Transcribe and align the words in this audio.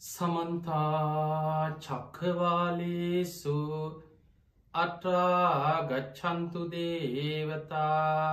සමන්තා 0.00 1.74
චක්කවාලේසු 1.76 3.54
අටාගච්චන්තු 4.74 6.60
දේවතා 6.70 8.28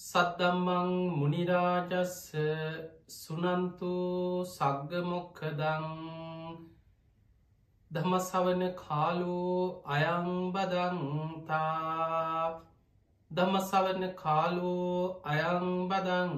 සද්දම්මං 0.00 0.90
මුනිරාජස්ස 1.14 2.18
සුනන්තු 3.10 3.94
සග්ගමොක්කදං 4.46 5.88
දමසවන 7.90 8.62
කාලු 8.76 9.40
අයංබදන්තා 9.88 11.56
දමසවන 13.30 14.02
කාලු 14.14 14.76
අයංබදන්තා 15.24 16.36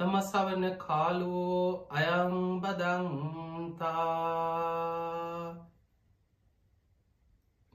තමසවන 0.00 0.64
කාලුවෝ 0.78 1.88
අයංබදන්තා 1.90 2.96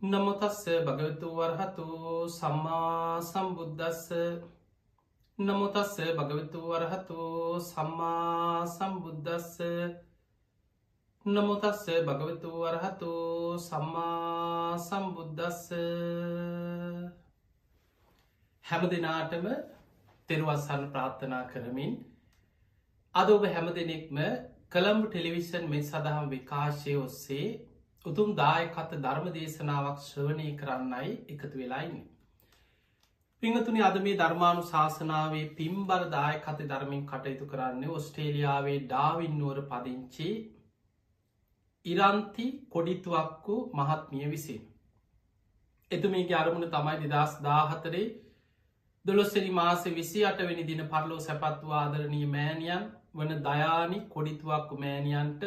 නමුතස්ස 0.02 0.60
භගවතු 0.86 1.28
වරහතු 1.32 1.86
සම්මා 2.30 3.22
සම්බුද්ධස්ස 3.22 4.06
නමුතස්ස 5.40 5.96
භගවතු 6.12 6.60
වරහතු 6.68 7.18
සම්මා 7.62 8.68
සම්බුද්ධස්ස 8.68 9.58
නමුතස්ස 11.26 11.84
භගවතු 12.04 12.50
වරහතු 12.60 13.12
සම්මා 13.60 14.78
සම්බුද්ධස්ස 14.80 15.66
හැම 18.66 18.84
දෙනාටම 18.90 19.46
තෙරුවස්සන්න 20.30 20.84
ප්‍රාර්ථනා 20.90 21.44
කරමින් 21.48 21.94
අද 23.16 23.30
ඔබ 23.30 23.46
හැම 23.46 23.66
දෙනෙක්ම 23.70 24.20
කළම්බු 24.72 25.08
ටෙලිවිෂන් 25.08 25.66
මේ 25.68 25.82
සඳහම් 25.82 26.28
විකාශය 26.30 26.94
ඔස්සේ 26.98 27.48
උතුම් 28.06 28.30
දායකත 28.36 28.94
ධර්ම 28.96 29.26
දේශනාවක් 29.30 29.98
ශ්‍රවණය 30.04 30.46
කරන්නයි 30.56 31.10
එකතු 31.28 31.52
වෙලායින්න. 31.54 32.06
පිංහතුනි 33.44 33.82
අද 33.82 33.98
මේ 34.00 34.16
ධර්මාණු 34.16 34.64
ශාසනාවේ 34.66 35.44
පිම්බර 35.58 36.06
දායකත 36.08 36.62
ධර්මින් 36.64 37.04
කටයුතු 37.06 37.48
කරන්නේ 37.48 37.90
ඔස්ට්‍රේලියාවේ 37.90 38.78
ඩාවින්නුවර 38.86 39.60
පදිංචි 39.66 40.30
ඉරන්ති 41.86 42.48
කොඩිතුවක්කු 42.70 43.58
මහත්මිය 43.74 44.26
විසින්. 44.30 44.64
එතුමේගේ 45.92 46.40
අරමුණ 46.40 46.70
තමයි 46.70 47.12
දෙදස් 47.12 47.36
දාහතරේ 47.42 48.08
දොළොස්සනි 49.06 49.52
මාස 49.52 49.84
විසි 49.92 50.26
අටවැනි 50.26 50.64
දින 50.64 50.82
පරලෝ 50.88 51.20
සැපත්ව 51.20 51.70
ආදරණී 51.74 52.26
මෑනියන් 52.30 52.90
වන 53.14 53.32
දයානි 53.44 54.00
කොඩිතුවක්කු 54.10 54.78
මෑනියන්ට 54.78 55.44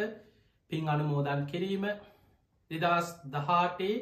පින් 0.70 0.88
අනුමෝදන් 0.88 1.46
කිරීම 1.46 1.84
දෙදස් 2.70 3.08
දහටේ 3.28 3.94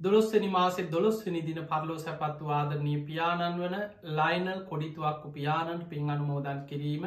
දොළොස්සනි 0.00 0.48
මාසේ 0.50 0.90
දොළොස්වනි 0.90 1.42
දින 1.42 1.60
පරලෝ 1.66 1.98
සැපත්තු 1.98 2.48
ආදරණී 2.50 3.02
පියාණන් 3.08 3.60
වන 3.60 3.76
ලයිනල් 4.12 4.62
කොඩිතුවක්කු 4.64 5.32
පියාණන් 5.32 5.84
පින් 5.86 6.10
අනුමෝදන් 6.10 6.64
කිරීම 6.66 7.04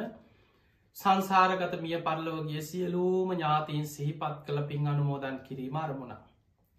සංසාරගත 0.98 1.74
මිය 1.82 1.98
පරලෝගිය 2.02 2.62
සියලූම 2.64 3.34
ඥාතීන් 3.34 3.88
සිහිපත් 3.88 4.38
කළ 4.46 4.62
පින් 4.64 4.88
අනුමෝදන් 4.88 5.40
කිරීම 5.40 5.76
අරමුණ. 5.78 6.14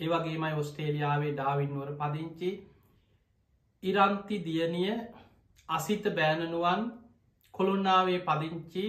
ඒවගේමයි 0.01 0.55
ඔස්ටේලියාවේ 0.55 1.33
ඩාවින්නුවර 1.33 1.91
පදිංචි 1.95 2.51
ඉරන්ති 3.83 4.37
දියණිය 4.45 4.95
අසිත 5.69 6.05
බෑනනුවන් 6.17 6.83
කොළුන්නාවේ 7.57 8.21
පදිංචි 8.25 8.87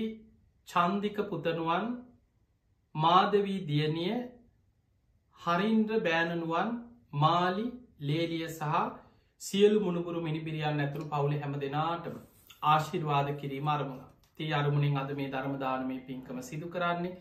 චන්දික 0.68 1.18
පුතනුවන් 1.30 1.86
මාදවී 2.96 3.60
දියණිය 3.66 4.16
හරින්ද්‍ර 5.40 6.00
බෑනනුවන් 6.02 6.72
මාලි 7.16 7.68
ලේලිය 8.02 8.48
සහ 8.50 8.74
සියලු 9.42 9.80
මුණපුරු 9.80 10.22
මිනිබිරියන් 10.22 10.80
ඇතුරු 10.80 11.06
පවුල 11.08 11.34
හැම 11.36 11.54
දෙනාටම 11.60 12.16
ආශිර්වාද 12.66 13.30
කිරීම 13.38 13.70
අරමුණ 13.70 14.04
තිය 14.38 14.52
අරමුණින් 14.54 14.98
අද 14.98 15.12
මේ 15.14 15.30
ධර්මදානමය 15.30 15.98
පින්කම 16.02 16.42
සිදු 16.44 16.68
කරන්නේ. 16.70 17.18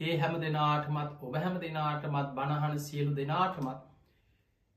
ඒ 0.00 0.14
හැම 0.16 0.34
දෙනාටමත් 0.40 1.22
ඔබ 1.22 1.34
හැම 1.36 1.56
දෙනාටමත් 1.58 2.30
බණහන 2.34 2.78
සියලු 2.80 3.12
දෙනාටමත් 3.14 3.80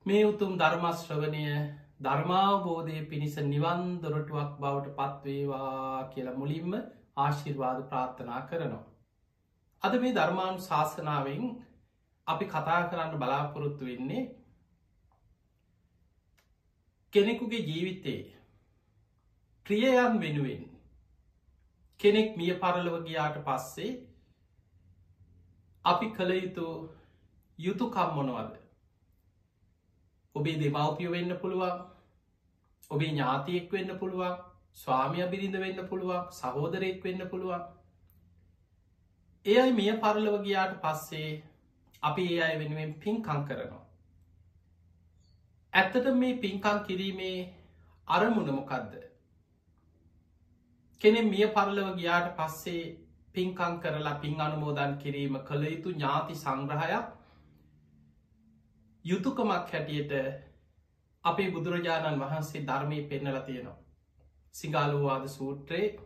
මේ 0.06 0.26
උතුම් 0.26 0.54
ධර්මශ්‍රවනය 0.58 1.46
ධර්මාවබෝධය 2.00 3.00
පිණිස 3.06 3.36
නිවන් 3.46 3.82
දොරටුවක් 4.02 4.52
බවට 4.58 4.96
පත්වේවා 4.98 6.10
කියලා 6.10 6.36
මුලින්ම 6.36 6.72
ආශිර්වාද 7.18 7.80
ප්‍රාර්ථනා 7.86 8.42
කරනවා. 8.44 8.86
අද 9.84 9.94
මේ 9.98 10.14
ධර්මාණු 10.14 10.62
ශාසනාවෙන් 10.62 11.44
අපි 12.28 12.46
කතා 12.48 12.82
කරන්න 12.86 13.18
බලාපොරොත්තු 13.18 13.86
වෙන්නේ 13.86 14.24
කෙනෙකුගේ 17.14 17.62
ජීවිතයේ 17.62 18.22
ප්‍රියයන් 19.66 20.16
වෙනුවෙන් 20.18 20.64
කෙනෙක් 22.00 22.38
මිය 22.38 22.54
පරලව 22.58 22.96
ගියාට 23.04 23.44
පස්සේ 23.44 23.92
අපි 25.86 26.12
කළ 26.12 26.34
යුතු 26.36 26.68
යුතුකම් 27.60 28.16
මොනවද 28.16 28.59
ඔබේ 30.36 30.60
දෙමවපිය 30.60 31.12
වෙන්න 31.12 31.36
පුළුවන් 31.38 31.82
ඔබේ 32.92 33.10
ඥාතියෙක් 33.10 33.72
වෙන්න 33.72 33.98
පුළුවන් 34.00 34.38
ස්වාමිය 34.76 35.28
බිරිඳ 35.28 35.58
වෙන්න 35.58 35.82
පුළුවන් 35.88 36.32
සහෝදරයෙක් 36.32 37.04
වෙන්න 37.04 37.28
පුළුවන්. 37.30 37.64
ඒ 39.46 39.60
අයි 39.62 39.74
මිය 39.74 39.92
පරලව 39.98 40.40
ගියාට 40.44 40.80
පස්සේ 40.82 41.44
අපි 42.04 42.26
ඒ 42.30 42.42
අය 42.42 42.56
වෙනුවෙන් 42.60 42.94
පින්කං 42.96 43.46
කරනවා. 43.46 43.84
ඇත්තට 45.74 46.10
මේ 46.16 46.40
පින්කං 46.40 46.80
කිරීමේ 46.88 47.38
අරමුණමොකක්ද 48.08 48.98
කෙනෙ 51.02 51.22
මිය 51.26 51.48
පරලව 51.50 51.94
ගියාට 51.96 52.34
පස්සේ 52.38 52.84
පින්කං 53.36 53.80
කරලා 53.80 54.20
පින් 54.22 54.42
අනුමෝදන් 54.42 54.98
කිරීම 54.98 55.40
කළ 55.44 55.64
යුතු 55.68 55.90
ඥාති 55.92 56.36
සංග්‍රහයක් 56.38 57.08
යුතුකමක් 59.06 59.50
හැටියට 59.68 60.12
අපේ 61.24 61.52
බුදුරජාණන් 61.52 62.20
වහන්සේ 62.20 62.62
ධර්මය 62.64 63.02
පෙන්නල 63.04 63.40
තියෙනවා. 63.42 63.78
සිංහලුවාද 64.56 65.28
සූත්‍රයේ 65.30 66.00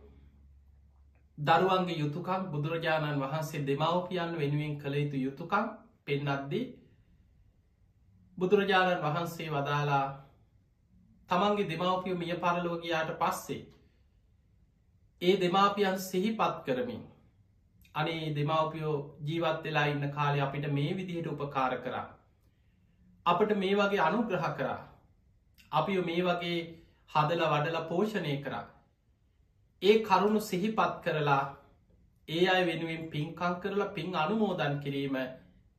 දරුවන්ගේ 1.38 1.98
යුතුකම් 1.98 2.42
බුදුරජාණන් 2.48 3.20
වහන්සේ 3.20 3.62
දෙමවපියන් 3.62 4.32
වෙනුවෙන් 4.34 4.78
කළ 4.78 4.94
යුතු 4.94 5.16
යුතුකම් 5.18 5.66
පෙන්නද්දී 6.04 6.64
බුදුරජාණන් 8.38 9.02
වහන්සේ 9.02 9.50
වදාලා 9.50 10.06
තමන්ගේ 11.28 11.68
දෙමවපිය 11.68 12.14
මිය 12.14 12.34
පරලෝගයාට 12.36 13.10
පස්සේ 13.16 13.62
ඒ 15.22 15.40
දෙමාපියන් 15.40 15.98
සිහිපත් 16.00 16.56
කරමින් 16.64 17.02
අනේ 17.94 18.34
දෙමවපියෝ 18.34 18.96
ජීවත් 19.22 19.64
වෙලා 19.64 19.86
ඉන්න 19.86 20.10
කාලය 20.10 20.40
අපිට 20.40 20.66
මේ 20.72 20.96
විදිහට 20.96 21.26
උපකාර 21.28 21.76
කරා 21.78 22.06
අපට 23.26 23.56
මේ 23.56 23.74
වගේ 23.74 24.00
අනුග්‍රහ 24.00 24.46
කරා 24.52 24.78
අපි 25.72 26.00
මේ 26.02 26.22
වගේ 26.22 26.56
හදල 27.10 27.44
වඩල 27.46 27.78
පෝෂණය 27.88 28.34
කරා 28.40 28.64
ඒ 29.82 29.94
කරුණු 30.02 30.40
සිහිපත් 30.42 30.94
කරලා 31.02 31.42
ඒ 32.28 32.44
අය 32.48 32.62
වෙනුවෙන් 32.66 33.08
පින්කං 33.08 33.54
කරලා 33.60 33.90
පින් 33.90 34.14
අනුමෝදන් 34.16 34.76
කිරීම 34.80 35.16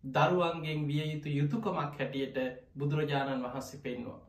දරුවන්ගෙන් 0.03 0.87
විය 0.87 1.05
යුතු 1.05 1.29
යුතුකමක් 1.31 1.77
හැටියට 1.93 2.37
බුදුරජාණන් 2.75 3.43
වහන්සේ 3.43 3.81
පෙන්වා. 3.81 4.19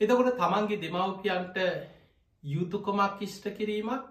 එතකොට 0.00 0.34
තමන්ගේ 0.36 0.82
දෙමවපියන්ට 0.82 1.56
යුතුකොමක් 2.44 3.22
ඉෂ්ට 3.22 3.46
කිරීමක් 3.52 4.04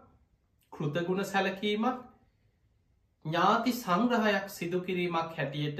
කෘතගුණ 0.73 1.25
සැලකීමක් 1.25 1.99
ඥාති 3.25 3.71
සංග්‍රහයක් 3.73 4.47
සිදුකිරීමක් 4.51 5.37
හැටියට 5.37 5.79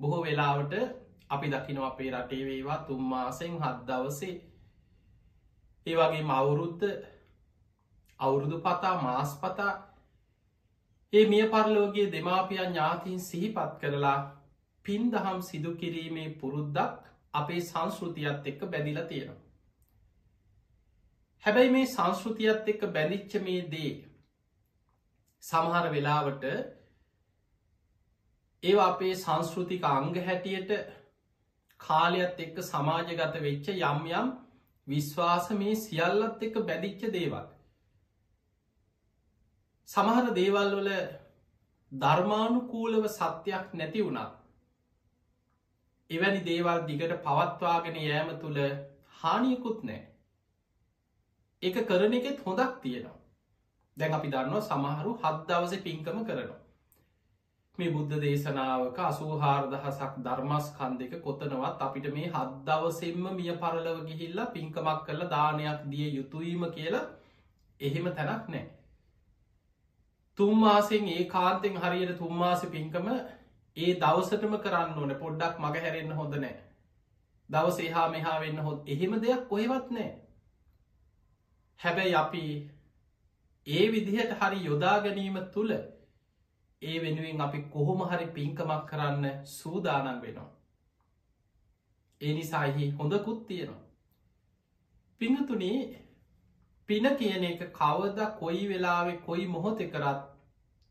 බොහෝ 0.00 0.22
වෙලාවට 0.22 0.74
අපි 1.30 1.46
දකිනව 1.48 1.82
අපේ 1.82 2.10
රටේ 2.12 2.44
වේවා 2.44 2.84
තුම්මාසෙන් 2.84 3.54
හත් 3.58 3.78
දවසේ 3.86 4.34
ඒ 5.86 5.96
වගේ 5.96 6.24
මවුරුද්ධ 6.24 6.84
අවුරුදු 8.20 8.58
පතා 8.60 8.94
මාස් 9.02 9.32
පතා 9.36 9.72
ඒ 11.12 11.24
මිය 11.28 11.44
පරලෝගේ 11.46 12.12
දෙමාපියන් 12.12 12.62
ඥාතින් 12.64 13.18
සිහිපත් 13.20 13.72
කරලා 13.80 14.18
පින් 14.84 15.10
දහම් 15.12 15.40
සිදු 15.42 15.70
කිරීමේ 15.74 16.28
පුරුද්දක් 16.34 17.02
අපේ 17.34 17.60
සංස්ෘතියත් 17.62 18.46
එක්ක 18.46 18.60
බැදිල 18.66 19.00
තියෙනවා. 19.04 19.42
හැබැයි 21.44 21.70
මේ 21.70 21.86
සංස්ෘතියත් 21.86 22.68
එක්ක 22.68 22.82
බැඳිච්ච 22.90 23.32
මේ 23.40 23.62
දේ 23.70 23.92
සමහර 25.42 25.86
වෙලාවට 25.90 26.44
ඒ 28.66 28.76
අපේ 28.82 29.14
සංස්කෘතික 29.16 29.84
අංග 29.86 30.14
හැටියට 30.20 30.72
කාලයක්ත් 31.80 32.40
එක්ක 32.40 32.62
සමාජගත 32.64 33.36
වෙච්ච 33.40 33.68
යම් 33.72 34.08
යම් 34.12 34.32
විශ්වාස 34.86 35.50
මේ 35.52 35.76
සියල්ලත් 35.76 36.42
එක 36.42 36.58
බැදිච්ච 36.62 37.06
දේවල්. 37.12 37.46
සමහර 39.88 40.32
දේවල් 40.34 40.74
වල 40.74 40.90
ධර්මානුකූලව 41.92 43.04
සත්‍යයක් 43.10 43.74
නැති 43.74 44.02
වුණා 44.02 44.30
එවැනි 46.10 46.42
දේවල් 46.44 46.82
දිගට 46.86 47.16
පවත්වාගෙන 47.22 47.96
යෑම 48.00 48.30
තුළ 48.40 48.60
හානියකුත් 49.20 49.80
නෑ 49.84 50.02
එක 51.62 51.80
කරන 51.86 52.14
එකෙත් 52.14 52.44
හොඳක් 52.44 52.76
තියෙනවා. 52.82 53.18
දැන් 53.96 54.14
අපි 54.14 54.28
දන්නවා 54.28 54.62
සමහරු 54.62 55.12
හත් 55.16 55.38
දවස 55.48 55.82
පින්කම 55.82 56.24
කරනවා. 56.24 56.65
මේ 57.78 57.90
බුද්ධ 57.90 58.14
දේශනාවක 58.18 58.98
අසූහාර්දහසක් 59.00 60.12
ධර්මස්කන් 60.20 60.92
දෙක 60.96 61.14
කොතනවත් 61.20 61.80
අපිට 61.80 62.06
මේ 62.10 62.28
හත් 62.28 62.52
දවසෙන්ම 62.66 63.24
මිය 63.32 63.52
පරලව 63.56 63.98
ගිහිල්ලා 64.04 64.46
පින්කමක් 64.50 65.00
කරලා 65.02 65.30
දානයක් 65.30 65.80
දිය 65.86 66.06
යුතුවීම 66.10 66.62
කියලා 66.70 67.04
එහෙම 67.80 68.06
තැනක් 68.10 68.46
නෑ 68.48 68.64
තුම්මාසෙන් 70.38 71.08
ඒ 71.08 71.24
කාන්තෙන් 71.26 71.76
හරියට 71.78 72.14
තුම්මාස 72.18 72.62
පින්කම 72.68 73.08
ඒ 73.76 73.90
දවසටම 73.96 74.54
කරන්න 74.58 74.94
ඕන. 74.94 75.12
පොඩ්ඩක් 75.16 75.60
මග 75.60 75.74
හැරෙන්න්න 75.78 76.14
හොඳ 76.14 76.36
නෑ 76.36 76.56
දවස 77.50 77.78
එහා 77.80 78.06
මෙහා 78.10 78.38
වෙන්න 78.40 78.58
හොත් 78.60 78.88
එහෙම 78.88 79.18
දෙයක් 79.18 79.42
කොහෙවත් 79.48 79.90
නෑ 79.90 80.08
හැබැයි 81.80 82.16
අපි 82.16 82.42
ඒ 83.66 83.84
විදිහට 83.90 84.34
හරි 84.38 84.64
යොදා 84.64 84.96
ගැනීම 85.00 85.38
තුළ 85.52 85.76
ඒ 86.82 86.96
වෙනුවෙන් 87.00 87.40
අපි 87.40 87.62
කොහොම 87.70 88.00
හරි 88.04 88.26
පින්කමක් 88.28 88.82
කරන්න 88.86 89.24
සූදානන් 89.48 90.22
වෙනවා. 90.22 90.50
ඒ 92.20 92.32
නිසාහි 92.34 92.90
හොඳකුත් 92.92 93.46
තියෙනවා. 93.46 93.84
පිනතුනේ 95.20 95.80
පින 96.88 97.04
කියන 97.16 97.44
එක 97.44 97.62
කවද 97.72 98.30
කොයි 98.38 98.68
වෙලාවෙ 98.68 99.14
කොයි 99.20 99.46
මොහොත 99.48 99.78
කරත් 99.86 100.22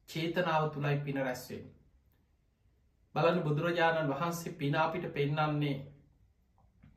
චේතනාව 0.09 0.63
තුළයි 0.73 0.97
පින 0.99 1.17
රැස්වෙන්. 1.19 1.65
බලන්න 3.15 3.43
බුදුරජාණන් 3.43 4.11
වහන්සේ 4.11 4.53
පිනාපිට 4.53 5.05
පෙන්නන්නේ 5.13 5.75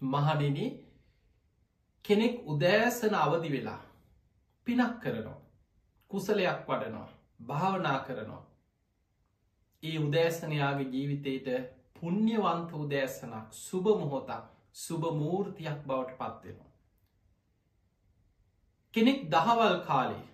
මහනෙන 0.02 0.58
කෙනෙක් 2.05 2.35
උදෑසන 2.46 3.14
අවදි 3.17 3.49
වෙලා 3.50 3.81
පිනක් 4.67 5.00
කරනවා 5.00 5.38
කුසලයක් 6.11 6.61
වඩනවා 6.67 7.08
භාවනා 7.43 7.99
කරනවා 8.00 8.48
ඒ 9.82 9.98
උදෑසනයාගේ 9.98 10.88
ජීවිතයට 10.88 11.48
පුුණ්්‍යවන්ත 11.94 12.70
උදෑසනක් 12.75 13.52
සුබ 13.56 13.86
මොහොතක් 13.96 14.44
සුබ 14.76 15.02
මූර්තියක් 15.14 15.78
බවට 15.84 16.16
පත්වෙනවා. 16.16 16.72
කෙනෙක් 18.94 19.20
දහවල් 19.28 19.76
කාලේ 19.82 20.25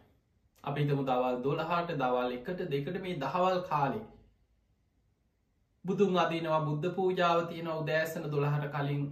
අපිතම 0.64 1.00
දවල් 1.02 1.37
දොළහට 1.43 1.91
දවල් 1.94 2.31
එකට 2.32 2.61
දෙකට 2.69 2.96
මේ 3.00 3.17
දහවල් 3.19 3.58
කාලේ 3.64 4.06
බුදුන් 5.85 6.17
අදිනවා 6.19 6.61
බුද්ධ 6.62 6.88
පූජාව 6.93 7.41
තියෙන 7.49 7.69
උදෑසන 7.73 8.31
දොළහට 8.31 8.70
කලින් 8.73 9.02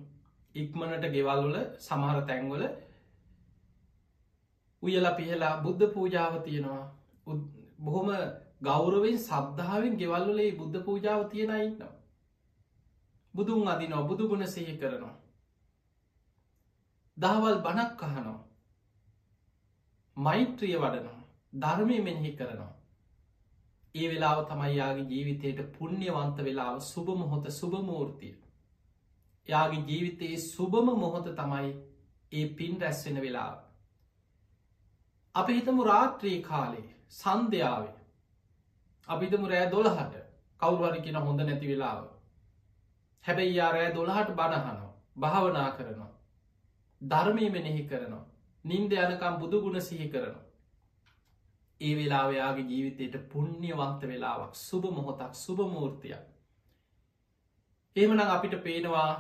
ඉක්මනට 0.54 1.04
ගෙවල්වල 1.10 1.58
සමහර 1.80 2.22
තැන්වල 2.24 2.64
උයල 4.82 5.10
පිහලා 5.14 5.52
බුද්ධ 5.60 5.84
පූජාව 5.90 6.38
තියෙනවා 6.42 6.84
බොහොම 7.80 8.08
ගෞරවෙන් 8.62 9.18
සද්ධාවෙන් 9.18 9.98
ගෙවල්ලේ 9.98 10.56
බුද්ධ 10.56 10.84
පූජාව 10.84 11.30
තියෙන 11.30 11.52
ඉන්නවා. 11.58 11.94
බුදුන් 13.34 13.68
අදින 13.68 13.92
ඔබුදු 13.92 14.28
ගුණ 14.28 14.46
සහි 14.46 14.76
කරනවා. 14.78 15.16
දහවල් 17.16 17.58
බණක් 17.60 17.96
කහනවා. 17.98 18.40
මෛත්‍රිය 20.16 20.76
වඩනවා 20.76 21.22
ධර්මය 21.54 21.98
මෙහි 22.00 22.36
කරනවා. 22.36 22.72
ඒ 23.94 24.06
වෙලාව 24.08 24.38
තමයියාගේ 24.46 25.08
ජීවිතයට 25.08 25.60
පුුණ්්‍යවන්ත 25.72 26.38
වෙලාව 26.38 26.76
සුබ 26.82 27.08
මොහොත 27.14 27.50
සුභමූර්තිය. 27.50 28.36
යාගේ 29.48 29.86
ජීවිතයේ 29.86 30.38
සුබම 30.44 30.86
මොහොත 30.96 31.26
තමයි 31.32 31.72
ඒ 32.32 32.46
පින් 32.50 32.80
රැස්වෙන 32.80 33.18
වෙලාව. 33.20 33.58
අපි 35.34 35.52
හිතමු 35.54 35.84
රාත්‍රී 35.84 36.38
කාලේ 36.42 36.86
සන්ධ්‍යාවේ 37.10 38.01
අපිතම 39.08 39.46
රෑ 39.46 39.70
දොළහට 39.70 40.14
කවුරුහරි 40.60 41.00
කියෙන 41.00 41.18
හොඳ 41.18 41.40
නැති 41.40 41.68
වෙලාව. 41.68 42.04
හැබැයි 43.24 43.56
යාරෑ 43.56 43.94
දොළහට 43.94 44.30
බණහනවා 44.32 44.92
භාවනා 45.16 45.70
කරනවා. 45.72 46.10
ධර්මී 47.00 47.50
මෙනෙහි 47.50 47.84
කරනවා. 47.84 48.24
නින්ද 48.64 48.92
යනකම් 48.94 49.38
බුදුගුණ 49.38 49.80
සිහි 49.80 50.08
කරනවා. 50.08 50.44
ඒ 51.80 51.94
වෙලාවයාගේ 51.94 52.66
ජීවිතයට 52.66 53.28
පුුණ්්‍යවන්ත 53.28 54.02
වෙලාවක් 54.04 54.54
සුබ 54.56 54.84
මොහොතක් 54.90 55.34
සුභමූර්තියක්. 55.36 56.24
ඒමනම් 57.96 58.20
අපිට 58.28 58.54
පේනවා 58.62 59.10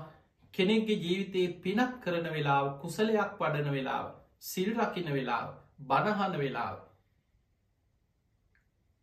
කෙනෙක්ගේ 0.54 0.98
ජීවිතයේ 0.98 1.54
පිනක් 1.58 1.98
කරන 2.00 2.26
වෙලාව 2.30 2.66
කුසලයක් 2.80 3.36
වඩන 3.38 3.68
වෙලාව 3.70 4.06
සිල් 4.42 4.70
රකින 4.76 5.12
වෙලාව 5.12 5.48
බණහන 5.82 6.38
වෙලාව 6.38 6.76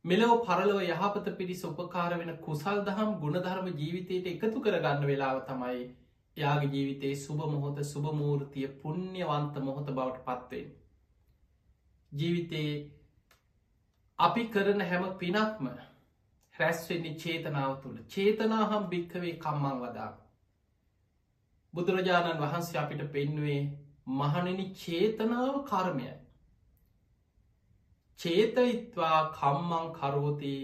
මෙලෝ 0.10 0.36
පරලව 0.42 0.78
යහපත 0.84 1.28
පිරිස 1.34 1.60
උපකාර 1.64 2.12
වෙන 2.16 2.30
කුසල් 2.40 2.80
දහම් 2.84 3.10
ගුණධර්ම 3.20 3.68
ජීවිතයට 3.74 4.30
එකතු 4.30 4.62
කරගන්න 4.62 5.04
වෙලාව 5.06 5.42
තමයි 5.46 5.82
යාගේ 6.38 6.70
ජීවිතයේ 6.70 7.18
සුබ 7.18 7.44
මොහොත 7.48 7.82
සුභමූර්තිය 7.86 8.70
පුුණ්්‍යවන්ත 8.78 9.60
මොහොත 9.62 9.92
බවට 9.92 10.24
පත්වෙන්. 10.28 10.72
ජීවිතයේ 12.12 12.72
අපි 14.20 14.46
කරන 14.48 14.82
හැම 14.84 15.06
පිනක්ම 15.18 15.70
රැස්වෙන්නේ 16.56 17.18
චේතනාව 17.18 17.76
තුළ 17.84 18.00
චේතනාහම් 18.10 18.88
භික්කවේ 18.88 19.36
කම්මං 19.38 19.84
වදා. 19.84 20.10
බුදුරජාණන් 21.74 22.42
වහන්සේ 22.42 22.80
අපිට 22.80 23.06
පෙන්නුවේ 23.12 23.62
මහනෙන 24.16 24.66
චේතනාව 24.78 25.62
කර්මයයි. 25.66 26.16
චේතයිත්වා 28.20 29.20
කම්මං 29.32 29.92
කරෝති 29.94 30.56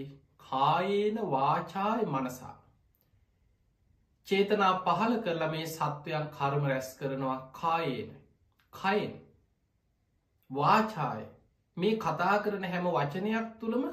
කායේන 0.50 1.18
වාචාය 1.30 2.06
මනසා. 2.06 2.56
චේතනා 4.28 4.72
පහල 4.80 5.14
කරලා 5.20 5.50
මේ 5.50 5.66
සත්වයන් 5.66 6.26
කර්ම 6.30 6.64
රැස් 6.64 6.90
කරනවා 6.98 7.38
කායේන. 7.60 8.10
කයින්. 8.72 9.14
වාචාය. 10.50 11.22
මේ 11.76 11.94
කතා 11.96 12.38
කරන 12.38 12.64
හැම 12.64 12.88
වචනයක් 12.88 13.48
තුළම 13.60 13.86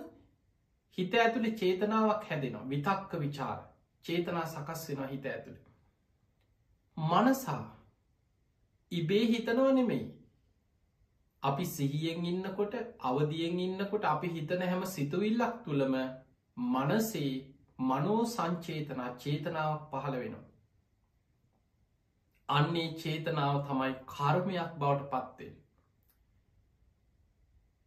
හිත 0.97 1.13
ඇතුළි 1.15 1.51
චේතනාවක් 1.53 2.25
හැදෙනවා. 2.29 2.69
විතක්ක 2.69 3.19
විචාර 3.19 3.59
චේතනා 4.05 4.45
සකස් 4.45 4.83
වෙන 4.89 5.09
හිත 5.09 5.25
ඇතුළි. 5.25 5.61
මනසා. 6.97 7.63
ඉබේ 8.91 9.25
හිතනව 9.27 9.71
නෙමෙයි. 9.73 10.05
අපි 11.43 11.65
සිහියෙන් 11.67 12.25
ඉන්නකොට 12.25 12.75
අවදියෙන් 13.01 13.59
ඉන්නකොට 13.59 14.05
අපි 14.05 14.27
හිතන 14.29 14.61
හැම 14.63 14.85
සිතුවිල්ලක් 14.87 15.57
තුළම 15.65 15.95
මනසේ 16.57 17.31
මනෝ 17.81 18.21
සංචේතනා 18.27 19.09
චේතනාවක් 19.17 19.89
පහළ 19.91 20.15
වෙනවා. 20.15 20.45
අන්නේ 22.49 22.87
චේතනාව 22.95 23.59
තමයි 23.65 23.91
කර්මයක් 24.07 24.71
බවට 24.79 25.09
පත්වෙන්. 25.11 25.53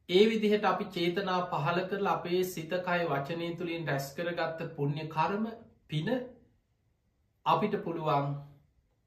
ඒ 0.08 0.24
විදිහට 0.26 0.64
අපි 0.64 0.84
චේතනා 0.90 1.38
පහල 1.48 1.80
කරල 1.86 2.08
අපේ 2.08 2.42
සිතකයි 2.46 3.08
වචනය 3.08 3.50
තුළින් 3.56 3.88
රැස් 3.88 4.12
කරගත්ත 4.16 4.60
පුුණ්්‍ය 4.76 5.08
කර්ම 5.08 5.48
පින 5.88 6.12
අපිට 7.46 7.80
පුළුවන් 7.84 8.30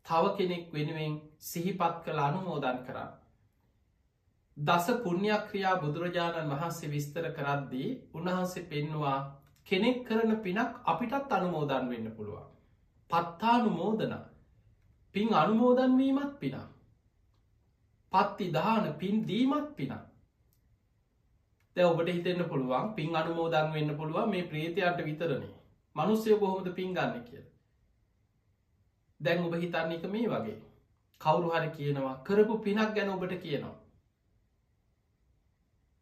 තව 0.06 0.36
කෙනෙක් 0.38 0.68
වෙනුවෙන් 0.74 1.16
සිහිපත් 1.46 2.04
කළ 2.06 2.20
අනුමෝදන් 2.22 2.86
කරන්න. 2.86 3.19
දස 4.60 4.88
පුුණ්‍යක්‍රියා 5.04 5.76
බුදුරජාණන් 5.82 6.52
වහන්සේ 6.52 6.92
විස්තර 6.92 7.26
කරද්දී 7.32 7.90
උන්වහන්සේ 8.14 8.66
පෙන්නවා 8.66 9.20
කෙනෙක් 9.68 10.00
කරන 10.08 10.32
පිනක් 10.38 10.74
අපිටත් 10.86 11.32
අනුමෝදන් 11.32 11.90
වෙන්න 11.92 12.12
පුළුවන්. 12.12 12.48
පත්තානු 13.10 13.70
මෝදන 13.72 14.14
පින් 15.16 15.34
අනුමෝදන්වීමත් 15.36 16.34
පිනා. 16.40 16.68
පත්ති 18.12 18.52
දාන 18.54 18.94
පින් 18.96 19.28
දීමත් 19.28 19.76
පිනා. 19.76 20.04
දැ 21.76 21.86
ඔබට 21.86 22.10
හිතෙන්න්න 22.10 22.50
පුළුවන් 22.50 22.94
පින් 22.96 23.16
අනුමෝදන් 23.16 23.74
වෙන්න 23.74 23.98
පුළුවන් 23.98 24.30
මේ 24.30 24.46
ප්‍රේතියන්ට 24.46 25.06
විතරනේ 25.06 25.54
මනුස්සය 25.96 26.36
බොහොමද 26.38 26.74
පින් 26.74 26.94
ගන්න 26.94 27.24
කිය. 27.24 27.44
දැන් 29.20 29.46
ඔබ 29.46 29.54
හිතන්න 29.58 29.94
එක 29.94 30.10
මේ 30.10 30.30
වගේ 30.30 30.62
කවුරු 31.22 31.50
හරි 31.52 31.70
කියනවා 31.78 32.18
කරපු 32.24 32.56
පිනක් 32.60 32.90
ගැන 32.96 33.10
ඔබට 33.12 33.42
කියනවා. 33.42 33.79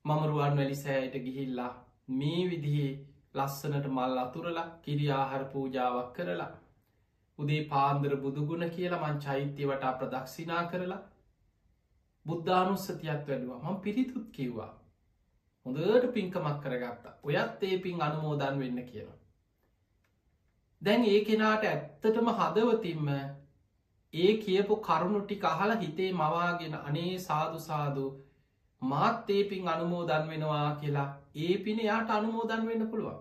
මම 0.07 0.23
රුවන් 0.25 0.57
වැලි 0.57 0.77
සෑයට 0.77 1.15
ගිහිල්ලා 1.23 1.71
මේ 2.13 2.41
විදිහේ 2.49 2.91
ලස්සනට 3.35 3.87
මල් 3.89 4.17
අතුරලා 4.19 4.65
කිරියාහර 4.83 5.43
පූජාවක් 5.45 6.09
කරලා 6.15 6.51
උදේ 7.39 7.61
පාන්දර 7.65 8.13
බුදුගුණ 8.17 8.65
කියලා 8.69 9.01
මං 9.01 9.17
චෛත්‍යවට 9.19 9.87
ප්‍රදක්ෂිනා 9.99 10.63
කරලා 10.65 10.99
බුද්ධානුස්සතියක් 12.25 13.23
වැඩවා 13.25 13.63
මං 13.63 13.79
පිරිතුත් 13.79 14.27
කිව්වා. 14.31 14.71
හොඳට 15.65 16.13
පින්කමක් 16.13 16.61
කරගත්තා. 16.63 17.17
ඔයත් 17.23 17.63
ඒ 17.63 17.77
පින් 17.79 18.01
අනුමෝදන් 18.01 18.59
වෙන්න 18.59 18.79
කියලා. 18.85 19.17
දැන් 20.81 21.03
ඒ 21.05 21.19
කෙනාට 21.23 21.63
ඇත්තටම 21.65 22.31
හදවතින්ම 22.33 23.09
ඒ 24.13 24.31
කියපු 24.37 24.79
කරුණුටි 24.81 25.35
කහල 25.37 25.75
හිතේ 25.77 26.11
මවාගෙන 26.13 26.75
අනේ 26.81 27.13
සාදු 27.19 27.59
සාදු 27.61 28.05
මාත් 28.81 29.29
ඒ 29.29 29.43
පින් 29.43 29.67
අනුමෝදන් 29.67 30.27
වෙනවා 30.29 30.75
කියලා 30.75 31.09
ඒ 31.37 31.57
පින 31.59 31.79
යාට 31.79 32.09
අනුමෝදන් 32.11 32.67
වෙන්න 32.67 32.87
පුළුවන්. 32.87 33.17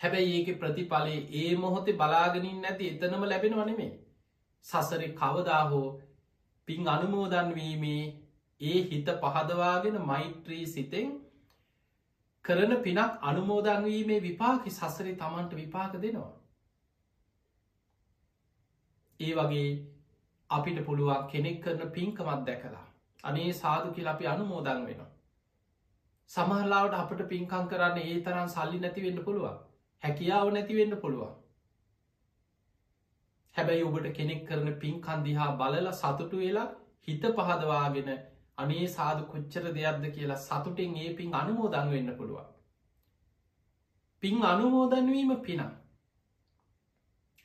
හැබැයි 0.00 0.32
ඒක 0.36 0.58
ප්‍රතිඵලේ 0.60 1.20
ඒ 1.32 1.56
මොහොතේ 1.56 1.96
බලාගෙනින් 1.96 2.60
නැති 2.60 2.88
එතනම 2.88 3.22
ලැබෙන 3.24 3.54
වනෙමේ. 3.54 3.92
සසරෙ 4.64 5.08
කවදා 5.12 5.64
හෝ 5.70 6.00
පින් 6.68 6.88
අනුමෝදන්වීමේ 6.88 8.02
ඒ 8.60 8.78
හිත 8.82 9.08
පහදවාගෙන 9.22 9.98
මෛත්‍රී 10.02 10.66
සිතෙන් 10.66 11.10
කරන 12.44 12.72
පිනක් 12.78 13.12
අනුමෝදන්වීමේ 13.22 14.22
විපාකි 14.22 14.70
සසරි 14.70 15.12
තමන්ට 15.16 15.56
විපාක 15.56 15.94
දෙනවා. 16.02 16.32
ඒ 19.20 19.32
වගේ 19.34 19.68
අපිට 20.50 20.78
පුළුවන් 20.86 21.28
කෙනෙක් 21.30 21.60
කරන 21.60 21.90
පින්කමත් 21.90 22.42
දැකලා 22.46 22.83
අනේ 23.24 23.52
සාදු 23.54 23.92
කියල 23.94 24.08
අපි 24.08 24.26
අනුමෝදන් 24.26 24.82
වෙනවා. 24.86 25.10
සමහලාවට 26.30 26.94
අපට 26.94 27.22
පින්කං 27.30 27.70
කරන්න 27.70 28.02
ඒ 28.02 28.18
තරම් 28.20 28.48
සල්ලි 28.48 28.78
නැතිවෙන්න 28.80 29.24
පුළුවන් 29.24 29.56
හැකියාව 30.02 30.52
නැතිවෙන්න 30.52 30.96
පුළුවන්. 30.96 31.32
හැබැයි 33.54 33.84
ඔබට 33.84 34.08
කෙනෙක් 34.16 34.46
කරන 34.48 34.70
පින්කන්දිහා 34.78 35.50
බලල 35.56 35.90
සතුටු 35.94 36.36
වෙලා 36.38 36.68
හිත 37.08 37.24
පහදවාගෙන 37.36 38.10
අනේ 38.58 38.86
සාදු 38.88 39.22
කොච්චර 39.26 39.64
දෙයක්ද 39.70 40.04
කියලා 40.16 40.40
සතුටෙන් 40.40 40.96
ඒ 40.96 41.14
පින් 41.14 41.34
අනුමෝදන් 41.34 41.90
වෙන්න 41.90 42.10
පුළුවන්. 42.18 42.46
පින් 44.22 44.44
අනුමෝදන්වීම 44.44 45.32
පිනම්. 45.40 45.72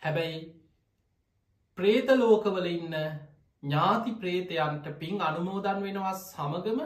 හැබැයි 0.01 0.39
ප්‍රේත 1.77 2.09
ලෝකවල 2.17 2.67
ඉන්න 2.67 2.95
ඥාති 3.63 4.11
ප්‍රේතයන්ට 4.15 4.85
පින් 4.97 5.21
අනුමෝදන් 5.21 5.79
වෙනවා 5.81 6.13
සමගම 6.15 6.79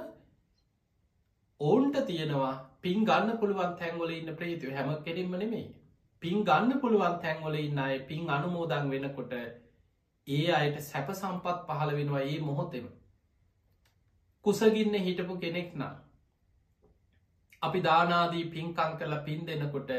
ඔවුන්ට 1.59 1.97
තියෙනවා 2.05 2.53
පින් 2.81 3.05
ගන්න 3.05 3.37
පුළුවන් 3.37 3.75
තැන්වල 3.77 4.11
ඉන්න 4.11 4.35
ප්‍රේතිව 4.35 4.71
හැම 4.71 4.89
කෙරෙන්ම 5.03 5.35
නෙමේ 5.37 5.67
පින් 6.23 6.39
ගන්න 6.43 6.79
පුළුවන් 6.79 7.19
තැන්වල 7.19 7.57
ඉන්න 7.57 7.79
අය 7.79 7.99
පින් 8.05 8.29
අනුමෝදන් 8.29 8.89
වෙනකොට 8.89 9.35
ඒ 10.27 10.47
අයට 10.53 10.79
සැප 10.81 11.11
සම්පත් 11.11 11.59
පහළ 11.67 11.91
වෙනවා 11.91 12.23
ඒ 12.23 12.39
මොහොතෙම. 12.41 12.87
කුසගින්න 14.45 14.97
හිටපු 15.01 15.37
කෙනෙක් 15.37 15.69
නම් 15.75 15.93
අපි 17.61 17.79
දානාදී 17.81 18.45
පින්කං 18.49 18.97
කරලා 18.97 19.21
පින් 19.21 19.45
දෙනකොට 19.45 19.91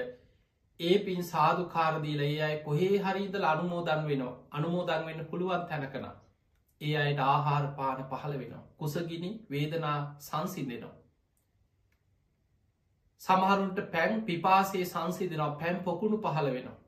ඒ 0.80 0.98
පින් 1.00 1.22
සාධකාරදීල 1.24 2.22
ඒ 2.22 2.36
අයි 2.42 2.58
කොහේ 2.62 2.92
හරිදල 3.00 3.44
අනුමෝදන් 3.44 4.04
වෙනවා. 4.04 4.36
අනුමෝදන් 4.52 5.06
වෙන්න 5.06 5.26
පුළුවන් 5.26 5.66
තැනකන 5.68 6.10
ඒ 6.84 6.96
අයට 6.98 7.20
ආහාර 7.22 7.64
පාන 7.76 8.04
පහළ 8.04 8.34
වෙනවා. 8.34 8.62
කුසගිනි 8.78 9.30
වේදනා 9.50 9.98
සංසිදෙනවා 10.20 10.94
සමහරුන්ට 13.20 13.78
පැන් 13.90 14.22
පිපාසේ 14.22 14.84
සංසිදෙනවා 14.84 15.56
පැම් 15.56 15.76
පොකුණු 15.82 16.16
පහළ 16.18 16.48
වෙනවා. 16.50 16.78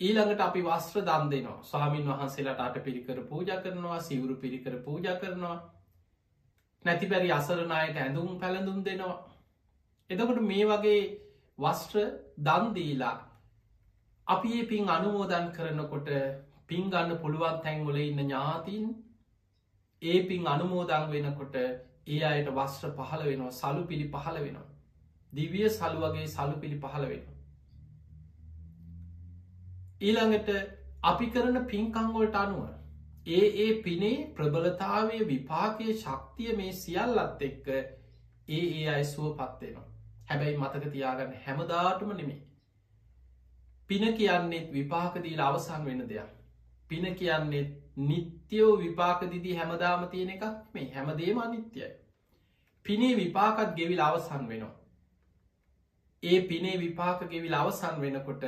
ඊළඟට 0.00 0.40
අපි 0.40 0.62
වස්ත්‍ර 0.62 1.02
දන් 1.02 1.30
දෙනවා. 1.30 1.62
ස්වාමීන් 1.64 2.08
වහන්සේලාට 2.08 2.60
අට 2.60 2.76
පිරිකර 2.80 3.18
පූජ 3.24 3.50
කරනවා 3.58 4.00
සිවුරු 4.00 4.36
පිරිකර 4.36 4.74
පූජ 4.80 5.06
කරනවා. 5.16 5.56
නැති 6.84 7.06
බැරි 7.06 7.32
අසරණයට 7.32 7.96
ඇඳුම් 7.98 8.38
පැළඳුම් 8.38 8.84
දෙනවා. 8.84 9.16
එදකොට 10.10 10.40
මේ 10.42 10.66
වගේ 10.66 11.00
වස්ට්‍ර 11.58 12.04
දන්දීලා 12.40 13.16
අපි 14.26 14.48
ඒ 14.54 14.66
පින් 14.66 14.90
අනුමෝදන් 14.90 15.46
කරනකොට 15.52 16.08
පින් 16.68 16.90
ගන්න 16.90 17.18
පුළුවන් 17.18 17.58
තැන්වල 17.62 17.98
ඉන්න 17.98 18.20
ඥාතින් 18.20 18.86
ඒ 20.02 20.18
පින් 20.22 20.46
අනුමෝදන් 20.46 21.10
වෙනකොට 21.10 21.56
ඒ 21.56 22.22
අයට 22.24 22.50
වස්ත්‍ර 22.50 22.92
පහළ 22.92 23.24
වෙනවා 23.24 23.52
සලු 23.52 23.82
පිළි 23.86 24.08
පහළ 24.08 24.38
වෙනවා. 24.40 24.68
දිවිය 25.32 25.68
සලු 25.70 25.98
වගේ 26.04 26.26
සලු 26.28 26.56
පිළි 26.60 26.78
පහළ 26.78 27.06
වෙනවා. 27.06 27.36
ඊළඟට 30.00 30.50
අපි 31.04 31.26
කරන 31.28 31.58
පින්කංවලට 31.66 32.36
අනුව 32.36 32.64
ඒ 33.28 33.46
ඒ 33.58 33.82
පිනේ 33.82 34.16
ප්‍රබලතාවය 34.34 35.18
විපාකය 35.26 35.86
ශක්තිය 35.94 36.56
මේ 36.56 36.72
සියල්ලත් 36.74 37.42
එක්ක 37.42 37.68
ඒ 37.68 38.64
ඒ 38.72 38.88
අයි 38.90 39.04
සුව 39.06 39.30
පත්වෙනවා. 39.34 39.86
හැබැයි 40.28 40.58
මතක 40.58 40.92
තියාගන්න 40.92 41.36
හැමදාටම 41.44 42.10
නෙමේ. 42.12 42.40
පින 43.90 44.04
කියන්නෙත් 44.14 44.72
විපාකදීල 44.72 45.40
අවසන් 45.42 45.84
වෙන 45.84 46.08
දෙයක්. 46.08 46.35
පින 46.88 47.14
කියන්නෙත් 47.14 47.70
නිත්‍යයෝ 47.98 48.78
විපාකදිදී 48.78 49.54
හැමදාම 49.54 50.08
තියෙන 50.08 50.30
එකක් 50.30 50.44
මේ 50.74 50.88
හැමදේම 50.92 51.38
අනිත්‍යයි. 51.40 51.92
පිනේ 52.86 53.16
විපාකත් 53.16 53.74
ගෙවිල් 53.74 54.00
අවසන් 54.00 54.48
වෙනවා. 54.48 54.74
ඒ 56.22 56.40
පිනේ 56.42 56.76
විපාක 56.78 57.24
ගෙවිල් 57.30 57.54
අවසන් 57.54 58.00
වෙනකොට 58.00 58.44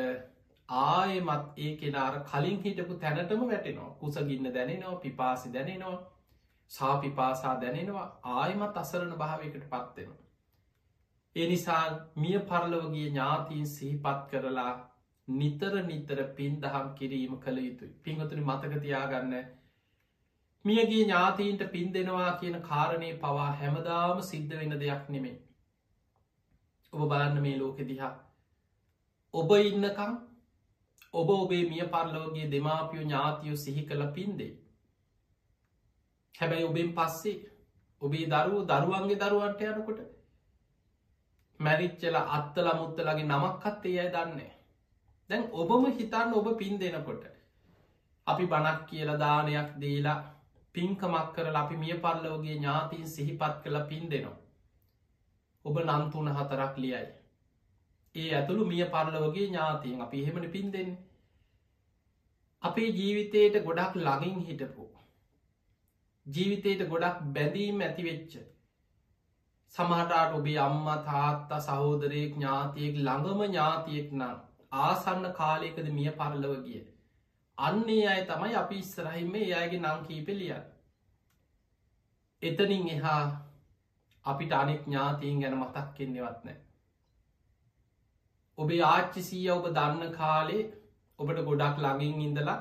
ආයමත් 0.69 1.59
ඒ 1.59 1.73
කෙනාර 1.77 2.15
කලින් 2.25 2.63
හිටපු 2.63 2.95
තැනටම 2.97 3.43
වැටෙනවා 3.47 3.97
කුසගින්න 3.97 4.55
දැනෙනවා 4.55 4.97
පිපාසි 4.99 5.53
දැනෙනවා 5.53 5.99
සාපිපාසා 6.71 7.55
දැනෙනවා 7.61 8.07
ආයමත් 8.35 8.77
අසරණ 8.77 9.15
භාවයකට 9.17 9.65
පත්වෙනවා. 9.67 10.25
එනිසා 11.37 11.85
මිය 12.17 12.39
පරලවගේ 12.43 13.07
ඥාතීන් 13.07 13.67
සිහිපත් 13.69 14.23
කරලා 14.31 14.73
නිතර 15.29 15.73
නිතර 15.83 16.19
පින් 16.37 16.61
දහම් 16.61 16.95
කිරීම 16.95 17.35
කළ 17.41 17.59
යුතුයි. 17.59 17.93
පිංහතුනි 18.05 18.43
මතකතියාගන්න 18.43 19.35
මියගේ 20.65 21.03
ඥාතීන්ට 21.03 21.65
පින් 21.73 21.93
දෙනවා 21.93 22.33
කියන 22.41 22.57
කාරණය 22.63 23.11
පවා 23.19 23.51
හැමදාම 23.55 24.23
සිද්ධ 24.23 24.55
වෙන 24.55 24.79
දෙයක් 24.81 25.05
නෙමේ 25.09 25.37
ඔබ 26.93 27.09
බලන්න 27.11 27.43
මේ 27.43 27.59
ලෝකෙ 27.59 27.85
දිහා. 27.85 28.15
ඔබ 29.35 29.51
ඉන්නකම් 29.53 30.13
ඔබ 31.15 31.31
ඔබේ 31.31 31.65
මිය 31.71 31.85
පරලෝගේ 31.87 32.51
දෙමාපියෝ 32.51 33.05
ඥාතියෝ 33.05 33.57
සිහි 33.57 33.87
කළ 33.87 34.05
පින්දේ 34.13 34.53
හැබැයි 36.35 36.65
ඔබෙන් 36.65 36.93
පස්සේ 36.95 37.39
ඔබේ 38.03 38.27
දරුව 38.27 38.63
දරුවන්ගේ 38.67 39.21
දරුවන්ට 39.23 39.63
යනකොට 39.71 40.01
මැරිච්චල 41.61 42.17
අත්තල 42.17 42.69
මුත්තලගේ 42.77 43.27
නමක්කත් 43.27 43.87
ඒ 43.87 44.01
අය 44.01 44.11
දන්නේ. 44.15 44.53
දැන් 45.31 45.45
ඔබම 45.53 45.85
හිතන්න 45.93 46.35
ඔබ 46.35 46.49
පින් 46.59 46.79
දෙනකොට. 46.79 47.25
අපි 48.27 48.45
බණක් 48.47 48.81
කියල 48.89 49.11
දානයක් 49.19 49.71
දීලා 49.81 50.19
පින්කමක් 50.75 51.29
කර 51.35 51.47
අපි 51.55 51.77
මිය 51.77 51.97
පල්ලෝගේ 51.97 52.57
ඥාතින් 52.57 53.07
සිහිපත් 53.07 53.55
කළ 53.63 53.79
පින් 53.89 54.05
දෙනවා. 54.11 54.39
ඔබ 55.65 55.77
නන්තුන 55.81 56.29
හතරක් 56.31 56.75
ලියයි. 56.77 57.07
ඒ 58.15 58.31
ඇතුළු 58.35 58.65
මිය 58.65 58.85
පරලවගේ 58.87 59.47
ඥාතින් 59.47 60.01
අපි 60.01 60.23
එහෙමන 60.23 60.51
පින් 60.51 60.73
දෙන්න. 60.73 60.91
අපේ 62.63 62.89
ජීවිතයට 62.91 63.65
ගොඩක් 63.65 63.95
ලඟින් 63.97 64.41
හිටපු. 64.43 64.85
ජීවිතයට 66.27 66.89
ගොඩක් 66.89 67.19
බැඳීම් 67.35 67.81
ඇතිවෙච්ච 67.81 68.33
සමහටාට 69.75 70.35
ඔබේ 70.35 70.59
අම්ම 70.61 70.87
තාත්තා 71.07 71.61
සහෝදරයෙක් 71.61 72.33
ඥාතියෙක් 72.35 72.95
ළඟම 72.99 73.41
ඥාතියෙක් 73.45 74.09
නම් 74.13 74.48
ආසන්න 74.73 75.33
කාලයකද 75.33 75.91
මිය 75.91 76.11
පරලව 76.13 76.55
ගිය. 76.65 76.85
අන්නේ 77.59 78.07
අය 78.07 78.23
තමයි 78.25 78.55
අපි 78.55 78.79
ඉස්සරහිම 78.79 79.35
ඒ 79.35 79.53
අයගේ 79.55 79.81
නං 79.81 80.07
කීපෙලියන්. 80.07 80.65
එතනින් 82.43 82.89
එහා 82.89 83.23
අපිට 84.25 84.53
අනෙක් 84.53 84.83
ඥාතීන් 84.85 85.41
ගැන 85.41 85.57
මතක් 85.57 85.87
කෙන්නෙවත් 85.95 86.45
නෑ. 86.45 86.59
ඔබේ 88.59 88.83
ආච්චිසීය 88.85 89.51
ඔබ 89.51 89.67
දන්න 89.71 90.13
කාලේ 90.13 90.65
ඔබට 91.19 91.45
ගොඩක් 91.45 91.79
ළඟින් 91.79 92.23
ඉඳලා 92.23 92.59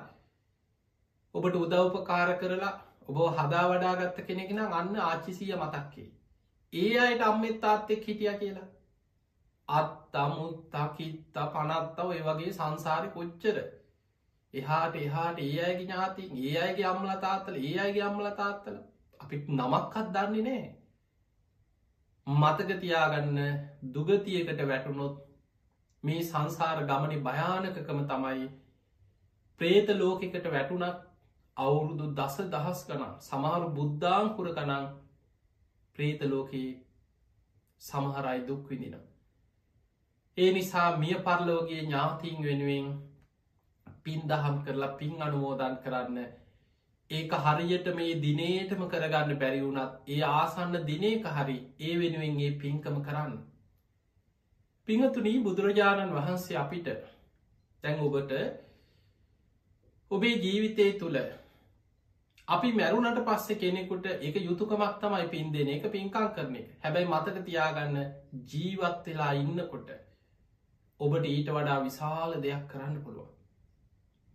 ඔබට 1.36 1.56
උදව්පකාර 1.56 2.32
කරලා 2.40 2.74
ඔබ 3.08 3.18
හදා 3.38 3.66
වඩාගත්ත 3.70 4.26
කෙනෙගෙන 4.28 4.60
අන්න 4.60 4.96
ආච්චිසීය 5.02 5.58
මතක්කේ. 5.58 6.10
ඒ 6.74 7.00
අයට 7.00 7.22
අම්මෙත් 7.22 7.62
තාත්තෙක් 7.62 8.08
හිටිය 8.08 8.34
කියලා 8.40 8.68
අත්තමුත්තකිත්ත 9.70 11.40
පනත්ත 11.48 12.00
ඔය 12.02 12.20
වගේ 12.22 12.54
සංසාරි 12.54 13.10
කොච්චර 13.10 13.58
එහාට 14.54 14.96
එහාට 14.98 15.40
ඒ 15.40 15.56
අයගේ 15.62 15.80
ඥාතින් 15.82 16.38
ඒ 16.42 16.58
අයගේ 16.60 16.86
අම්ල 16.86 17.10
තාත්තල 17.20 17.56
ඒ 17.62 17.80
අයගේ 17.80 18.04
අම්ල 18.04 18.30
තාත්තල 18.36 18.78
අපිත් 19.20 19.50
නමක්කත් 19.52 20.14
දන්නේ 20.14 20.44
නෑ 20.44 20.66
මතක 22.28 22.78
තියාගන්න 22.78 23.42
දුගතියකට 23.94 24.62
වැටුනොත් 24.66 25.20
මේ 26.04 26.22
සංසාර 26.24 26.80
ගමනි 26.86 27.20
භයානකකම 27.22 28.00
තමයි 28.06 28.48
ප්‍රේත 29.62 29.94
ලෝකෙකට 29.96 30.50
වැටුනක් 30.50 31.04
අවුරුදු 31.58 32.08
දස 32.14 32.36
දහස් 32.48 32.82
කනම් 32.86 33.14
සමහරු 33.22 33.70
බුද්ධාංකුර 33.72 34.50
කනං 34.54 34.90
ප්‍රේත 35.96 36.22
ලෝකයේ 36.26 36.74
සමහරයි 37.82 38.48
දුක් 38.48 38.70
විදිනවා. 38.70 39.17
ඒ 40.38 40.50
නිසා 40.54 40.90
මිය 40.98 41.16
පරලෝගේ 41.22 41.78
ඥාතිීන් 41.80 42.44
වෙනුවෙන් 42.44 42.90
පින් 44.04 44.22
දහම් 44.26 44.58
කරලා 44.62 44.90
පින් 44.96 45.22
අනුමෝදන් 45.22 45.78
කරන්න 45.78 46.20
ඒක 47.12 47.34
හරියට 47.40 47.88
මේ 47.96 48.20
දිනේටම 48.20 48.84
කරගන්න 48.88 49.40
බැරි 49.40 49.62
වුණත් 49.62 49.98
ඒ 50.08 50.22
ආසන්න 50.30 50.78
දිනේක 50.86 51.26
හරි 51.32 51.58
ඒ 51.82 51.96
වෙනුවෙන්ගේ 51.96 52.52
පින්කම 52.58 53.02
කරන්න. 53.02 53.34
පිහතුනී 54.88 55.36
බුදුරජාණන් 55.42 56.14
වහන්සේ 56.14 56.58
අපිට 56.58 56.94
තැන් 57.84 58.00
ඔබට 58.02 58.34
ඔබේ 60.12 60.36
ජීවිතය 60.38 60.90
තුළ 60.96 61.18
අපි 62.48 62.74
මැරුණට 62.74 63.24
පස්සෙ 63.26 63.56
කෙනෙකුට 63.58 64.12
එක 64.22 64.36
යුතුකමක් 64.42 65.00
තමයි 65.00 65.30
පින් 65.30 65.50
දෙන 65.52 65.72
එක 65.72 65.90
පින්කං 65.92 66.34
කරන 66.34 66.56
එක 66.58 66.76
හැබැයි 66.84 67.10
මතක 67.10 67.46
තියාගන්න 67.46 67.98
ජීවත් 68.52 69.08
වෙලා 69.08 69.34
ඉන්නකොට 69.38 69.98
ඔබට 71.00 71.26
ඊට 71.26 71.50
වඩා 71.50 71.80
විශාල 71.82 72.32
දෙයක් 72.42 72.64
කරන්න 72.68 72.98
පුළුවන්. 73.02 73.34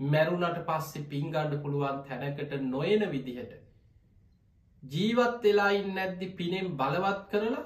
මැරුණට 0.01 0.63
පස්සෙ 0.67 1.03
පින්ගණ්ඩ 1.07 1.61
පුළුවන් 1.63 2.01
තැනකට 2.05 2.57
නොයන 2.67 3.05
විදිහට. 3.11 3.53
ජීවත් 4.83 5.43
වෙලායින් 5.43 5.95
නැද්දි 5.95 6.29
පිනෙම් 6.33 6.77
බලවත් 6.77 7.25
කරලා 7.31 7.65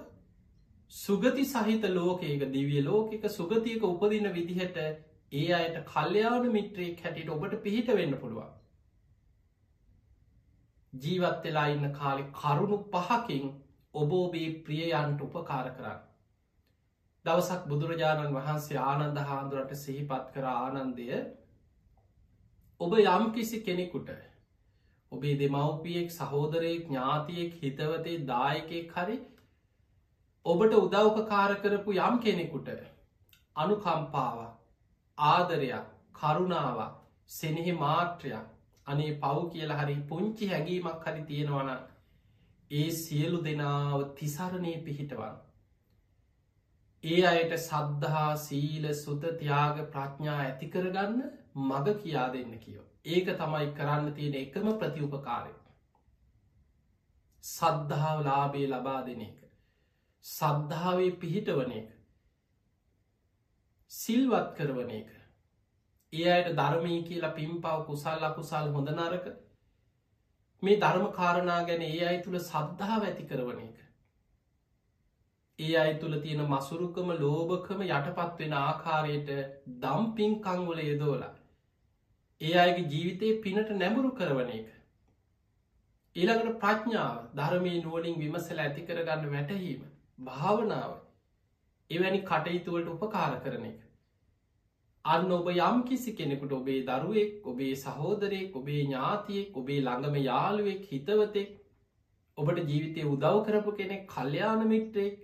සුගති 0.93 1.45
සහිත 1.47 1.85
ලෝකයක 1.91 2.47
දිවිය 2.51 2.83
ලෝකක 2.83 3.29
සුගතියක 3.31 3.83
උපදින 3.85 4.33
විදිහට 4.33 4.77
ඒ 5.33 5.53
අයට 5.53 5.79
කල්්‍යයාන 5.85 6.51
මිත්‍රයෙක් 6.51 7.01
හැටියට 7.01 7.31
ඔබට 7.31 7.63
පිහිට 7.63 7.89
වෙන්න 7.91 8.17
පුළුවන්. 8.17 8.51
ජීවත් 10.93 11.45
වෙලා 11.45 11.69
ඉන්න 11.69 11.93
කාලෙ 11.93 12.23
කරුණු 12.33 12.79
පහකින් 12.91 13.47
ඔබෝබේ 13.95 14.51
ප්‍රියයන්ට 14.63 15.21
උපකාර 15.23 15.71
කරන්න. 15.71 15.99
දවසක් 17.27 17.63
බුදුරජාණන් 17.67 18.35
වහන්සේ 18.35 18.79
ආනන්ද 18.85 19.21
හාන්දුරට 19.25 19.75
සිහිපත් 19.79 20.33
කර 20.33 20.49
ආනන්දය 20.51 21.07
ඔබ 22.81 22.97
යම් 22.97 23.25
කිසි 23.33 23.63
කෙනෙකුට 23.63 24.11
ඔබේ 25.13 25.37
දෙමව්පියෙක් 25.37 26.13
සහෝදරයෙක් 26.13 26.85
ඥාතියෙක් 26.87 27.57
හිතවතේ 27.57 28.19
දායකෙක් 28.27 28.93
හරි 28.95 29.17
ඔබට 30.47 30.77
උදව්පකාර 30.77 31.57
කරපු 31.59 31.97
යම් 32.01 32.21
කෙනෙකුට 32.21 32.69
අනුකම්පාව 33.57 34.39
ආදරයක් 35.19 35.89
කරුණාවක් 36.15 36.95
සෙනෙහි 37.31 37.73
මාත්‍රයක් 37.75 38.47
අනේ 38.87 39.19
පව් 39.19 39.47
කියලා 39.51 39.79
හරි 39.79 39.97
පුංචි 40.07 40.49
හැඟීමක් 40.49 41.07
හරි 41.07 41.25
තියෙනවන 41.25 41.71
ඒ 42.71 42.91
සියලු 42.93 43.39
දෙනාව 43.43 44.05
තිසරණය 44.15 44.75
පිහිටවන්. 44.81 45.35
ඒ 47.05 47.23
අයට 47.25 47.53
සද්ධහා 47.59 48.37
සීල 48.39 48.87
සුත 48.97 49.25
තියාග 49.39 49.81
ප්‍රඥා 49.91 50.39
ඇතිකරගන්න 50.41 51.19
මග 51.63 51.97
කියා 51.99 52.29
දෙන්න 52.33 52.59
කියෝ. 52.59 52.87
ඒක 53.07 53.29
තමයි 53.35 53.69
කරන්න 53.75 54.15
තියෙන 54.15 54.37
එකම 54.37 54.71
ප්‍රතිඋපකාරය. 54.75 55.53
සද්ධාව 57.45 58.23
ලාබේ 58.23 58.67
ලබා 58.69 59.01
දෙන 59.03 59.23
එක. 59.23 59.39
සද්ධාවේ 60.25 61.13
පිහිටවන 61.17 61.73
එක. 61.75 61.91
සිල්වත් 63.91 64.53
කරවන 64.55 64.93
එක. 64.93 65.11
ඒ 66.13 66.29
අයට 66.33 66.53
ධර්මී 66.57 67.01
කියලා 67.05 67.35
පිම්පව් 67.35 67.83
කුසල් 67.87 68.25
අකුසල් 68.25 68.73
හොඳ 68.73 68.91
නරක 68.91 69.33
මේ 70.63 70.81
ධර්ම 70.81 71.07
කාරණා 71.13 71.63
ගැන 71.65 71.83
ඒ 71.85 72.07
අයි 72.07 72.23
තුළ 72.23 72.39
සද්ධාව 72.43 73.03
ඇති 73.05 73.27
කරවන 73.27 73.61
එක. 73.63 73.86
ඒ 75.59 75.75
අයි 75.77 75.93
තුළ 75.97 76.15
තියෙන 76.21 76.43
මසුරුකම 76.47 77.11
ලෝභකම 77.17 77.79
යටපත් 77.85 78.41
වෙන 78.41 78.55
ආකාරයට 78.57 79.31
දම්පින්කංවල 79.81 80.81
යෙදෝලා. 80.83 81.33
ඒ 82.41 82.55
අයගේ 82.59 82.91
ජීවිතය 82.91 83.31
පිනට 83.41 83.71
නැමුරු 83.75 84.11
කරවන 84.13 84.51
එක. 84.53 84.69
ඊළඟට 86.17 86.61
ප්‍රඥාව 86.61 87.17
ධර්මී 87.35 87.81
නුවලින් 87.81 88.19
විමසල 88.19 88.61
ඇති 88.61 88.87
කරගන්න 88.87 89.33
වැටහීම 89.33 89.89
භාවනාව 90.25 90.93
එවැනි 91.91 92.23
කටයුතුවලට 92.25 92.95
උපකාර 92.95 93.41
කරන 93.41 93.67
එක. 93.67 93.81
අන්න 95.05 95.33
ඔබ 95.33 95.49
යම් 95.51 95.83
කිසි 95.85 96.15
කෙනෙකුට 96.15 96.53
ඔබේ 96.53 96.81
දරුවෙක් 96.85 97.47
ඔබේ 97.47 97.75
සහෝදරයෙක් 97.79 98.57
ඔබේ 98.57 98.81
ඥාතියෙක් 98.83 99.57
ඔබේ 99.57 99.81
ළඟම 99.81 100.17
යාළුවෙක් 100.23 100.89
හිතවතෙක් 100.89 101.53
ඔබට 102.39 102.65
ජීවිතය 102.65 103.07
උදව් 103.09 103.39
කරපු 103.45 103.75
කෙනෙක් 103.77 104.03
කල්්‍යයාන 104.09 104.67
මිත්‍රයෙක් 104.69 105.23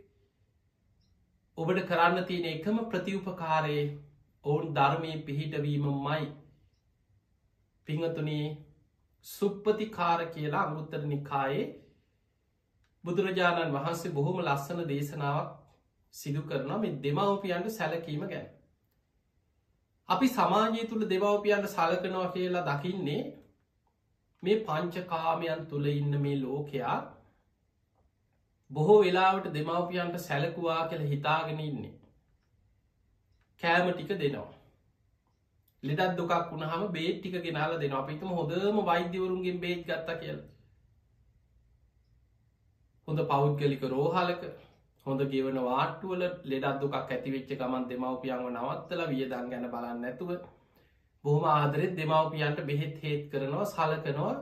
ඔබට 1.62 1.82
කරන්න 1.84 2.26
තියෙන 2.26 2.48
එකම 2.50 2.78
ප්‍රතිඋපකාරයේ 2.86 3.84
ඔවුන් 4.44 4.74
ධර්මය 4.74 5.12
පිහිටවීම 5.26 5.88
මයි 6.00 6.24
පිංහතුනේ 7.86 8.46
සුප්පතිකාර 9.26 10.20
කියලා 10.28 10.62
අමුත්තර 10.62 11.02
නිකායේ 11.06 11.66
බුදුරජාණන් 13.04 13.74
වහන්සේ 13.74 14.12
බොහොම 14.12 14.40
ලස්සන 14.40 14.82
දේශනාවක් 14.88 15.52
සිදු 16.14 16.42
කරන 16.44 16.72
මේ 16.78 16.96
දෙමවපියන්ට 16.98 17.70
සැලකීම 17.70 18.24
ගැන. 18.26 18.48
අපි 20.08 20.28
සමාජය 20.30 20.86
තුළ 20.86 21.04
දෙවවපියන්ට 21.06 21.68
සලකනවා 21.68 22.28
කියලා 22.30 22.66
දකින්නේ 22.68 23.22
මේ 24.42 24.62
පංචකාමයන් 24.62 25.66
තුළ 25.66 25.86
ඉන්න 25.88 26.20
මේ 26.20 26.36
ලෝකයා 26.38 26.98
බොහෝ 28.72 28.98
වෙලාවට 29.00 29.52
දෙමවපියන්ට 29.54 30.18
සැලකුවා 30.20 30.80
කියල 30.88 31.04
හිතාගෙන 31.06 31.60
ඉන්නේ. 31.60 31.92
කෑම 33.62 33.90
ටික 33.90 34.12
දෙනවා. 34.16 34.48
ලෙඩත් 35.82 36.16
දුකක් 36.16 36.34
වුණහම 36.50 36.84
බේත් 36.90 37.18
ටික 37.18 37.36
ගෙනල 37.44 37.76
දෙන 37.78 37.94
අපිතම 37.94 38.30
හොඳම 38.30 38.82
වෛද්‍යවරුන්ගෙන් 38.84 39.60
බේත් 39.60 39.86
ගත්ත 39.86 40.18
කියල. 40.20 40.38
හොඳ 43.08 43.20
පෞද්ගලික 43.26 43.82
රෝහලක 43.88 44.42
හොඳ 45.06 45.22
ගෙවන 45.28 45.58
වාටුවල 45.60 46.22
ලෙඩත් 46.46 46.80
දුකක් 46.80 46.96
ඇතිවෙච්ච 46.96 47.54
ගමන් 47.54 47.86
දෙමවපියන්ව 47.88 48.50
නවත්තල 48.50 49.00
වියදන් 49.08 49.48
ගැන 49.50 49.70
බලන්න 49.70 50.04
ඇතුව 50.06 50.30
බොහම 51.24 51.44
ආදරෙත් 51.50 51.96
දෙමවපියන්ට 51.96 52.64
බෙහෙත් 52.64 53.02
හේත් 53.02 53.24
කරනවා 53.30 53.66
සලකනවා 53.66 54.34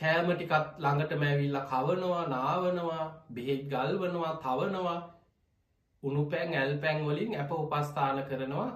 කෑමටිකත් 0.00 0.52
ළඟට 0.78 1.12
මැවිල්ල 1.22 1.58
කවනවා 1.70 2.24
නාවනවා 2.28 3.04
බෙහෙත් 3.34 3.62
ගල් 3.68 3.92
වනවා 3.98 4.34
තවනවා. 4.38 5.00
උුණු 6.02 6.22
පැන් 6.26 6.54
ඇල් 6.54 6.72
පැන්වලින් 6.78 7.34
ඇප 7.34 7.50
උපස්ථාන 7.54 8.22
කරනවා. 8.24 8.68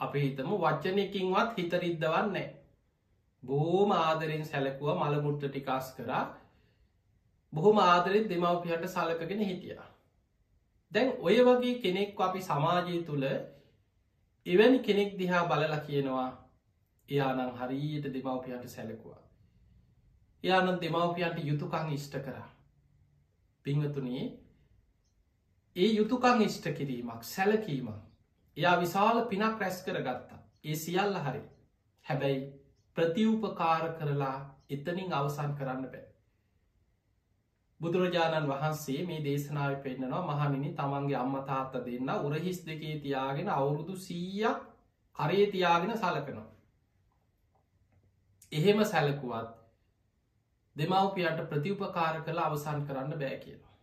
අපි 0.00 0.18
හිතම 0.20 0.50
වච්චනයකින්වත් 0.56 1.58
හිතරිද්දවන්නේ 1.58 2.48
බෝම 3.42 3.90
ආදරෙන් 3.92 4.44
සැලකුව 4.44 4.88
මළමුට්ට 4.94 5.46
ටිකාස් 5.46 5.88
කරා. 5.96 6.24
බොහොම 7.52 7.78
ආදරෙත් 7.80 8.28
දෙමවපිහට 8.28 8.88
සලකගෙන 8.88 9.42
හිටියා. 9.42 9.86
දැන් 10.92 11.12
ඔය 11.20 11.36
වගේ 11.46 11.76
කෙනෙක් 11.82 12.20
අපි 12.20 12.40
සමාජය 12.42 12.96
තුළ 13.04 13.24
එවැනි 14.46 14.78
කෙනෙක් 14.80 15.10
දිහා 15.18 15.44
බලලා 15.44 15.80
කියනවා 15.80 16.28
එයානම් 17.08 17.52
හරියට 17.58 18.12
දෙමවපියන්ට 18.14 18.68
සැලකුවා. 18.68 19.25
එයානම් 20.44 20.80
දෙමවපියන්ට 20.80 21.44
යුතුකං 21.44 21.92
ඉෂ්ට 21.92 22.18
කරා. 22.20 22.48
පිංහතුනේ 23.64 24.24
ඒ 25.76 25.88
යුතුකං 25.90 26.42
ඉෂ්ට 26.42 26.66
කිරීමක් 26.72 27.22
සැලකීමක් 27.24 27.96
එයා 28.56 28.80
විශාල 28.80 29.22
පිනක් 29.26 29.60
රැස් 29.60 29.78
කර 29.82 29.98
ගත්තා 30.00 30.42
ඒ 30.64 30.76
සියල්ල 30.76 31.16
හරි 31.20 31.42
හැබැයි 32.06 32.44
ප්‍රතිවපකාර 32.96 33.88
කරලා 33.94 34.36
එතනින් 34.70 35.12
අවසන් 35.12 35.52
කරන්න 35.54 35.82
බෑ 35.86 36.06
බුදුරජාණන් 37.80 38.48
වහන්සේ 38.48 39.00
මේ 39.04 39.20
දේශනාව 39.24 39.74
පෙන්න්නනවා 39.82 40.38
මහනිනි 40.38 40.72
තමන්ගේ 40.74 41.16
අම්ම 41.16 41.36
තාත්ත 41.44 41.76
දෙන්න 41.84 42.10
උරහිස් 42.20 42.60
දෙකේ 42.66 42.94
තියාගෙන 43.00 43.48
අවුරුදු 43.50 43.96
සීයක් 43.98 44.62
කරේ 45.16 45.46
තියාගෙන 45.48 45.92
සලකනවා. 45.94 46.48
එහෙම 48.52 48.84
සැලකුවත් 48.86 49.65
දෙමවපියන්ට 50.76 51.46
ප්‍රතිඋපකාර 51.50 52.20
කළ 52.22 52.40
අවසන් 52.40 52.82
කරන්න 52.86 53.18
බෑ 53.18 53.38
කියලා. 53.38 53.74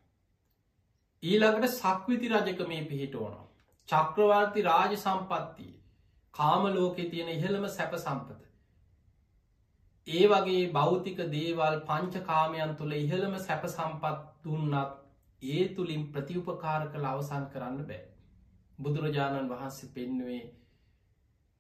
ඊළඟට 1.23 1.73
සක්විති 1.73 2.29
රජක 2.29 2.67
මේ 2.67 2.85
පිහිට 2.85 3.15
ඕනවා. 3.15 3.47
චක්‍රවර්ති 3.89 4.61
රාජ 4.63 4.95
සම්පත්තිය 4.97 5.73
කාමලෝකෙ 6.33 7.05
තියෙන 7.05 7.29
ඉහළම 7.29 7.69
සැප 7.69 7.95
සම්පත. 7.97 8.41
ඒ 10.07 10.25
වගේ 10.27 10.71
භෞතික 10.71 11.21
දේවල් 11.29 11.79
පංචකාමයන් 11.83 12.75
තුළ 12.75 12.93
ඉහළම 12.93 13.37
සැප 13.41 13.67
සම්පත් 13.67 14.17
දුන්නත් 14.43 14.99
ඒ 15.41 15.61
තුළින් 15.75 16.03
ප්‍රතිඋපකාර 16.11 16.81
කළ 16.87 17.05
අවසන් 17.05 17.45
කරන්න 17.53 17.85
බෑ. 17.85 18.03
බුදුරජාණන් 18.79 19.49
වහන්සේ 19.49 19.89
පෙන්නුවේ 19.89 20.43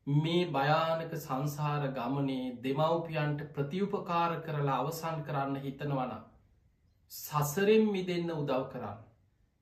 මේ 0.07 0.45
භයානක 0.47 1.13
සංසාර 1.17 1.87
ගමනේ 1.89 2.55
දෙමවපියන්ට 2.57 3.41
ප්‍රතිඋපකාර 3.53 4.41
කරලා 4.41 4.79
අවසන් 4.79 5.23
කරන්න 5.23 5.55
හිතනවන. 5.57 6.11
සසරෙන් 7.11 7.85
මිදන්න 7.89 8.31
උදව් 8.31 8.65
කරන්න. 8.69 8.97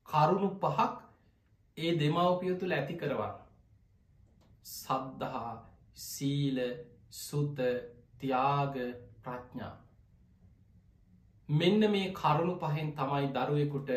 කරුණු 0.08 0.50
පහක් 0.58 0.90
ඒ 1.78 1.92
දෙමවපිය 1.98 2.56
තුළ 2.56 2.72
ඇති 2.72 2.96
කරවන්න. 2.96 3.36
සද්ධහා 4.66 5.54
සීල 5.96 6.58
සුත 7.12 7.62
තියාග 8.18 8.80
ප්‍රඥා. 9.20 9.74
මෙන්න 11.50 11.92
මේ 11.92 12.14
කරුණු 12.14 12.56
පහෙන් 12.58 12.90
තමයි 12.96 13.30
දරුවෙකුට 13.32 13.94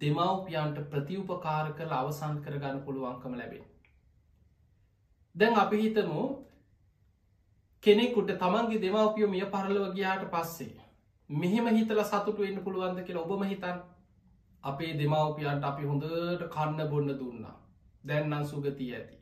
දෙමවපියන්ට 0.00 0.82
ප්‍රතිඋපකාර 0.90 1.72
කළ 1.72 1.94
අවසන් 1.94 2.42
කරගන්න 2.42 2.82
පුළුවන්කම 2.82 3.34
ලැබෙන. 3.34 3.73
දැන් 5.34 5.56
අපි 5.56 5.76
හිතමු 5.78 6.22
කෙනෙකුට 7.82 8.30
තමන්ගේ 8.34 8.80
දෙමවපියෝ 8.80 9.30
මිය 9.30 9.44
පරලව 9.46 9.86
ගියාට 9.94 10.24
පස්සේ. 10.30 10.84
මෙහෙම 11.30 11.66
හිතල 11.68 12.02
සතුට 12.02 12.38
වෙන්න 12.38 12.62
පුළුවන්ද 12.64 13.00
කියලා 13.02 13.24
ඔබම 13.24 13.42
හිතන් 13.44 13.80
අපේ 14.64 14.92
දෙමවපියන්ට 14.94 15.64
අපි 15.64 15.82
හොඳට 15.84 16.44
කන්න 16.48 16.90
බොන්න 16.90 17.10
දුන්නා. 17.14 17.56
දැන්නම් 18.04 18.44
සුගතිය 18.44 18.94
ඇති. 18.94 19.18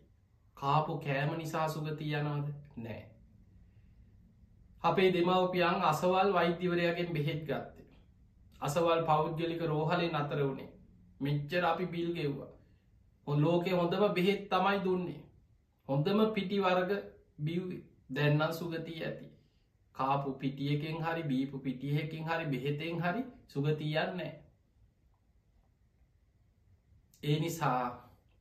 කාපු 0.56 0.98
කෑම 0.98 1.32
නිසා 1.38 1.68
සුගතිය 1.68 2.12
යනවද 2.14 2.52
නෑ. 2.78 3.02
අපේ 4.84 5.08
දෙමවපියන් 5.12 5.82
අසවල් 5.84 6.32
වෛද්‍යවරයාගෙන් 6.32 7.12
බෙහෙත් 7.12 7.42
ගත්තේ. 7.44 7.88
අසවල් 8.60 9.04
පෞද්ගලික 9.04 9.62
රෝහලෙන් 9.64 10.16
අතර 10.16 10.40
වුණේ 10.40 10.70
මෙච්චර 11.20 11.64
අපි 11.64 11.86
බිල් 11.86 12.14
ගෙව්වා. 12.14 12.52
හො 13.26 13.32
ලෝකෙ 13.36 13.70
හොඳම 13.72 14.08
බෙහෙත් 14.14 14.48
තමයි 14.50 14.78
දුන්නේ. 14.84 15.21
හොඳම 15.92 16.24
පිටි 16.32 16.60
වර්ග 16.60 16.96
බිව්වේ. 17.40 17.82
දැන්නම් 18.10 18.52
සුගතිය 18.54 19.00
ඇති. 19.02 19.32
කාපු 19.94 20.32
පිටියකෙන් 20.34 20.96
හරි 21.00 21.22
බීපු 21.24 21.58
පිටියහකින් 21.60 22.24
හරි 22.24 22.46
බෙහෙතෙන් 22.46 23.00
හරි 23.00 23.22
සුගතියන්නෑ 23.48 24.30
ඒ 27.22 27.38
නිසා 27.40 27.82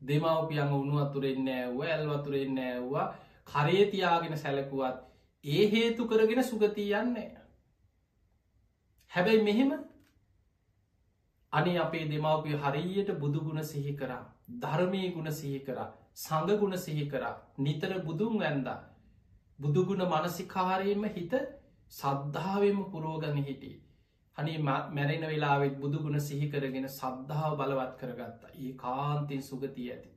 දෙමවපියන් 0.01 0.73
උුණු 0.73 0.99
අතුරෙන් 0.99 1.45
නෑව්ව 1.45 1.81
ඇල් 1.83 2.07
වතුරෙන් 2.09 2.55
නෑව්වා 2.55 3.07
කරේතියාගෙන 3.47 4.37
සැලකුවත් 4.37 4.97
ඒ 5.43 5.65
හේතු 5.71 6.07
කරගෙන 6.07 6.43
සුගතියන්නේ 6.45 7.29
හැබැයි 9.11 9.43
මෙහෙම 9.43 9.71
අනි 11.53 11.77
අපේ 11.77 12.05
දෙමවපිය 12.07 12.55
හරියට 12.57 13.11
බුදුගුණ 13.19 13.63
සිහි 13.65 13.93
කරා 13.95 14.23
ධර්මය 14.57 15.01
ගුණ 15.09 15.31
සිහි 15.33 15.59
කරා. 15.61 15.89
සඳගුණ 16.17 16.77
සිහි 16.79 17.05
කරා 17.07 17.35
නිතර 17.59 17.93
බුදුන් 18.01 18.39
වැන්දා 18.39 18.79
බුදුගුණ 19.59 20.03
මනසිකාරයෙන්ම 20.05 21.05
හිත 21.11 21.33
සද්ධාවම 21.91 22.79
පුරෝගන 22.85 23.37
හිටිය. 23.39 23.75
හනි 24.37 24.53
මැරෙන 24.59 25.23
වෙලාවෙත් 25.23 25.75
බුදුගුණ 25.77 26.19
සිහිකරගෙන 26.19 26.87
සද්ධාව 26.89 27.53
බලවත් 27.57 27.93
කරගත්තා 27.99 28.55
ඒ 28.57 28.71
කාන්තෙන් 28.75 29.43
සුගතිය 29.43 29.89
ඇති. 29.89 30.11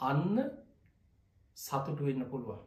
අන්න 0.00 0.36
සතුටු 1.56 2.02
වෙන්න 2.04 2.24
පුළුවන්. 2.26 2.60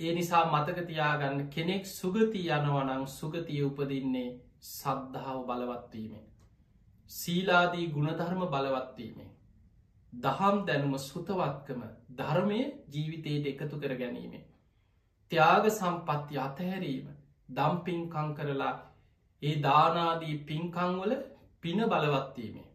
ඒ 0.00 0.14
නිසා 0.14 0.44
මතකතියාගන්න 0.46 1.44
කෙනෙක් 1.48 1.84
සුගති 1.88 2.42
යනවනං 2.50 3.04
සුගතිය 3.10 3.62
උපදින්නේ 3.62 4.28
සද්ධාව 4.70 5.38
බලවත්වීමේ. 5.44 6.24
සීලාදී 7.10 7.86
ගුණධර්ම 7.88 8.42
බලවත්වීමේ. 8.48 9.30
දහම් 10.12 10.56
දැනුම 10.66 10.94
සුතවත්කම 11.00 11.82
ධර්මය 12.12 12.60
ජීවිතයට 12.88 13.46
එකතු 13.46 13.76
කර 13.78 13.94
ගැනීම. 13.96 14.32
ත්‍යාග 15.32 15.68
සම්පත්ති 15.70 16.38
අතහැරීම 16.38 17.06
දම්පින්කං 17.48 18.34
කරලා 18.34 18.74
ඒ 19.42 19.54
දානාදී 19.60 20.36
පින්කංවල 20.40 21.12
පින 21.62 21.78
බලවත්වීමේ. 21.86 22.68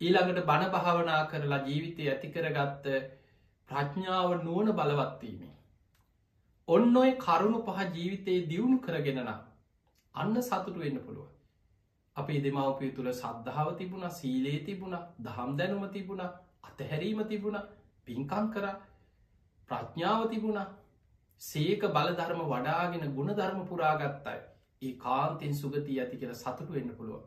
ඊළඟට 0.00 0.44
බණ 0.44 0.72
භාවනා 0.72 1.22
කරලා 1.26 1.60
ජීවිතය 1.62 2.02
ඇතිකරගත්ත 2.06 2.86
ප්‍රඥාව 3.68 4.30
නුවන 4.42 4.68
බලවත්වීමේ. 4.72 5.54
ඔන්න 6.68 6.96
ඔය 6.96 7.10
කරුණු 7.16 7.62
පහ 7.62 7.80
ජීවිතයේ 7.94 8.46
දියුණු 8.46 8.78
කරගෙනනම් 8.80 9.30
අන්න 10.14 10.42
සතුටු 10.42 10.78
වෙන්න 10.78 11.00
පුළුව. 11.00 11.28
අපේ 12.16 12.40
දෙමවපිය 12.40 12.92
තුළ 12.92 13.10
සද්ධාව 13.14 13.72
තිබුණ 13.76 14.06
සීලේ 14.12 14.60
තිබුණ 14.60 14.96
දහම් 15.20 15.56
දැනුම 15.56 15.88
තිබුණ 15.90 16.22
අතහැරීම 16.68 17.24
තිබුණ 17.26 17.58
පින්කං 18.06 18.46
කර 18.50 18.66
ප්‍රඥාව 19.68 20.28
තිබුණ 20.30 20.60
සේක 21.42 21.82
බලධර්ම 21.90 22.40
වඩාගෙන 22.46 23.14
ගුණ 23.14 23.32
ධර්ම 23.32 23.60
පුරාගත්තයි 23.64 24.38
ඒ 24.82 24.94
කාන්තෙන් 24.96 25.54
සුගතිය 25.54 26.00
ඇති 26.00 26.16
කියල 26.16 26.34
සතුටු 26.34 26.72
වෙන්න 26.72 26.90
පුළුව. 26.92 27.22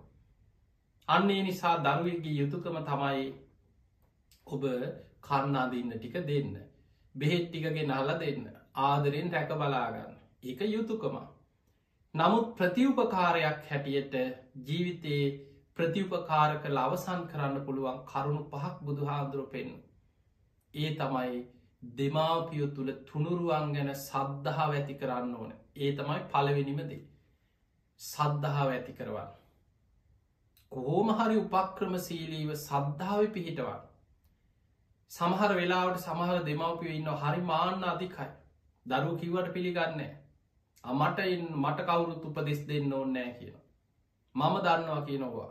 අන්නේ 1.07 1.41
නිසා 1.43 1.75
දරුවගේ 1.79 2.35
යුතුකම 2.35 2.77
තමයි 2.83 3.27
ඔබ 4.47 4.63
කන්නාදන්න 5.21 5.93
ටික 5.93 6.15
දෙන්න. 6.23 6.55
බෙහෙත් 7.15 7.45
ටිකගේ 7.47 7.85
නහල 7.85 8.09
දෙන්න 8.19 8.43
ආදරෙන් 8.81 9.31
රැක 9.31 9.53
බලාගන්න 9.55 10.11
ඒක 10.43 10.61
යුතුකම. 10.69 11.15
නමුත් 12.13 12.47
ප්‍රතිඋපකාරයක් 12.55 13.59
හැටියට 13.69 14.13
ජීවිතයේ 14.65 15.27
ප්‍රතිඋපකාර 15.81 16.51
කළ 16.59 16.79
අවසන් 16.79 17.21
කරන්න 17.27 17.63
පුළුවන් 17.65 18.03
කරුණු 18.05 18.43
පහක් 18.49 18.75
බුදුහාන්දුර 18.81 19.45
පෙන්. 19.49 19.69
ඒ 20.73 20.89
තමයි 20.95 21.39
දෙමාපියෝ 21.93 22.73
තුළ 22.75 22.91
තුනුරුවන් 23.05 23.71
ගැන 23.73 23.91
සද්ධාව 23.99 24.73
ඇති 24.73 24.95
කරන්න 24.95 25.31
ඕන 25.35 25.53
ඒ 25.77 25.91
තමයි 25.93 26.19
පලවෙනිමදේ. 26.27 26.99
සද්ධාව 27.99 28.69
ඇති 28.69 28.93
කරවන්න. 28.93 29.31
කොහෝම 30.71 31.09
හරි 31.13 31.37
උපක්‍රම 31.37 31.95
සීලීව 31.99 32.51
සද්ධාව 32.57 33.23
පිහිටවන්. 33.31 33.79
සමහර 35.11 35.55
වෙලාවට 35.55 36.03
සමහර 36.03 36.43
දෙමවපිය 36.43 36.93
ඉන්න 36.93 37.09
හරි 37.23 37.41
මාන්න 37.43 37.83
අධිකයි. 37.85 38.27
දරු 38.85 39.15
කිවට 39.17 39.49
පිළිගන්නේ. 39.53 40.11
අමට 40.83 41.25
මට 41.57 41.87
කවුරුත් 41.87 42.29
උපදෙස් 42.29 42.61
දෙන්න 42.67 42.93
ඕන්නෑ 42.93 43.33
කියන. 43.33 43.57
මම 44.35 44.55
දන්නවා 44.59 45.01
කියනවා. 45.03 45.49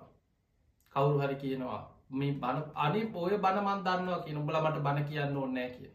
කවුරු 0.94 1.18
හරි 1.20 1.36
කියනවා 1.36 1.80
මේ 2.12 2.32
බන 2.34 2.62
අනි 2.76 3.00
පෝය 3.08 3.34
බනමන් 3.38 3.82
දන්නවා 3.86 4.22
කියන 4.24 4.38
උඹල 4.38 4.60
මට 4.60 4.78
බණ 4.78 5.08
කියන්න 5.08 5.36
ඕන්නෑ 5.36 5.68
කියන. 5.70 5.92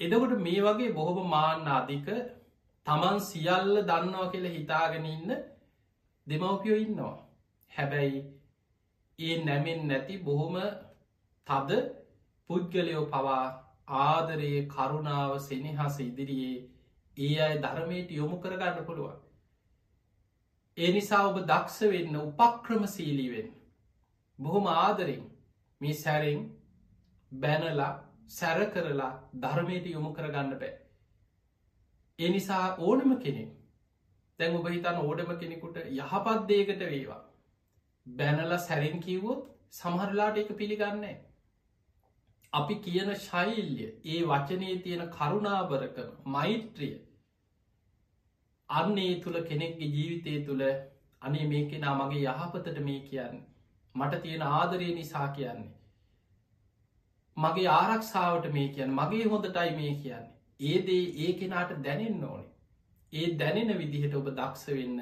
එදකොට 0.00 0.36
මේ 0.40 0.60
වගේ 0.60 0.92
බොහොම 0.92 1.18
මාන්න 1.28 1.66
අධික 1.70 2.08
තමන් 2.86 3.18
සියල්ල 3.22 3.74
දන්නවා 3.82 4.30
කියල 4.30 4.46
හිතාගෙන 4.50 5.06
ඉන්න 5.06 5.34
දෙමවපියෝ 6.26 6.78
ඉන්නවා. 6.78 7.16
හැබැයි 7.72 8.20
ඒ 9.18 9.36
නැමෙන් 9.44 9.82
නැති 9.88 10.16
බොහොම 10.20 10.56
තද 11.46 11.70
පුද්ගලයෝ 12.50 13.04
පවා 13.08 13.44
ආදරයේ 14.00 14.62
කරුණාව 14.68 15.32
සෙනහස 15.40 15.96
ඉදිරියේ 16.00 16.58
ඒ 17.16 17.36
අය 17.40 17.54
ධර්මයට 17.58 18.10
යොමු 18.12 18.36
කරගන්න 18.38 18.86
පුළුවන්. 18.86 19.21
ඒ 20.78 20.92
නිසා 20.92 21.24
ඔබ 21.28 21.38
දක්ෂ 21.42 21.80
වෙන්න 21.86 22.14
උපක්‍රම 22.18 22.84
සීලීවෙන් 22.86 23.48
බොහොම 24.38 24.66
ආදරෙන් 24.68 25.24
මේ 25.80 25.96
සැරෙන් 25.96 26.46
බැනලා 27.32 27.90
සැර 28.28 28.70
කරලා 28.70 29.10
ධර්මයට 29.36 29.86
යොමු 29.86 30.12
කරගන්න 30.14 30.54
බෑ. 30.54 30.72
ඒ 32.18 32.30
නිසා 32.30 32.64
ඕනම 32.80 33.12
කෙනෙ 33.18 33.44
තැන් 34.38 34.56
ඔබ 34.56 34.68
හිතන් 34.68 35.02
ඕඩම 35.02 35.34
කෙනෙකුට 35.36 35.76
යහපත් 35.82 36.48
දේකට 36.48 36.86
වේවා. 36.86 37.20
බැනල 38.06 38.58
සැරෙන් 38.60 38.98
කිව්වොත් 39.00 39.44
සමහරලාට 39.72 40.38
එක 40.38 40.56
පිළිගන්නේ. 40.56 41.16
අපි 42.52 42.74
කියන 42.80 43.14
ශෛල්්‍ය 43.20 43.86
ඒ 44.06 44.20
වචනයේ 44.26 44.82
තියෙන 44.84 45.08
කරුණාබරකම 45.10 46.10
මෛත්‍රිය 46.32 46.94
අන්නේ 48.68 49.20
තුළ 49.20 49.38
කෙනෙක්ගේ 49.42 49.88
ජීවිතය 49.88 50.34
තුළ 50.44 50.62
අනේ 51.22 51.46
මේ 51.46 51.64
කෙනා 51.66 51.94
මගේ 51.96 52.24
යහපතට 52.26 52.78
මේ 52.80 53.00
කියන්න. 53.02 53.36
මට 53.94 54.22
තියෙන 54.22 54.44
ආදරය 54.50 54.88
නිසා 54.94 55.28
කියන්නේ. 55.30 55.72
මගේ 57.36 57.68
ආරක්ෂාවට 57.70 58.52
මේ 58.52 58.68
කියන්න. 58.68 58.94
මගේ 58.94 59.24
හොඳටයි 59.26 59.76
මේ 59.76 59.94
කියන්නේ. 59.96 60.32
ඒදේ 60.60 61.04
ඒ 61.18 61.32
කෙනාට 61.34 61.76
දැනෙන්න 61.84 62.24
ඕනේ. 62.24 62.50
ඒ 63.12 63.28
දැනෙන 63.36 63.78
විදිහට 63.78 64.14
ඔබ 64.14 64.28
දක්ෂ 64.32 64.68
වෙන්න 64.72 65.00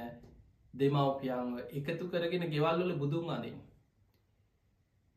දෙමවපියන්ව 0.74 1.58
එකතු 1.72 2.08
කරගෙන 2.08 2.46
ගෙවල්වල 2.48 2.94
බුදුන් 2.96 3.30
අදින් 3.30 3.58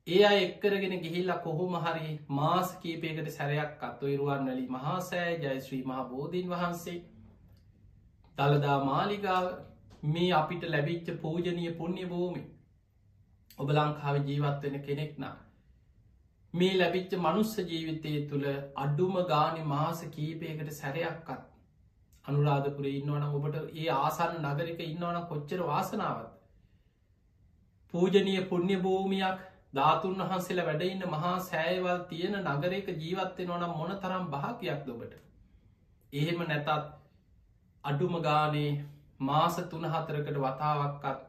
ඒ 0.08 0.22
අය 0.26 0.38
එක්කරගෙන 0.40 0.94
ගිහිල්ලා 1.00 1.40
කොහොම 1.40 1.76
හරි 1.78 2.12
මාස 2.32 2.76
කීපයකට 2.78 3.30
සැරයක් 3.32 3.84
අත්තුයිරුවන්නලි 3.84 4.66
මහාසෑ 4.70 5.34
ජයශ්‍රී 5.40 5.84
මහා 5.84 6.04
බෝධීන් 6.06 6.50
වහන්සේ 6.50 6.98
දළදා 8.38 8.78
මාලිගාව 8.84 9.48
මේ 10.08 10.32
අපිට 10.34 10.64
ලැබිච්ච 10.68 11.08
පූජනය 11.20 11.66
පුුණ්‍ය 11.74 12.06
භූමි. 12.08 12.44
ඔබ 13.58 13.68
ලංකාව 13.72 14.16
ජීවත්වෙන 14.24 14.78
කෙනෙක් 14.82 15.18
නා 15.18 15.36
මේ 16.54 16.74
ලැබිච්ච 16.74 17.14
මනුස්ස 17.20 17.54
ජීවිතය 17.64 18.14
තුළ 18.28 18.46
අඩුම 18.78 19.16
ගානි 19.26 19.64
මාස 19.66 20.02
කීපයකට 20.10 20.72
සැරයක්කත් 20.74 21.30
අනුරාධපුර 22.26 22.86
ඉන්නවන 22.90 23.26
ඔබට 23.30 23.56
ඒ 23.76 23.88
ආසන්න 23.94 24.36
නගරික 24.44 24.82
ඉන්නවන 24.84 25.20
කොච්චර 25.28 25.62
වාසනාවත් 25.64 26.32
පූජනය 27.94 28.36
පුුණ්‍ය 28.46 28.78
භූමියක් 28.80 29.40
ධාතුන් 29.74 30.18
වහන්සේලා 30.22 30.66
වැඩඉන්න 30.66 31.06
මහා 31.10 31.36
සෑයවල් 31.42 32.02
තියෙන 32.10 32.38
නගරයක 32.48 32.92
ජීවත්තය 32.98 33.46
නොනම් 33.46 33.74
මොන 33.74 33.96
තරම් 34.00 34.26
භාකයක් 34.30 34.84
දොබට 34.86 35.14
එහෙම 36.14 36.44
නැතත් 36.46 36.70
අඩුම 37.86 38.16
ගානේ 38.22 38.72
මාස 39.22 39.56
තුන 39.68 39.86
හතරකට 39.88 40.38
වතාවක්කත් 40.38 41.22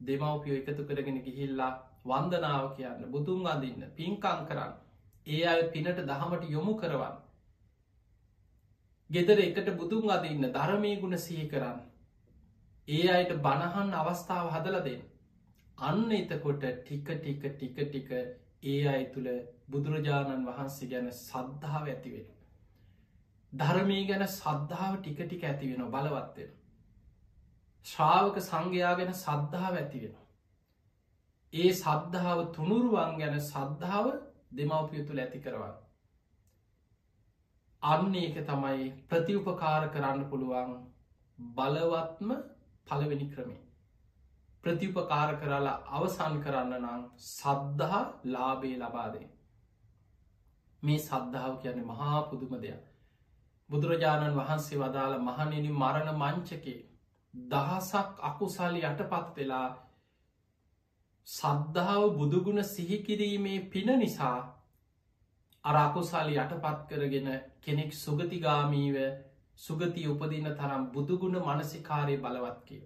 දෙමවපියෝ 0.00 0.60
එකතු 0.60 0.82
කරගෙන 0.84 1.18
ගිහිල්ලා 1.22 1.72
වන්දනාව 2.04 2.66
කියන්න 2.76 3.04
බුදුන් 3.10 3.46
අඳන්න 3.46 3.84
පින්කං 3.92 4.40
කරන්න. 4.44 4.72
ඒ 5.26 5.44
අය 5.46 5.62
පිනට 5.70 6.00
දහමට 6.02 6.44
යොමු 6.50 6.74
කරවන්න. 6.76 7.16
ගෙදර 9.10 9.38
එකට 9.40 9.68
බුදුන් 9.74 10.10
අදඉන්න 10.10 10.46
ධරමය 10.50 10.92
ගුණ 10.98 11.18
සිහි 11.18 11.48
කරන්න. 11.48 11.80
ඒ 12.88 13.08
අයට 13.10 13.34
බණහන් 13.40 13.90
අවස්ථාව 13.94 14.46
හදල 14.50 14.78
දෙන්න. 14.82 15.02
අන්න 15.78 16.12
එතකොට 16.12 16.64
ටික 16.78 17.08
ටික 17.14 17.42
ටික 17.50 17.76
ටික 17.82 18.10
ඒ 18.64 18.80
අයි 18.88 19.04
තුළ 19.08 19.28
බුදුරජාණන් 19.70 20.46
වහන්සේ 20.46 20.88
ගැන 20.88 21.12
සද්ධාව 21.14 21.88
ඇතිවෙන 21.88 22.33
ධර්මී 23.54 24.02
ගැන 24.06 24.26
සද්ධාව 24.30 24.94
ටික 24.96 25.18
ටික 25.20 25.44
ඇතිවෙන 25.44 25.90
බලවත්වෙන 25.90 26.52
ශ්‍රාවක 27.86 28.36
සංඝයා 28.42 28.94
ගැන 28.94 29.14
සද්ධාව 29.16 29.74
ඇතිවෙන 29.76 30.14
ඒ 31.52 31.72
සද්ධාව 31.74 32.44
තුනුරුවන් 32.52 33.18
ගැන 33.18 33.40
සද්ධාව 33.42 34.12
දෙමවපිය 34.52 35.04
තුළ 35.04 35.20
ඇති 35.20 35.40
කරවා 35.40 35.74
අන්න 37.82 38.14
ඒක 38.16 38.36
තමයි 38.44 38.88
ප්‍රතිඋපකාර 39.06 39.82
කරන්න 39.90 40.24
පුළුවන් 40.26 40.72
බලවත්ම 41.38 42.30
පළවෙනි 42.86 43.26
ක්‍රමේ. 43.28 43.60
ප්‍රතිඋපකාර 44.64 45.30
කරලා 45.36 45.76
අවසන් 45.90 46.40
කරන්න 46.40 46.74
නම් 46.78 47.02
සද්ධහා 47.26 48.02
ලාබේ 48.26 48.76
ලබාදේ. 48.78 49.28
මේ 50.82 50.98
සද්ධාව 51.00 51.54
කියන්නේ 51.58 51.86
මහා 51.86 52.22
පුදුම 52.24 52.54
දෙයක්. 52.58 52.93
බුදුරජාණන් 53.70 54.36
වහන්සේ 54.36 54.78
වදාළ 54.78 55.14
මහනෙන 55.20 55.70
මරණ 55.72 56.10
මංචකේ 56.16 56.78
දහසක් 57.34 58.22
අකුසල් 58.22 58.76
යටපත් 58.80 59.36
වෙලා 59.36 59.68
සද්ධාව 61.28 62.04
බුදුගුණ 62.14 62.64
සිහිකිරීමේ 62.64 63.58
පින 63.68 63.92
නිසා 63.98 64.38
අරකුසල් 65.64 66.32
යටපත් 66.32 66.80
කරගෙන 66.88 67.28
කෙනෙක් 67.60 67.92
සුගතිගාමීව 67.94 68.96
සුගති 69.58 70.02
උපදින 70.06 70.48
තරම් 70.52 70.82
බුදුගුණ 70.88 71.38
මනසිකාරය 71.40 72.16
බලවත්කය. 72.18 72.78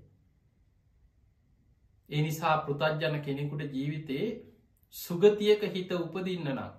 එනිසා 2.10 2.56
පෘතජ්ජන 2.60 3.16
කෙනෙකුට 3.20 3.72
ජීවිතේ 3.72 4.26
සුගතියක 4.94 5.62
හිත 5.68 5.90
උපදින්න 5.94 6.48
නම් 6.48 6.70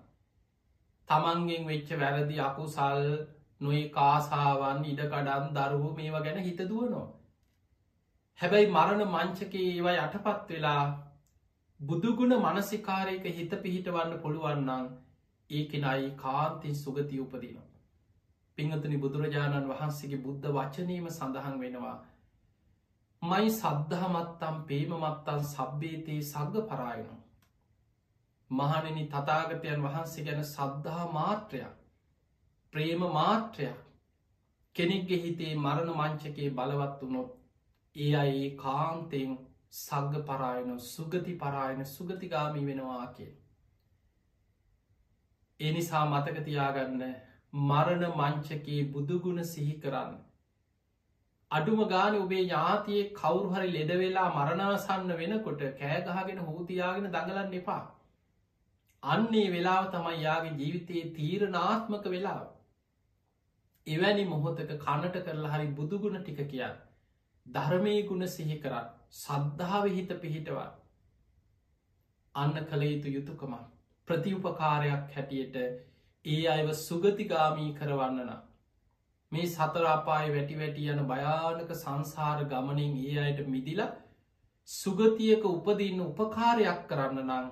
තමන්ගෙන් 1.09 1.67
වෙච්ච 1.67 1.91
වැරදි 1.95 2.39
අකුසල් 2.41 3.03
නොයි 3.61 3.83
කාසාවන් 3.89 4.83
ඉඩකඩන් 4.85 5.47
දරුහු 5.53 5.93
මේවා 5.93 6.21
ගැන 6.21 6.39
හිත 6.39 6.61
දුවනෝ. 6.65 7.05
හැබැයි 8.39 8.67
මරණ 8.69 9.09
මංචකේ 9.09 9.63
ඒවා 9.67 9.95
යටපත් 9.97 10.49
වෙලා 10.49 10.83
බුදුගුණ 11.79 12.35
මනසිකාරයක 12.37 13.25
හිත 13.31 13.55
පිහිටවන්න 13.61 14.13
පුළුවන්නන් 14.19 14.85
ඒ 15.49 15.63
කෙනයි 15.65 16.11
කාන්තින් 16.17 16.75
සුගති 16.75 17.19
උපදිනවා. 17.19 17.67
පිංහතුනි 18.57 18.97
බුදුරජාණන් 18.97 19.69
වහන්සේගේ 19.69 20.19
බුද්ධ 20.19 20.47
වචනීම 20.51 21.09
සඳහන් 21.09 21.59
වෙනවා. 21.59 21.97
මයි 23.21 23.49
සද්ධහමත්තම් 23.51 24.61
පේමමත්තන් 24.65 25.43
සබ්බේතයේ 25.45 26.21
සග්ග 26.23 26.63
පරායනු. 26.67 27.17
මහනෙනි 28.51 29.05
තතාගතයන් 29.09 29.83
වහන්සේ 29.83 30.25
ගැන 30.25 30.43
සද්ධහා 30.45 31.11
මාත්‍රයක් 31.11 31.78
ප්‍රේම 32.73 33.03
මාත්‍රයක් 33.11 33.77
කෙනෙක්ගෙ 34.75 35.17
හිතේ 35.19 35.53
මරණ 35.55 35.95
මංචකේ 35.95 36.49
බලවත් 36.51 36.99
වුණොත් 36.99 37.29
ඒ 37.95 38.09
අයි 38.15 38.43
කාන්තෙන් 38.57 39.31
සග්ග 39.71 40.21
පරායන 40.23 40.69
සුගති 40.85 41.33
පරායන 41.35 41.81
සුගතිගාමී 41.87 42.65
වෙනවා 42.65 43.07
කිය. 43.13 43.31
එනිසා 45.59 46.03
මතකතියාගන්න 46.05 47.03
මරණ 47.53 48.05
මංචකයේ 48.13 48.83
බුදුගුණ 48.89 49.43
සිහි 49.45 49.73
කරන්න. 49.79 50.13
අඩුම 51.51 51.81
ගාන 51.87 52.15
ඔබේ 52.15 52.43
ඥාතියේ 52.43 53.09
කවුරුහරි 53.13 53.71
ලෙඩවෙලා 53.71 54.27
මරණාසන්න 54.31 55.15
වෙනකොට 55.15 55.65
කෑගහගෙන 55.77 56.43
හෝතියාගෙන 56.43 57.09
දඟලන්න 57.09 57.53
එපා. 57.55 57.81
අන්නේ 59.03 59.49
වෙලාව 59.51 59.91
තමයි 59.91 60.15
යාගේ 60.21 60.55
ජීවිතයේ 60.55 61.11
තීරණාත්මක 61.11 62.09
වෙලාව. 62.09 62.47
එවැනි 63.89 64.25
මොහොතක 64.25 64.71
කණට 64.77 65.17
කරලා 65.21 65.53
හරි 65.53 65.67
බුදුගුණ 65.73 66.19
ටික 66.19 66.41
කියන්න. 66.47 66.79
ධර්මය 67.45 67.95
ගුණ 68.03 68.27
සිහි 68.29 68.57
කරන්න 68.59 68.89
සද්ධාව 69.15 69.85
හිත 69.89 70.11
පිහිටවා. 70.17 70.69
අන්න 72.35 72.55
කළ 72.63 72.83
යුතු 72.85 73.09
යුතුකමක්. 73.09 73.63
ප්‍රතිඋපකාරයක් 74.07 75.15
හැටියට 75.15 75.55
ඒ 76.25 76.43
අයව 76.49 76.69
සුගතිගාමී 76.79 77.71
කරවන්නන. 77.73 78.31
මේ 79.31 79.47
සතරාපාය 79.47 80.29
වැටි 80.29 80.55
වැටි 80.57 80.87
යන 80.87 81.01
භයානක 81.05 81.73
සංසාර 81.75 82.45
ගමනින් 82.47 82.95
ඒ 82.99 83.17
අයට 83.19 83.41
මිදිල 83.47 83.81
සුගතියක 84.67 85.45
උපදින්න 85.47 86.01
උපකාරයක් 86.01 86.81
කරන්න 86.87 87.21
නං 87.27 87.47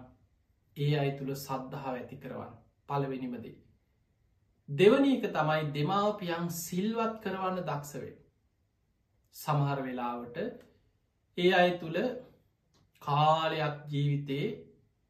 ඒ 0.78 0.93
අයි 0.97 1.12
තුළ 1.13 1.34
සද්ධහා 1.38 1.93
ඇති 1.93 2.17
කරවන්න 2.17 2.58
පලවෙනිමදේ. 2.89 3.56
දෙවනීක 4.69 5.23
තමයි 5.32 5.73
දෙමාපියන් 5.73 6.49
සිල්වත් 6.51 7.21
කරවන්න 7.23 7.60
දක්ෂවේ. 7.67 8.17
සමහර 9.36 9.80
වෙලාවට 9.84 10.38
ඒ 11.38 11.53
අය 11.53 11.69
තුළ 11.80 11.99
කාලයක් 13.01 13.77
ජීවිතේ 13.91 14.47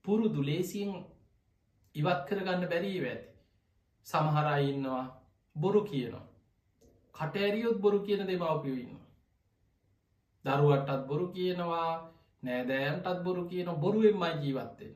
පුරුදු 0.06 0.42
ලේසියෙන් 0.42 0.94
ඉවත් 1.96 2.22
කරගන්න 2.30 2.70
බැරීව 2.72 3.04
ඇති. 3.06 3.34
සමහරයි 4.08 4.70
ඉන්නවා 4.74 5.06
බොරු 5.56 5.82
කියනවා. 5.84 6.28
කටඇරියොත් 7.16 7.82
බොරු 7.82 8.00
කියන 8.06 8.22
දෙමවපියඉන්න. 8.28 9.02
දරුවටත් 10.46 11.08
බොරු 11.08 11.28
කියනවා 11.34 11.92
නෑදෑයන්ටත් 12.44 13.24
බොරු 13.24 13.44
කියන 13.50 13.70
බොරුවෙන්මයි 13.84 14.34
ජීවත්තෙන. 14.44 14.96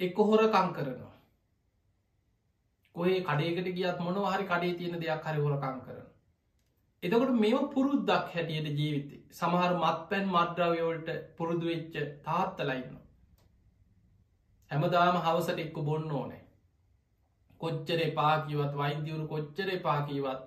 එක්ක 0.00 0.16
හොරකං 0.28 0.68
කරනවා. 0.76 1.07
කොේ 2.98 3.18
කඩේකට 3.22 3.72
ගියත් 3.72 3.98
මොන 4.00 4.20
හරි 4.26 4.46
කඩේ 4.46 4.76
තියෙන 4.76 5.00
දෙයක් 5.00 5.24
හරි 5.24 5.40
හොරකං 5.40 5.80
කරන. 5.80 6.06
එතකොට 7.02 7.34
මෙම 7.36 7.68
පුරුද්දක් 7.70 8.30
හැටියට 8.30 8.70
ජීවිත 8.76 9.10
සමහර 9.34 9.72
මත් 9.76 9.98
පැන් 10.08 10.30
මද්‍රවයෝල්ට 10.30 11.14
පුරුදු 11.36 11.66
වෙච්ච 11.66 11.94
තාත්තලයින්න. 12.24 12.98
හැමදාම 14.70 15.16
හවසට 15.18 15.60
එක්ක 15.60 15.78
බොන්න 15.82 16.10
ඕනේ 16.12 16.42
කොච්චර 17.60 18.00
පාකිවත් 18.12 18.72
වෛද්‍යවරු 18.74 19.24
කොච්චර 19.26 19.70
පාකිවත් 19.80 20.42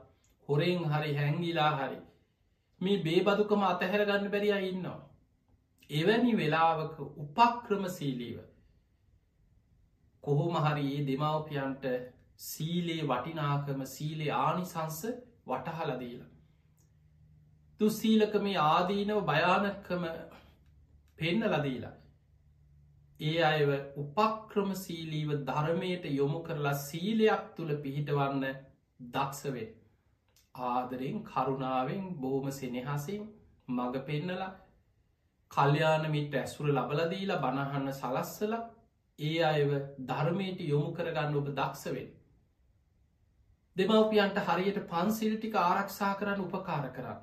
හොරෙන් 0.50 0.84
හරි 0.86 1.16
හැංගිලා 1.16 1.72
හරි 1.74 1.98
මේ 2.82 3.02
බේබදුකම 3.02 3.66
අතහැර 3.66 4.04
ගන්න 4.04 4.30
බැරිිය 4.30 4.68
ඉන්නවා 4.68 5.00
එවැනි 5.90 6.34
වෙලාවක 6.36 6.96
උපක්‍රම 7.18 7.84
සීලීව 7.90 8.38
කොහොම 10.24 10.56
හරි 10.60 10.86
ඒ 10.92 11.06
දෙමවපියන්ට 11.08 11.86
සීලේ 12.42 13.02
වටිනාකම 13.06 13.82
සීලේ 13.88 14.32
ආනිසංස 14.38 15.00
වටහලදීලා 15.48 16.30
තුස්සීලක 17.80 18.36
මේ 18.42 18.62
ආදීනව 18.66 19.20
භයානක්කම 19.26 20.06
පෙන්න 21.20 21.46
ලදීලා 21.48 21.96
ඒ 23.20 23.38
අයව 23.44 23.72
උපක්‍රමසීලීව 23.98 25.32
ධර්මයට 25.44 26.06
යොමු 26.12 26.40
කරලා 26.42 26.78
සීලයක් 26.80 27.44
තුළ 27.56 27.74
පිහිටවන්න 27.78 28.46
දක්ෂවේ. 29.10 29.68
ආදරෙන් 30.56 31.20
කරුණාවෙන් 31.24 32.08
බෝම 32.18 32.48
සෙනෙහසින් 32.52 33.24
මඟ 33.70 34.00
පෙන්නලා 34.04 34.50
කල්්‍යානමිට 35.52 36.34
ඇසුර 36.36 36.68
ලබලදීලා 36.70 37.40
බණහන්න 37.40 37.94
සලස්සල 37.94 38.54
ඒ 39.20 39.38
අයව 39.46 39.72
ධර්මයට 40.06 40.66
යොමු 40.66 40.90
කරගන්න 40.94 41.38
ඔබ 41.38 41.54
දක්ෂවෙන්. 41.54 42.10
දෙමවපියන්ට 43.78 44.40
හරියට 44.48 44.80
පන්සිල්ටික 44.88 45.54
ආරක්ෂා 45.58 46.16
කරන්න 46.16 46.42
උපකාර 46.42 46.88
කරන්න. 46.90 47.22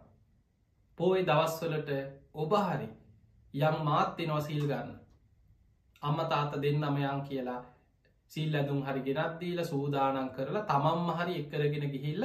පෝය 0.98 1.24
දවස්වලට 1.24 1.90
ඔබ 2.34 2.52
හරි 2.60 2.88
යම් 3.54 3.76
මාත්‍යනවා 3.84 4.40
සිල් 4.40 4.62
ගන්න. 4.62 4.94
අම්ම 6.02 6.18
තාත 6.30 6.56
දෙන්නම 6.62 6.96
යන් 6.98 7.20
කියලා 7.22 7.60
සිල් 8.32 8.54
ඇදුම් 8.54 8.80
හරි 8.82 9.02
ගෙනත්දීල 9.02 9.60
සූදානන් 9.64 10.30
කරලා 10.30 10.64
තමම්ම 10.64 11.10
හරි 11.18 11.36
එක්කරගෙන 11.40 11.86
ගිහිල්ල 11.90 12.24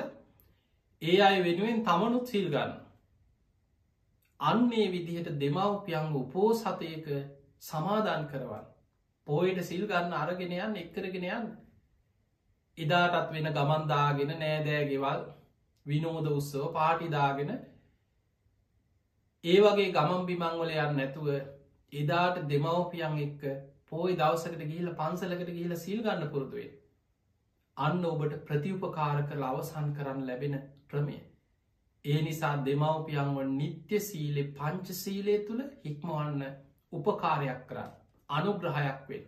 ඒ 1.01 1.19
අය 1.21 1.43
වෙනුවෙන් 1.43 1.83
තමනුත් 1.83 2.27
සිල් 2.27 2.47
ගන්න. 2.49 2.73
අන්නේ 4.39 4.87
විදිහට 4.91 5.29
දෙමව්පියන් 5.37 6.15
උපෝසතයක 6.15 7.07
සමාධන් 7.61 8.25
කරවන්න. 8.27 8.65
පෝයට 9.27 9.61
සිල් 9.63 9.85
ගන්න 9.85 10.15
අරගෙනයන් 10.15 10.75
එක්කරගෙන 10.77 11.29
යන්න. 11.31 11.53
එදාටත් 12.77 13.31
වෙන 13.31 13.49
ගමන්දාගෙන 13.51 14.31
නෑදෑගෙවල් 14.35 15.21
විනෝද 15.85 16.27
උත්සව 16.29 16.63
පාටිදාගෙන 16.73 17.51
ඒ 19.43 19.59
වගේ 19.61 19.91
ගමන් 19.91 20.25
බිමංවලයන් 20.25 20.95
නැතුව 20.95 21.27
එදාට 21.93 22.39
දෙමවපියන් 22.47 23.19
එක්ක 23.19 23.43
පෝයි 23.87 24.15
දවසකට 24.15 24.63
ගිහිල 24.63 24.89
පන්සලකට 24.93 25.49
ගිහිල 25.49 25.75
සිල් 25.77 25.99
ගන්න 26.01 26.29
පුරුදුවේ. 26.29 26.71
අන්න 27.77 28.05
ඔබට 28.05 28.33
ප්‍රතිඋපකාර 28.47 29.19
කළ 29.23 29.43
අවසන් 29.43 29.93
කරන්න 29.93 30.25
ලැබෙන 30.25 30.55
ක්‍රමය. 30.87 31.19
ඒ 32.05 32.21
නිසා 32.21 32.55
දෙමවපියන්ව 32.65 33.37
නිත්‍ය 33.51 33.99
සීලේ 34.01 34.49
පංච 34.53 34.95
සීලේ 34.95 35.37
තුළ 35.47 35.61
හික්මවන්න 35.83 36.41
උපකාරයක් 36.93 37.61
කරන්න 37.69 37.93
අනුග්‍රහයක් 38.29 39.05
වෙන්. 39.09 39.23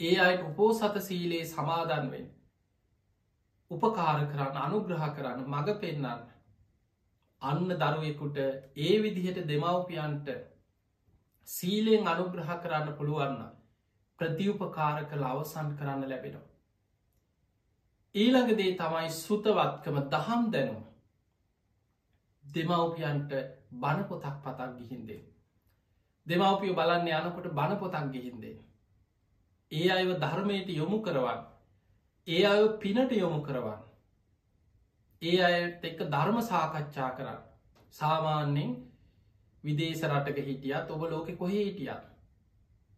ඒ 0.00 0.16
අයට 0.20 0.42
උපෝසත 0.42 0.96
සීලේ 1.00 1.44
සමාදන්වෙන් 1.46 2.26
උපකාර 3.70 4.18
කරන්න 4.26 4.58
අනුග්‍රහ 4.58 5.04
කරන්න 5.10 5.44
මඟ 5.44 5.78
පෙන්නන්න 5.80 6.26
අන්න 7.42 7.72
දරුවෙකුට 7.74 8.36
ඒ 8.38 8.96
විදිහට 9.02 9.40
දෙමවපියන්ට 9.44 10.28
සීලයෙන් 11.48 12.06
අනුග්‍රහ 12.06 12.52
කරන්න 12.56 12.92
පුළුවන්න 12.94 13.40
ප්‍රතිඋපකාර 14.18 15.00
කළ 15.04 15.24
අවසන් 15.24 15.72
කරන්න 15.78 16.04
ලැබෙනවා. 16.04 16.44
ඊළඟදේ 18.14 18.76
තමයි 18.76 19.10
සුතවත්කම 19.14 19.98
දහම් 20.10 20.46
දැනුම 20.50 20.84
දෙමවපියන්ට 22.44 23.32
බණපොතක් 23.72 24.36
පතක් 24.44 24.70
ගිහින්දේ. 24.76 25.20
දෙමවපිය 26.26 26.72
බලන්න 26.74 27.12
යනකොට 27.14 27.52
බණපොතක් 27.54 28.08
ගිහින්දේ. 28.12 28.56
ඒ 29.72 29.90
අයව 29.90 30.10
ධර්මයට 30.16 30.68
යොමු 30.70 31.02
කරවන්න. 31.02 31.44
ඒ 32.26 32.44
අය 32.44 32.68
පිනට 32.80 33.12
යොමු 33.12 33.42
කරවන්න. 33.42 33.82
ඒ 35.22 35.38
අයට 35.42 35.84
එක්ක 35.84 36.00
ධර්ම 36.06 36.38
සාකච්ඡා 36.42 37.10
කරන්න. 37.12 37.40
සාමාන්‍යෙන් 37.94 38.76
විදේශ 39.64 40.04
රටක 40.04 40.38
හිටියත් 40.40 40.90
ඔබ 40.90 41.02
ලෝකෙ 41.04 41.32
කොහේ 41.34 41.64
හිටියත්. 41.64 42.04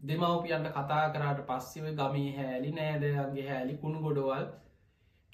දෙමවපියන්ට 0.00 0.70
කතා 0.70 1.04
කරාට 1.10 1.40
පස්සෙව 1.46 1.86
ගමේ 1.94 2.36
හැලි 2.36 2.70
නෑදයන්ගේ 2.72 3.48
හැලි 3.48 3.76
කුණු 3.78 4.00
ගොඩවල් 4.00 4.46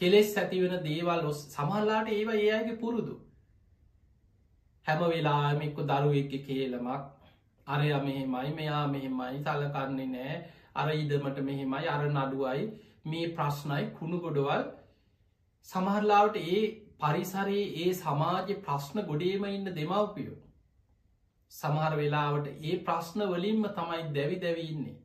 කෙලෙස් 0.01 0.37
ඇතිවෙන 0.37 0.85
දේවල් 0.85 1.27
ඔස් 1.27 1.41
සමල්ලාට 1.49 2.09
ඒවා 2.11 2.37
ඒ 2.37 2.51
අයගේ 2.53 2.77
පුරුදු. 2.77 3.15
හැම 4.87 5.01
වෙලාමෙක්ක 5.05 5.79
දරුවෙක්ක 5.85 6.33
කියලමක් 6.47 7.03
අරය 7.67 7.89
මෙහෙමයි 8.01 8.51
මෙයා 8.55 8.87
මෙහෙමයි 8.89 9.39
සලකන්නේ 9.43 10.09
නෑ 10.09 10.35
අර 10.77 10.89
ඉදමට 10.93 11.39
මෙහෙමයි 11.43 11.89
අර 11.89 12.01
නඩුවයි 12.09 12.65
මේ 13.07 13.29
ප්‍රශ්නයි 13.33 13.85
කුණු 13.93 14.19
ගොඩවල් 14.21 14.65
සමහරලාවට 15.69 16.37
ඒ 16.47 16.63
පරිසරයේ 17.01 17.69
ඒ 17.79 17.93
සමාජ 17.95 18.51
ප්‍රශ්න 18.61 19.01
ගොඩේම 19.03 19.47
ඉන්න 19.49 19.71
දෙමවපියෝ. 19.73 20.37
සමහර 21.53 21.97
වෙලාවට 21.97 22.47
ඒ 22.65 22.77
ප්‍රශ්න 22.83 23.25
වලින්ම 23.29 23.65
තමයි 23.71 24.03
දැවි 24.13 24.37
දැවඉන්නේ. 24.39 24.97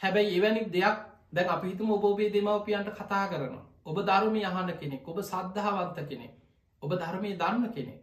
හැබැයි 0.00 0.38
එවැනි 0.38 0.64
දෙයක් 0.70 1.04
දැන් 1.32 1.50
අපිහිතුම 1.50 1.92
ඔබෝබේ 1.92 2.32
දෙමවපියන්ට 2.32 2.94
කතා 2.94 3.26
කරනවා. 3.28 3.66
ඔබ 3.84 3.96
ධර්මය 4.02 4.42
අහන 4.44 4.72
කෙනෙක් 4.74 5.08
ඔබ 5.08 5.18
සද්ධාවන්ත 5.22 5.98
කෙනෙක් 6.04 6.34
ඔබ 6.82 6.90
ධර්මය 6.94 7.30
දන්න 7.36 7.72
කෙනෙක්. 7.72 8.00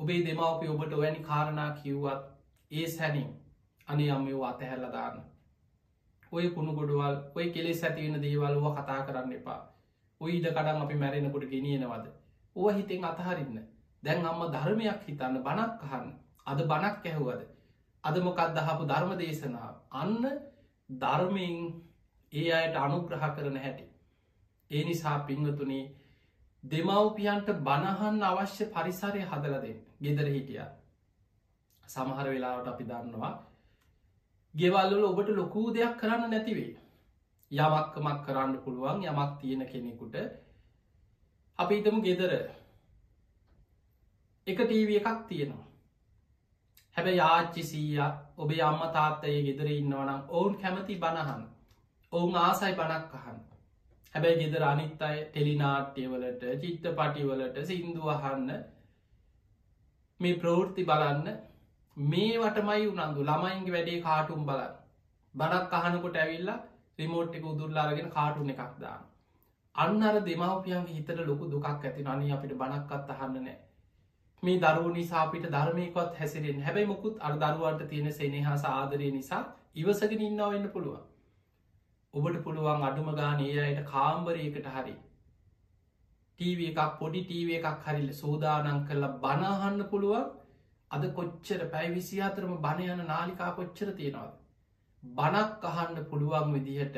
ඔබේ 0.00 0.22
දෙමවපි 0.22 0.66
ඔබට 0.68 0.92
වැනි 0.96 1.20
කාරණා 1.22 1.70
කිව්වත් 1.74 2.22
ඒ 2.70 2.86
සැනින් 2.88 3.28
අනේ 3.88 4.10
අම්මෝ 4.10 4.44
අතහැල්ල 4.44 4.86
දාන්න. 4.92 5.16
ඔය 6.32 6.50
කුණු 6.50 6.72
ගොඩුවල් 6.74 7.16
ඔය 7.34 7.46
කෙලෙස් 7.50 7.82
ඇතිවෙන 7.82 8.22
දේවල්ව 8.22 8.64
කතා 8.76 9.00
කරන්න 9.02 9.32
එපා. 9.32 9.60
ඔය 10.20 10.32
ඉඩ 10.32 10.46
කඩම් 10.48 10.82
අපි 10.82 10.94
මැරෙනකොට 10.94 11.44
ගෙනියනවද. 11.46 12.06
ඕ 12.56 12.68
හිතෙන් 12.70 13.04
අතහරින්න 13.04 13.58
දැන් 14.02 14.26
අම්ම 14.26 14.40
ධර්මයක් 14.48 15.00
හිතන්න 15.02 15.36
බණක් 15.40 15.82
අහන්න 15.82 16.08
අද 16.46 16.58
බණක් 16.64 17.04
ඇහුවද. 17.04 17.42
අද 18.04 18.16
මොකක් 18.20 18.40
දහපු 18.50 18.82
ධර්ම 18.84 19.12
දේශනාව 19.16 19.74
අන්න 19.92 20.24
ධර්මයෙන් 20.88 21.56
ඒ 22.32 22.50
අයට 22.52 22.76
අනුග්‍රහ 22.76 23.24
කරන 23.36 23.56
හැටි. 23.58 23.86
ඒ 24.70 24.82
නිසා 24.84 25.18
පිංහතුනේ 25.20 25.84
දෙමව්පියන්ට 26.62 27.48
බණහන් 27.60 28.22
අවශ්‍ය 28.24 28.64
පරිසරය 28.68 29.22
හදලදෙන් 29.24 29.78
ගෙදර 30.00 30.28
හිටිය. 30.28 30.64
සමහර 31.84 32.26
වෙලාවට 32.26 32.68
අපි 32.68 32.84
දන්නවා 32.84 33.34
ගෙවල්ල 34.56 35.04
ඔබට 35.04 35.28
ලොකූ 35.32 35.66
දෙයක් 35.72 35.94
කරන්න 35.98 36.30
නැතිවේ. 36.30 36.74
යමක්කමක් 37.50 38.20
කරන්න 38.22 38.52
පුළුවන් 38.58 39.04
යමක් 39.04 39.32
තියෙන 39.40 39.62
කෙනෙකුට 39.64 40.16
අපි 41.58 41.74
ඉතම 41.76 41.98
ගෙදර 42.02 42.32
එක 44.46 44.58
ටීව 44.60 44.90
එකක් 44.92 45.20
තියෙනවා. 45.28 45.66
හැබැ 46.96 47.14
යාච්චි 47.14 47.62
සීය 47.64 48.00
ඔබේ 48.36 48.62
අම්ම 48.62 48.82
තාත්තයේ 48.90 49.42
ගෙදර 49.42 49.68
ඉන්නවනම් 49.70 50.22
ඔවුන් 50.30 50.54
කැමති 50.56 50.96
බණහන් 50.96 51.42
ඔවුන් 52.12 52.36
ආසයි 52.36 52.74
බණක් 52.74 53.14
අහන්න. 53.14 53.40
හැබැයි 54.14 54.40
ගෙදර 54.42 54.62
අනිත් 54.64 55.02
අය 55.02 55.18
ටෙලිනාට්‍යවලට 55.24 56.42
චිත්ත 56.60 56.84
පටිවලට 56.94 57.56
සින්දුවහන්න 57.64 58.50
මේ 60.20 60.36
ප්‍රවෘත්ති 60.36 60.84
බලන්න 60.84 61.26
මේවටමයි 61.96 62.86
උනන්දු. 62.86 63.20
ළමයින්ගේ 63.22 63.72
වැඩේ 63.72 64.00
කාටුම් 64.02 64.46
බලන්න. 64.46 64.74
බඩක් 65.34 65.72
අහනකොට 65.74 66.16
ඇවිල්ලා 66.16 66.58
රිමෝට්ටික 66.98 67.44
උදුරලාරගෙන 67.44 68.10
කාටුන 68.10 68.50
එකක් 68.50 68.74
දාන්න 68.78 69.04
අන්න 69.74 70.02
අර 70.02 70.16
දෙමවපියන්ගේ 70.22 70.96
හිතට 70.96 71.24
ලොකු 71.24 71.48
දුකක් 71.48 71.66
ඇති 71.70 72.04
අනි 72.06 72.32
අපිට 72.32 72.54
බණක්කත් 72.54 73.10
අහන්න 73.14 73.34
නෑ. 73.38 73.56
මේ 74.42 74.60
දරුව 74.60 74.88
නිසාපිට 74.92 75.48
ධර්මයකොත් 75.48 76.14
හැසිරෙන් 76.14 76.62
හැබැයි 76.62 76.86
මුකුත් 76.86 77.20
අර 77.20 77.34
දරුවන්ට 77.36 77.88
තියෙන 77.88 78.12
සෙනෙහා 78.12 78.56
සාදරය 78.58 79.10
නිසා 79.10 79.42
ඉවසගෙන 79.76 80.22
ඉන්නවා 80.22 80.50
වෙන්න 80.50 80.70
පුළුවන්. 80.70 81.02
ඔබට 82.14 82.38
පුළුවන් 82.44 82.84
අඩුම 82.84 83.12
ගාන 83.14 83.40
ඒ 83.42 83.58
අයට 83.62 83.84
කාම්බරයකට 83.86 84.68
හරි 84.70 84.96
ටීව 86.38 86.58
එකක් 86.66 86.98
පොඩි 86.98 87.24
ටීව 87.24 87.54
එකක් 87.54 87.84
හරිල්ල 87.84 88.10
සූදානන් 88.14 88.84
කරලා 88.86 89.14
බනාහන්න 89.18 89.88
පුළුවන්. 89.90 90.26
අද 90.96 91.06
කොච්චර 91.12 91.60
පැයි 91.68 91.94
විසි 91.94 92.22
අතරම 92.22 92.56
බණ 92.60 92.92
යන 92.94 93.06
නාලිකා 93.06 93.50
කොච්චර 93.54 93.92
තියෙනවාද. 93.94 94.34
බනක් 95.02 95.64
අහන්න 95.66 96.02
පුළුවන් 96.06 96.52
විදිහට 96.54 96.96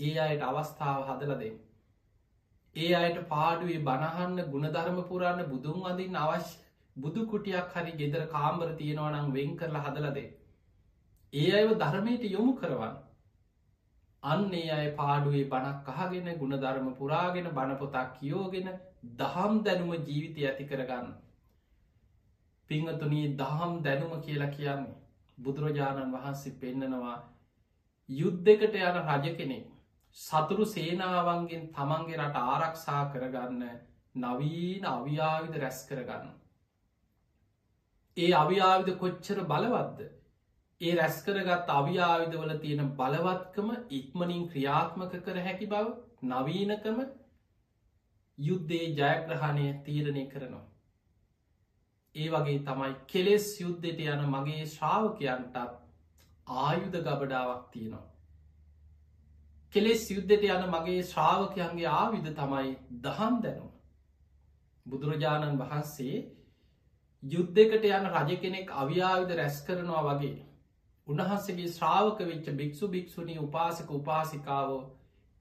ඒ 0.00 0.14
අයට 0.20 0.42
අවස්ථාව 0.44 1.04
හදලදේ. 1.08 1.52
ඒ 2.76 2.90
අයට 2.96 3.22
පාඩුවේ 3.28 3.84
බණහන්න 3.84 4.50
ගුණධර්ම 4.50 4.98
පුරන්න 5.04 5.46
බුදුන් 5.46 5.86
අඳින් 5.86 6.18
අවශ්‍ය 6.18 6.58
බුදු 6.96 7.26
කුටියක් 7.26 7.72
හරි 7.74 7.92
ගෙදර 7.94 8.26
කාම්බර 8.28 8.68
තියෙනවනම් 8.74 9.32
වෙන් 9.32 9.56
කරලා 9.56 9.86
හදලදේ. 9.86 10.28
ඒ 11.32 11.50
අයව 11.54 11.72
ධර්මයට 11.78 12.24
යොමු 12.28 12.52
කරවන්න 12.56 12.94
අන්නේ 14.22 14.70
අය 14.70 14.88
පාඩුවේ 14.94 15.44
බණක් 15.46 15.90
අහගෙන 15.94 16.30
ගුණධර්ම 16.36 16.88
පුරාගෙන 16.94 17.50
බණපොතක් 17.52 18.08
කියෝගෙන 18.16 18.70
දහම් 19.16 19.60
දැනුම 19.62 19.92
ජීවිතය 20.00 20.46
ඇති 20.46 20.66
කරගන්න. 20.66 21.12
පිංහතුනී 22.70 23.26
දහම් 23.36 23.76
දැනුම 23.84 24.14
කියලා 24.22 24.50
කියන්නේ. 24.50 24.98
බුදුරජාණන් 25.38 26.12
වහන්සේ 26.12 26.56
පෙන්නනවා 26.56 27.18
යුද්ධකට 28.08 28.74
යන 28.78 28.98
රජ 29.00 29.36
කෙනෙක් 29.36 29.66
සතුරු 30.18 30.66
සේනාවන්ගෙන් 30.66 31.64
තමන්ගේ 31.72 32.18
රට 32.18 32.44
ආරක්ෂා 32.48 33.02
කරගන්න 33.12 33.64
නවීන 34.16 34.86
අවියාවිද 34.88 35.54
රැස් 35.56 35.82
කරගන්න. 35.86 36.32
ඒ 38.16 38.32
අවියාවිද 38.36 38.90
කොච්චර 38.96 39.44
බලවද්ද 39.46 40.08
ඒ 40.80 40.92
රැස්කරගත් 40.94 41.70
අවිආවිධවල 41.70 42.52
තියෙන 42.58 42.92
බලවත්කම 42.96 43.70
ඉක්මනින් 43.92 44.44
ක්‍රියාත්මක 44.48 45.16
කර 45.20 45.40
හැකි 45.40 45.66
බව 45.66 45.86
නවීනකම 46.24 47.00
යුද්ධේ 48.38 48.86
ජයග්‍රහණය 48.94 49.66
තීරණය 49.84 50.24
කරනවා. 50.28 50.69
ඒ 52.14 52.28
වගේ 52.28 52.58
තමයි 52.60 52.94
කෙලෙස් 53.06 53.48
යුද්ධයට 53.60 54.00
යන 54.04 54.22
මගේ 54.28 54.64
ශ්‍රාවකයන්ටත් 54.68 55.56
ආයුධ 56.46 56.98
ගබඩාවක් 57.00 57.66
තියෙනවා. 57.72 58.06
කෙලෙස් 59.74 60.02
යුද්ධයට 60.10 60.46
යන 60.46 60.64
මගේ 60.68 61.02
ශ්‍රාවකයන්ගේ 61.04 61.86
ආවිධ 61.92 62.30
තමයි 62.34 62.72
දහම් 63.00 63.36
දැනුම. 63.42 63.70
බුදුරජාණන් 64.86 65.60
වහන්සේ 65.60 66.16
යුද්ධකට 67.22 67.86
යන 67.86 68.10
රජ 68.10 68.38
කෙනෙක් 68.38 68.74
අවියාවිධ 68.76 69.36
රැස් 69.36 69.62
කරනවා 69.62 70.02
වගේ 70.08 70.34
උන්වහන්සගේ 71.06 71.68
ශ්‍රාවක 71.68 72.24
වෙච්ච 72.24 72.50
භික්ෂු 72.54 72.88
භික්ෂුණී 72.88 73.38
උපාසක 73.38 73.90
උපාසිකාවෝ 73.92 74.82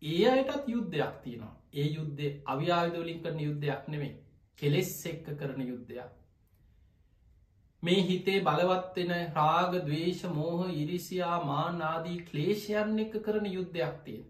ඒ 0.02 0.22
අයටත් 0.28 0.68
යුද්ධයක් 0.68 1.18
තියෙනවා. 1.24 1.56
ඒ 1.74 1.88
යුද්ධ 1.90 2.24
අවියායුදෝලින් 2.48 3.20
කරන 3.20 3.40
යුද්ධයක් 3.42 3.88
නෙමේ 3.88 4.14
කෙලෙස් 4.60 4.96
එක්ක 5.08 5.36
කරන 5.36 5.62
යුද්ධයක් 5.64 6.19
මේ 7.84 8.02
හිතේ 8.02 8.40
බලවත්වෙන 8.42 9.14
රාග 9.34 9.76
දවේශ 9.82 10.24
මෝහ 10.32 10.62
ඉරිසියා 10.74 11.38
මානාදී 11.44 12.26
ක්ලේෂයන් 12.26 13.00
එක 13.00 13.14
කරන 13.22 13.46
යුද්ධයක් 13.48 13.96
තියෙන්. 14.06 14.26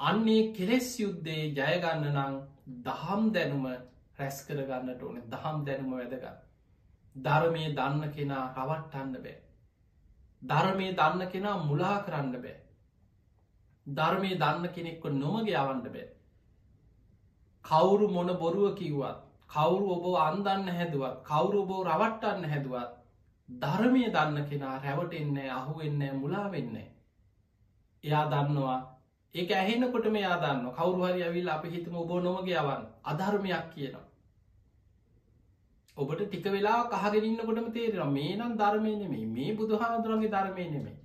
අන්නේ 0.00 0.42
කෙලෙස් 0.52 0.90
යුද්ධේ 1.00 1.42
ජයගන්න 1.52 2.06
නං 2.12 2.36
දහම් 2.84 3.24
දැනුම 3.32 3.66
රැස් 4.18 4.38
කරගන්නට 4.46 5.02
ඕන 5.02 5.18
දහම් 5.28 5.58
දැනුම 5.64 5.90
වැදගන්න. 5.92 6.38
ධර්මය 7.16 7.64
දන්න 7.74 8.12
කෙනා 8.12 8.44
රවට්ටන්න 8.56 9.12
බෑ. 9.18 9.36
ධර්මය 10.42 10.88
දන්න 10.94 11.28
කෙනා 11.28 11.56
මුලා 11.64 11.98
කරන්න 12.02 12.32
බෑ. 12.38 12.56
ධර්මය 13.86 14.32
දන්න 14.36 14.72
කෙනෙක්ව 14.72 15.12
නොමග 15.14 15.48
යවන්න 15.50 15.86
බෑ. 15.86 16.08
කවුරු 17.64 18.08
මොන 18.10 18.36
බොරුව 18.38 18.74
කිව්වත් 18.76 19.25
කවුරු 19.50 19.86
ඔබ 19.92 20.04
අන්දන්න 20.18 20.68
හැදුවත් 20.70 21.16
කවුරු 21.22 21.62
ඔබෝ 21.62 21.84
රවට්ටන්න 21.84 22.50
හැදුවත් 22.50 22.90
ධර්මය 23.48 24.02
දන්න 24.08 24.48
කෙනා 24.50 24.74
රැවටෙන්නේ 24.78 25.48
අහුවෙන්නේ 25.50 26.12
මුලා 26.12 26.46
වෙන්නේ. 26.50 26.88
එයා 28.04 28.26
දන්නවා 28.26 28.80
ඒක 29.34 29.50
ඇහෙනකොට 29.52 30.06
මේ 30.08 30.26
ආදන්න 30.26 30.66
කවරු 30.72 31.00
හරි 31.04 31.22
ඇවිල් 31.22 31.48
අපි 31.48 31.68
හිතම 31.68 31.96
ඔබෝ 31.96 32.20
නොමග 32.20 32.48
යවන් 32.50 32.84
අධර්මයක් 33.04 33.66
කියනවා. 33.72 34.06
ඔබට 35.96 36.22
ටික 36.22 36.46
වෙලා 36.48 36.80
කහගෙනන්නකොටම 36.92 37.68
තේරෙන 37.72 38.12
මේ 38.12 38.32
නම් 38.36 38.54
ධර්මය 38.54 38.94
නෙමේ 38.94 39.26
මේ 39.28 39.50
බුදුහාදුරන්ගේ 39.54 40.30
ධර්මය 40.30 40.64
නෙමේ. 40.68 40.96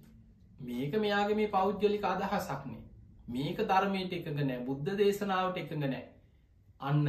මේක 0.62 0.94
මෙයාගේ 0.96 1.36
මේ 1.36 1.50
පෞද්ගලික 1.50 2.06
අදහසක්නේ. 2.06 2.82
මේක 3.28 3.58
ධර්මයට 3.66 4.14
එකග 4.14 4.28
නෑ 4.40 4.60
බුද්ධ 4.62 4.92
දේශනාවට 4.96 5.58
එකග 5.58 5.74
නෑ. 5.84 6.04
අන්න 6.80 7.06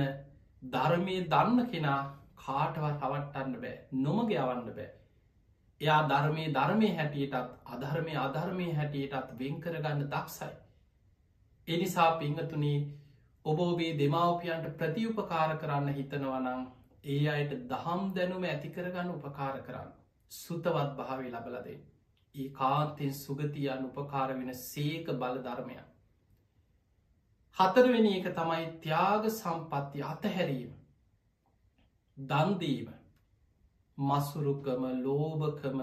ධර්මය 0.62 1.16
දන්න 1.26 1.68
කෙනා 1.68 2.00
කාටවත් 2.38 2.82
රවට්ටන්න 3.02 3.54
බෑ 3.56 3.76
නොමග 4.00 4.32
යවන්න 4.32 4.66
බෑ. 4.70 4.88
එයා 5.80 6.00
ධර්මය 6.08 6.44
ධර්මය 6.52 6.90
හැටියටත් 6.96 7.54
අධර්මය 7.68 8.16
අධර්මය 8.18 8.68
හැටියටත් 8.72 9.32
වෙන් 9.38 9.60
කරගන්න 9.60 10.04
දක්සයි. 10.08 10.52
එනිසා 11.68 12.10
පිංහතුනී 12.16 12.78
ඔබෝබේ 13.44 13.92
දෙමවපියන්ට 13.96 14.68
ප්‍රතිඋපකාර 14.76 15.56
කරන්න 15.58 15.88
හිතනවනං 15.92 16.66
ඒ 17.06 17.22
අයට 17.28 17.54
දහම් 17.68 18.02
දැනුම 18.14 18.44
ඇතිකරගන්න 18.46 19.10
උපකාර 19.10 19.56
කරන්න. 19.60 19.90
සුතවත් 20.32 20.92
භාවය 20.96 21.30
ලබලදේ. 21.30 21.78
ඒ 22.34 22.48
කාන්තෙන් 22.52 23.14
සුගතියන් 23.16 23.82
උපකාර 23.86 24.28
වෙන 24.34 24.54
සේක 24.56 25.10
බල 25.16 25.40
ධර්මයක්. 25.40 25.91
හතරවෙනි 27.56 28.12
එක 28.18 28.28
තමයි 28.34 28.66
ත්‍යාග 28.82 29.28
සම්පත්ති 29.30 30.04
අතහැරීම 30.04 30.72
දන්දීම 32.16 32.88
මසුරුකම 33.98 34.82
ලෝභකම 35.00 35.82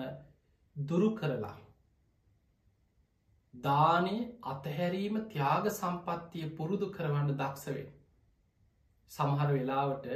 දුරු 0.76 1.10
කරලා. 1.16 1.58
දානය 3.54 4.18
අතහැරීම 4.46 5.22
ත්‍යාග 5.28 5.72
සම්පත්තිය 5.72 6.50
පුරුදු 6.58 6.92
කරවන්න 6.92 7.32
දක්ෂවේ 7.36 7.88
සමහර 9.12 9.50
වෙලාවට 9.52 10.08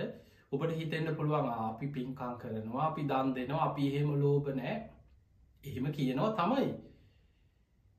ඔබට 0.52 0.74
හිතෙන්න්න 0.74 1.16
පුළුවන් 1.16 1.50
අපි 1.62 1.88
පින්කං 1.90 2.38
කරනවා 2.40 2.86
අපි 2.88 3.04
දන් 3.06 3.34
දෙනවා 3.34 3.66
අපි 3.68 3.90
එහෙම 3.90 4.14
ලෝබ 4.20 4.48
නෑ. 4.54 4.78
එහෙම 5.64 5.86
කියනවා 5.92 6.36
තමයි. 6.36 6.70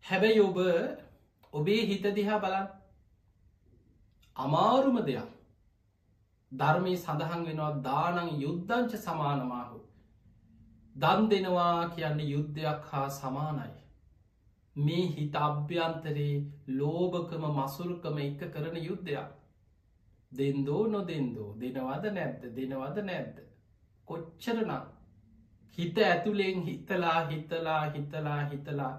හැබැයි 0.04 0.40
ඔබ 0.42 0.58
ඔබේ 1.52 1.82
හිත 1.86 2.14
දිහා 2.16 2.40
බලන්න. 2.40 2.83
අමාරුම 4.36 4.96
දෙයක්. 5.02 5.30
ධර්මය 6.52 6.96
සඳහන් 6.96 7.46
වෙනවා 7.46 7.72
දානං 7.82 8.40
යුද්ධංච 8.40 8.92
සමානමාහු. 8.98 9.78
දන් 10.96 11.30
දෙනවා 11.30 11.88
කියන්නේ 11.90 12.28
යුද්ධයක් 12.28 12.90
හා 12.90 13.08
සමානයි. 13.10 13.70
මේ 14.76 15.06
හිත 15.08 15.38
අභ්‍යන්තරයේ 15.38 16.44
ලෝභකම 16.70 17.44
මසුරුකම 17.52 18.18
එක 18.18 18.44
කරන 18.50 18.76
යුද්ධයක්. 18.80 19.30
දෙන්දෝ 20.32 20.82
නොදෙන්දෝ 20.88 21.50
දෙනවද 21.56 22.04
නැද්ද 22.12 22.42
දෙනවද 22.52 22.98
නැද්ද? 23.02 23.36
කොච්චරනම්? 24.08 24.84
හිත 25.78 25.96
ඇතුළෙන් 26.00 26.62
හිතලා 26.62 27.18
හිතලා 27.28 27.82
හිතලා 27.88 28.40
හිතලා 28.44 28.94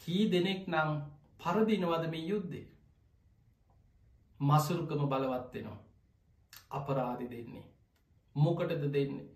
කී 0.00 0.24
දෙනෙක් 0.30 0.62
නම් 0.68 0.90
පරදිනවද 1.40 2.10
මේ 2.10 2.26
යුද්ධේ? 2.26 2.66
මසුරුකම 4.40 5.02
බලවත්වෙනවා. 5.06 5.78
අපරාධි 6.70 7.26
දෙන්නේ. 7.28 7.66
මොකටද 8.36 8.82
දෙන්නේ. 8.90 9.26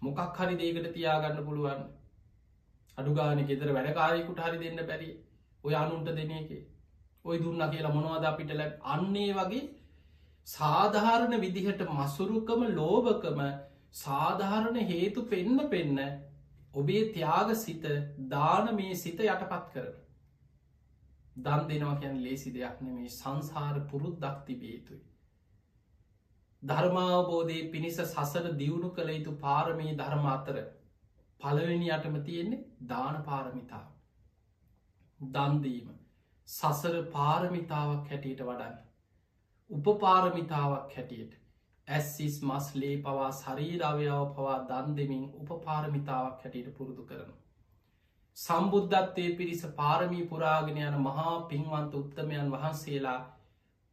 මොකක් 0.00 0.36
හරි 0.36 0.54
දේකට 0.56 0.92
තියාගන්න 0.92 1.44
පුළුවන් 1.44 1.82
අඩුගාන 2.98 3.42
ගෙදර 3.44 3.70
වැඩකාරයකුට 3.70 4.40
හරි 4.40 4.58
දෙන්න 4.60 4.86
බැරි 4.86 5.10
ඔය 5.64 5.74
අනුන්ට 5.74 6.08
දෙන 6.12 6.32
එක 6.32 6.50
ඔය 7.24 7.36
දුන්න 7.38 7.64
කියලා 7.66 7.94
මොනවද 7.94 8.26
අපිට 8.26 8.54
ලැබ 8.54 8.72
අන්නේ 8.88 9.32
වගේ 9.34 9.62
සාධාරණ 10.46 11.36
විදිහට 11.38 11.82
මසුරුකම 11.90 12.64
ලෝභකම 12.72 13.40
සාධාරණ 13.94 14.78
හේතු 14.86 15.26
පෙන්න 15.26 15.58
පෙන්න 15.68 16.00
ඔබේ 16.74 17.04
ත්‍යාග 17.12 17.54
සිත 17.56 17.84
දාන 18.28 18.74
මේ 18.74 18.94
සිත 18.96 19.20
යටපත් 19.22 19.66
කරන 19.72 19.92
දන් 21.40 21.68
දෙනවා 21.68 21.94
කියැන 21.96 22.18
ලේසි 22.22 22.52
දෙයක් 22.54 22.80
නෙමේ 22.80 23.08
සංසාර 23.10 23.80
පුරුද්දක් 23.86 24.42
තිබේතුයි. 24.46 25.00
ධර්මාවබෝධය 26.62 27.58
පිණිස 27.70 27.98
සසර 28.04 28.52
දියුණු 28.56 28.90
කළ 28.90 29.10
යුතු 29.10 29.32
පාරමී 29.38 29.96
ධර්ම 29.96 30.26
අතර 30.28 30.58
පළවෙනි 31.40 31.88
අටම 31.90 32.20
තියෙන්නේ 32.22 32.64
දාන 32.86 33.18
පාරමිතාව. 33.22 33.88
දන්දීම 35.20 35.90
සසර 36.48 36.96
පාරමිතාවක් 37.12 38.10
හැටියට 38.10 38.42
වඩන්න. 38.44 38.78
උපපාරමිතාවක් 39.70 40.96
හැටියට 40.96 41.38
ඇස්සිස් 41.88 42.40
මස්ලේ 42.44 42.96
පවා 43.02 43.30
ශරීරාවයාව 43.34 44.26
පවා 44.34 44.58
දන් 44.68 44.96
දෙමින් 44.96 45.24
උපපාරමිතාවක් 45.36 46.42
හැටියට 46.42 46.76
පුරුදු 46.76 47.04
කරනවා. 47.04 47.39
සම්බුද්ධත්වය 48.40 49.24
පිරිස 49.34 49.62
පාරමී 49.74 50.28
පුරාගෙන 50.28 50.78
යන 50.82 50.94
මහා 51.00 51.32
පින්වන්ත 51.48 51.96
උත්තමයන් 51.96 52.46
වහන්සේලා 52.52 53.18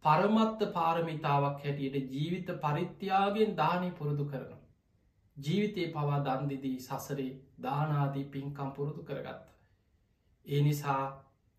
පරමත්ත 0.03 0.61
පාරමිතාවක් 0.73 1.57
හැටියට 1.63 2.13
ජීවිත 2.13 2.51
පරිත්‍යාගෙන් 2.61 3.51
දානය 3.55 3.89
පුරුදු 3.91 4.25
කරන. 4.25 4.53
ජීවිතය 5.37 5.89
පවා 5.89 6.21
දන්දිදී 6.21 6.79
සසරේ 6.79 7.27
දානාදී 7.61 8.25
පින්කම් 8.27 8.71
පුරුදු 8.71 9.03
කරගත්ත. 9.03 9.45
ඒ 10.45 10.61
නිසා 10.61 11.03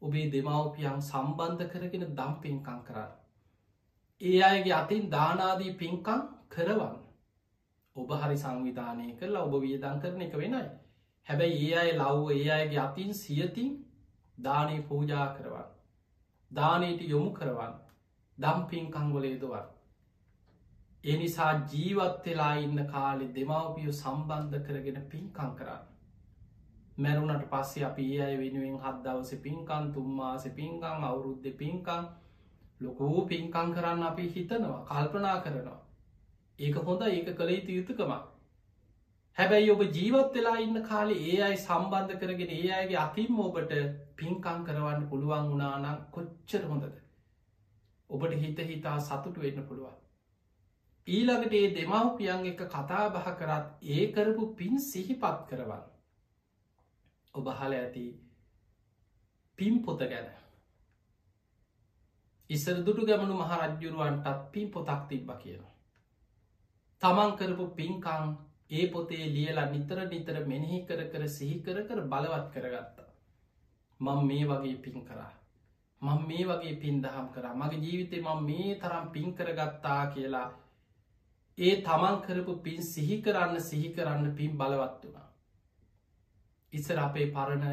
ඔබේ 0.03 0.27
දෙමවපියන් 0.31 0.99
සම්බන්ධ 1.03 1.69
කරගෙන 1.69 2.09
දම් 2.15 2.35
පින්කං 2.41 2.83
කරන්න. 2.83 3.13
ඒ 4.21 4.43
අයගේ 4.45 4.75
අතින් 4.75 5.11
දානාදී 5.11 5.77
පින්කං 5.77 6.27
කරවන්න. 6.49 6.99
ඔබ 7.97 8.11
හරි 8.19 8.37
සංවිධානය 8.39 9.15
කරලා 9.15 9.45
ඔබ 9.45 9.55
වියදං 9.61 10.01
කරන 10.01 10.23
එක 10.23 10.37
වෙනයි. 10.39 10.69
හැබැයි 11.29 11.65
ඒ 11.65 11.79
අය 11.79 11.91
ලව්ව 11.95 12.37
ඒ 12.37 12.51
අයගේ 12.53 12.81
අතින් 12.81 13.11
සියතින් 13.15 13.73
දානය 14.39 14.77
පූජා 14.83 15.27
කරවන්. 15.35 15.67
දානයට 16.51 17.03
යොමු 17.09 17.33
කරවන් 17.33 17.75
දම්පින්කංගොලේදවන්. 18.39 19.67
එනිසා 21.05 21.53
ජීවත් 21.67 22.27
වෙලා 22.27 22.55
ඉන්න 22.57 22.81
කාලෙ 22.87 23.27
දෙමවපියෝ 23.35 23.95
සම්බන්ධ 23.95 24.63
කරගෙන 24.67 25.03
පින්කං 25.07 25.53
කරන්න. 25.59 25.85
මැරුණට 26.99 27.45
පස්සේ 27.51 27.85
අපි 27.85 28.07
ඒ 28.15 28.23
අය 28.23 28.39
වෙනුවෙන් 28.39 28.79
හත් 28.79 28.97
දවස 29.05 29.43
පින්කන් 29.43 29.93
තුම්මාස 29.93 30.49
පින්කං 30.57 31.05
අවුරුද්ධ 31.05 31.53
පින්කං 31.61 32.09
ලොකෝ 32.81 33.27
පින්කං 33.27 33.77
කරන්න 33.77 34.03
අපි 34.05 34.27
හිතනවා 34.31 34.81
කල්පනා 34.87 35.37
කරනවා. 35.41 35.79
ඒක 36.59 36.83
හොඳ 36.83 37.09
ඒක 37.09 37.31
කළ 37.35 37.51
යුතු 37.51 37.73
යුතුකමක් 37.73 38.28
හැබැයි 39.39 39.71
ඔබ 39.71 39.83
ජීවත් 39.97 40.33
වෙලා 40.35 40.57
ඉන්න 40.61 40.79
කාලේ 40.83 41.19
ඒ 41.27 41.43
අයි 41.49 41.59
සම්බන්ධ 41.59 42.15
කරගෙන 42.21 42.53
ඒ 42.55 42.71
අයගේ 42.79 42.97
අතින්ම 43.03 43.37
ඔබට 43.41 43.75
පින්කං 44.19 44.65
කරවන්න 44.67 45.05
පුළුවන් 45.11 45.51
වුණානම් 45.51 46.01
කොච්චර 46.15 46.65
හොඳද. 46.71 46.97
ඔබට 48.11 48.35
හිත 48.43 48.63
හිතා 48.71 48.97
සතුටු 49.01 49.45
වෙන්න 49.45 49.61
පුළුවන්. 49.69 49.95
ඊළඟට 51.07 51.55
ඒ 51.59 51.69
දෙමව්පියන් 51.77 52.49
එක 52.51 52.65
කතා 52.67 53.05
බහ 53.11 53.29
කරත් 53.39 53.87
ඒ 53.91 54.09
කරපු 54.13 54.49
පින් 54.57 54.75
සිහිපත් 54.81 55.47
කරවන්න. 55.51 55.87
ඔබ 57.35 57.53
හල 57.53 57.73
ඇති 57.75 58.05
පින් 59.59 59.81
පොත 59.85 60.05
ගැන. 60.07 60.29
ඉස්සර 62.51 62.77
දුටු 62.83 63.07
ගැමනු 63.07 63.35
මහරජ්ජුරුවන්ටත් 63.37 64.45
පින් 64.53 64.69
පොතක් 64.73 65.09
තිබ්බ 65.09 65.33
කියලා. 65.39 65.73
තමන් 67.03 67.33
කරපු 67.39 67.71
පින්කං 67.77 68.37
ඒ 68.71 68.87
පොතේ 68.93 69.27
ලියලා 69.35 69.67
නිතර 69.67 69.99
නිතර 70.07 70.37
මෙනෙහි 70.47 70.79
කර 70.87 71.01
කර 71.13 71.29
සිහි 71.29 71.57
කර 71.61 71.79
කර 71.89 72.01
බලවත් 72.05 72.47
කරගත්තා. 72.55 73.11
මං 74.01 74.27
මේ 74.27 74.45
වගේ 74.45 74.79
පින් 74.85 75.05
කරා. 75.05 75.33
මං 76.03 76.21
මේ 76.29 76.45
වගේ 76.45 76.75
පින් 76.83 77.03
දහම් 77.03 77.29
කර 77.35 77.47
මගේ 77.55 77.83
ජීවිතේ 77.85 78.25
මං 78.27 78.43
මේ 78.45 78.75
තරම් 78.83 79.07
පින් 79.15 79.29
කරගත්තා 79.35 80.03
කියලා 80.15 80.49
ඒ 81.59 81.75
තමන් 81.83 82.19
කරපු 82.25 82.53
පින් 82.65 82.83
සිහි 82.85 83.17
කරන්න 83.23 83.61
සිහි 83.61 83.89
කරන්න 83.95 84.35
පින් 84.37 84.59
බලවත් 84.59 85.05
වුණා. 85.05 85.29
ඉස්සර 86.73 86.99
අපේ 86.99 87.31
පරණ 87.31 87.65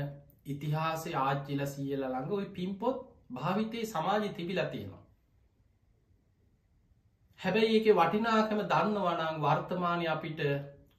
ඉතිහාසේ 0.46 1.16
ආච්චිල 1.18 1.66
සියල 1.68 2.04
ළඟ 2.04 2.32
ඔයි 2.32 2.48
පින්පොත් 2.58 3.04
භාවිතයේ 3.32 3.86
සමාජි 3.86 4.30
තිබිල 4.30 4.62
තියෙනවා. 4.72 5.04
හැබැයි 7.40 7.76
ඒක 7.76 7.88
වටිනාකම 8.00 8.62
දන්න 8.72 8.98
වනං 9.06 9.44
වර්තමානය 9.44 10.08
අපිට 10.08 10.42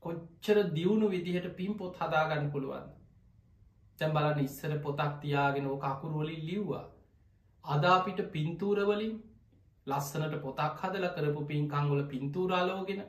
කොච්චර 0.07 0.59
දියුණු 0.73 1.07
විදිහට 1.11 1.49
පින් 1.57 1.73
පොත් 1.77 1.97
හදාගන්න 1.99 2.51
පුළුවන්. 2.51 2.91
තැම් 3.99 4.13
බලන්න 4.15 4.45
ඉස්සර 4.45 4.77
පොතක් 4.81 5.17
තියාගෙන 5.23 5.67
ඕක 5.69 5.85
අකුරුවලින් 5.85 6.45
ලිව්වා. 6.45 6.85
අදාපිට 7.65 8.21
පින්තූරවලින් 8.33 9.15
ලස්සනට 9.87 10.35
පොතක් 10.43 10.81
හදල 10.81 11.07
කරපු 11.15 11.41
පින්කංගොල 11.47 12.03
පින්තූරාලෝගෙන 12.05 13.03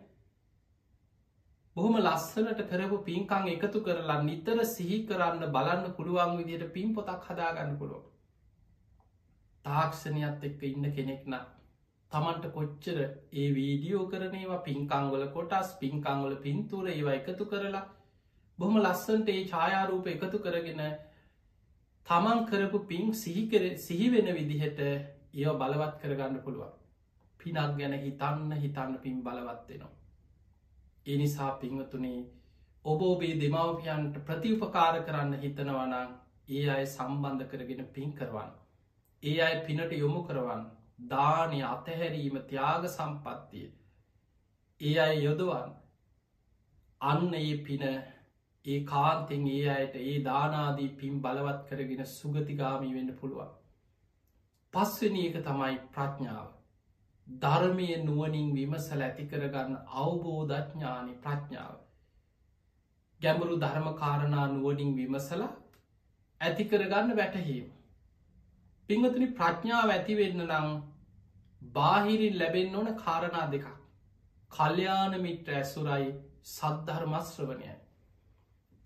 බොහොම 1.76 1.98
ලස්සනට 2.00 2.62
කරපු 2.70 2.98
පින්කං 3.04 3.50
එකතු 3.50 3.82
කරලා 3.82 4.22
නිතර 4.24 4.64
සිහි 4.68 4.98
කරන්න 5.06 5.52
බලන්න 5.52 5.94
පුළුවන් 5.98 6.34
විදියට 6.38 6.74
පින් 6.74 6.96
පොතක් 6.96 7.28
හදාගන්න 7.28 7.78
පුළුව 7.80 8.06
තාක්ෂණයත් 9.66 10.48
එක්ක 10.50 10.66
ඉන්න 10.66 10.90
කෙනෙක්න 10.96 11.38
තමන්ට 12.12 12.46
කොච්චර 12.54 12.98
ඒ 13.34 13.48
වීඩියෝ 13.56 14.06
කරනේවා 14.12 14.62
පින්කංගොල 14.62 15.26
කොටස් 15.30 15.70
පින්කංගොල 15.82 16.36
පින්තුර 16.38 16.86
ඒවා 16.88 17.16
එකතු 17.16 17.46
කරලා 17.46 17.84
බොහොම 18.60 18.78
ලස්සන්ට 18.78 19.30
ඒ 19.30 19.44
ඡායාරූප 19.46 20.08
එකතු 20.08 20.40
කරගෙන 20.40 20.82
තමන් 22.08 22.40
කරපු 22.46 22.80
පින් 22.88 23.14
සිහිකර 23.16 23.64
සිහිවෙන 23.78 24.30
විදිහට 24.34 24.80
ඒව 24.82 25.52
බලවත් 25.56 25.96
කරගන්න 26.02 26.38
පුළුවන් 26.42 26.74
පිනක් 27.40 27.78
ගැන 27.78 27.96
හිතන්න 27.96 28.52
හිතන්න 28.56 28.98
පින් 29.00 29.18
බලවත්වෙනවා. 29.22 29.92
එනිසා 31.06 31.52
පිංවතුනේ 31.56 32.22
ඔබ 32.86 33.02
ඔබේ 33.04 33.36
දෙමවපියන්ට 33.36 34.16
ප්‍රතිඋපකාර 34.26 34.96
කරන්න 35.04 35.34
හිතනවනං 35.44 36.16
ඒ 36.50 36.66
අය 36.70 36.86
සම්බන්ධ 36.88 37.46
කරගෙන 37.48 37.86
පින් 37.90 38.10
කරවන්න. 38.14 38.52
ඒ 39.24 39.38
අය 39.42 39.56
පිනට 39.62 39.92
යොමු 39.94 40.24
කරවන්න 40.24 40.64
දානය 41.00 41.62
අතහැරීම 41.64 42.38
ත්‍යාග 42.44 42.88
සම්පත්තිය. 42.88 43.68
ඒ 44.82 44.96
අය 45.00 45.24
යොදවන් 45.24 45.72
අන්න 47.02 47.34
ඒ 47.36 47.56
පින 47.60 47.84
ඒ 48.66 48.80
කාන්තෙන් 48.86 49.48
ඒ 49.48 49.70
අයට 49.70 49.96
ඒ 49.98 50.18
දානාදී 50.24 50.90
පින් 50.96 51.22
බලවත් 51.22 51.62
කරගෙන 51.70 52.06
සුගතිගාමී 52.08 52.94
වෙන්න 52.94 53.16
පුළුවන්. 53.16 53.52
පස්වනි 54.74 55.28
එක 55.28 55.38
තමයි 55.44 55.76
ප්‍රඥාව. 55.92 56.48
ධර්මය 57.28 57.88
නුවනින් 58.00 58.50
විමසල 58.56 59.02
ඇති 59.02 59.28
කරගන්න 59.28 59.78
අවබෝධඥානි 59.96 61.16
ප්‍රඥාව. 61.20 61.78
ගැඹුරු 63.22 63.56
ධර්මකාරණා 63.60 64.48
නුවනින් 64.50 64.92
විමසල 64.96 65.42
ඇති 66.42 66.66
කරගන්න 66.66 67.18
වැටහීම. 67.18 67.77
පිංහතුනි 68.90 69.28
ප්‍රඥාව 69.34 69.90
ඇතිවෙන්න 69.90 70.44
නම් 70.44 70.70
බාහිරින් 71.72 72.40
ලැබෙන් 72.40 72.76
ඕන 72.76 72.90
කාරණා 72.98 73.48
දෙකක්. 73.52 73.68
කල්්‍යාන 74.52 75.14
මිත්‍ර 75.22 75.54
ඇසුරයි 75.54 76.08
සද්ධර්මශ්‍රවනයයි. 76.48 77.76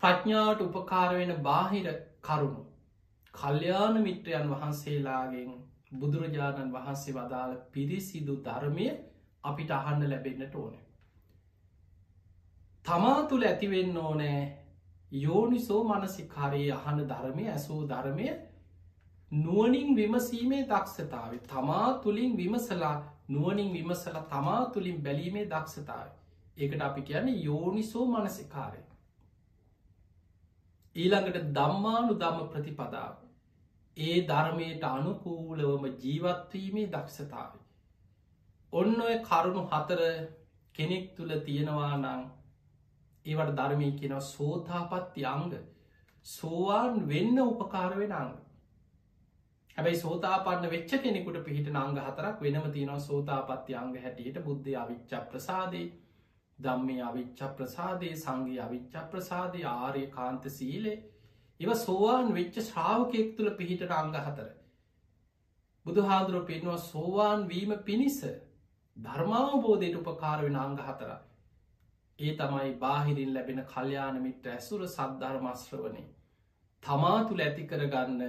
ප්‍රඥාවට 0.02 0.62
උපකාරවෙන 0.62 1.32
බාහිර 1.42 1.88
කරුණු 2.20 2.62
කල්්‍යාන 3.34 3.96
මිත්‍රයන් 4.02 4.48
වහන්සේලාගෙන් 4.50 5.52
බුදුරජාණන් 5.94 6.72
වහන්සේ 6.72 7.14
වදාළ 7.14 7.54
පිරිසිදු 7.72 8.34
ධර්මය 8.40 8.88
අපිට 9.44 9.70
අහන්න 9.72 10.02
ලැබෙන්න්නට 10.10 10.54
ඕන. 10.54 10.74
තමා 12.84 13.20
තුළ 13.24 13.44
ඇතිවෙන්න 13.44 13.96
ඕනෑ 13.98 14.40
යෝනිසෝ 15.12 15.82
මනසිකාරයේ 15.84 16.72
අහන 16.72 16.98
ධර්මය 17.06 17.44
ඇසූ 17.48 17.80
ධර්මය 17.88 18.26
නුවනින් 19.32 19.96
විමසීමේ 19.96 20.62
දක්ෂතාව 20.66 21.34
තමා 21.46 21.88
තුළින් 21.98 22.36
විමසලා 22.36 22.96
නුවනින් 23.28 23.72
විමසල 23.72 24.16
තමා 24.28 24.62
තුළින් 24.68 25.02
බැලීමේ 25.02 25.46
දක්ෂතාව 25.46 26.08
ඒකට 26.56 26.82
අපි 26.82 27.02
කියන 27.02 27.28
යෝනිසෝ 27.40 28.06
මනසිකාරය 28.06 28.82
ඊළඟට 30.96 31.48
දම්මානු 31.50 32.14
දම්ම 32.14 32.48
ප්‍රතිපදාව. 32.48 33.12
ඒ 33.96 34.16
ධර්මයට 34.22 34.84
අනුකූලවම 34.86 35.84
ජීවත්වීමේ 35.96 36.90
දක්ෂතාව. 36.90 37.52
ඔන්න 38.72 39.00
ඔය 39.00 39.16
කරුණු 39.20 39.62
හතර 39.66 40.02
කෙනෙක් 40.74 41.06
තුළ 41.16 41.32
තියෙනවා 41.40 41.96
නං 41.96 42.22
ඒවට 43.26 43.54
ධර්මය 43.54 43.88
කියෙන 43.92 44.20
සෝතාපත්ති 44.26 45.24
අංග 45.26 45.52
සෝවාන් 46.26 47.08
වෙන්න 47.08 47.42
උපකාරවෙන 47.42 48.12
අංග. 48.14 48.36
හැබයි 49.76 49.96
සෝතාපන්න 49.96 50.68
වෙච්ච 50.68 50.94
කෙනෙකුට 50.98 51.38
පිහිට 51.42 51.68
අංග 51.76 51.98
හතරක් 51.98 52.40
වෙනම 52.40 52.66
තියෙනවා 52.70 53.00
සෝතාපත්ති 53.00 53.76
අංග 53.76 53.94
හැටියට 53.98 54.42
බුද්ධ 54.42 54.72
අවිච්ච 54.78 55.14
ප්‍රසාදී 55.30 55.86
දම්මේ 56.58 57.00
අවිච්ච 57.02 57.40
ප්‍රසාදයේ 57.56 58.16
සංගේ 58.16 58.60
අවිච්ච 58.60 58.94
ප්‍රසාදය 59.10 59.64
ආරය 59.66 60.04
කාන්ත 60.08 60.50
සීලේ 60.50 60.98
ඉව 61.60 61.72
සෝවාන් 61.76 62.32
වෙච්ච 62.32 62.60
ශ්‍රාවකෙක් 62.60 63.34
තුළ 63.36 63.50
පිහිටට 63.52 63.92
අංග 63.92 64.14
හතර. 64.18 64.48
බුදුහාදුරුව 65.86 66.46
පෙන්වා 66.46 66.78
සෝවාන් 66.84 67.48
වීම 67.48 67.74
පිණිස 67.82 68.20
ධර්මාවබෝධයට 68.96 70.00
උපකාර 70.02 70.38
වෙන 70.42 70.56
අංග 70.58 70.78
හතර. 70.78 71.10
ඒ 72.18 72.32
තමයි 72.36 72.72
බාහිරින් 72.76 73.34
ලැබෙන 73.34 73.60
කල්්‍යාන 73.66 74.22
මිත්‍ර 74.22 74.50
ඇසුර 74.50 74.88
සද්ධර්මශ්‍රවනේ. 74.88 76.08
තමා 76.82 77.18
තුළ 77.24 77.40
ඇති 77.40 77.66
කරගන්න 77.66 78.22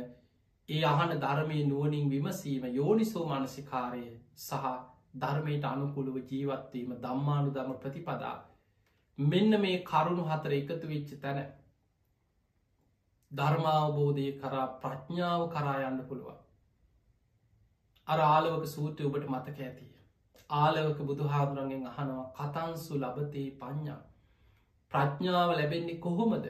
ඒ 0.69 0.83
අහන 0.85 1.11
ධර්මය 1.17 1.57
නුවනින් 1.65 2.09
විමසීම 2.09 2.65
යෝනිසෝ 2.71 3.25
මනසිකාරය 3.29 4.05
සහ 4.37 4.69
ධර්මයට 5.15 5.65
අනුකුළුව 5.65 6.17
ජීවත්වීම 6.25 6.93
දම්මානු 6.99 7.49
දම 7.51 7.73
ප්‍රතිපදා. 7.77 8.37
මෙන්න 9.17 9.61
මේ 9.61 9.77
කරුණු 9.83 10.23
හතර 10.25 10.53
එකතු 10.53 10.87
වෙච්ච 10.87 11.11
තැන 11.21 11.41
ධර්මාවබෝධය 13.31 14.27
කරා 14.39 14.67
ප්‍රඥාව 14.79 15.43
කරා 15.49 15.77
යන්න 15.81 15.99
පුළුවන්. 16.03 16.39
අර 18.07 18.19
ආලවක 18.21 18.65
සූත්‍රය 18.67 19.05
ඔබට 19.05 19.29
මතක 19.29 19.59
ඇතිය. 19.61 19.91
ආලවක 20.55 20.99
බුදුහාදුරන්ගෙන් 21.03 21.87
අහනවා 21.87 22.27
කතන්සු 22.39 22.93
ලබතේ 22.97 23.47
පඤ්ඥා 23.59 24.01
ප්‍රඥාව 24.91 25.49
ලැබෙන්නේ 25.51 25.99
කොහොමද? 25.99 26.45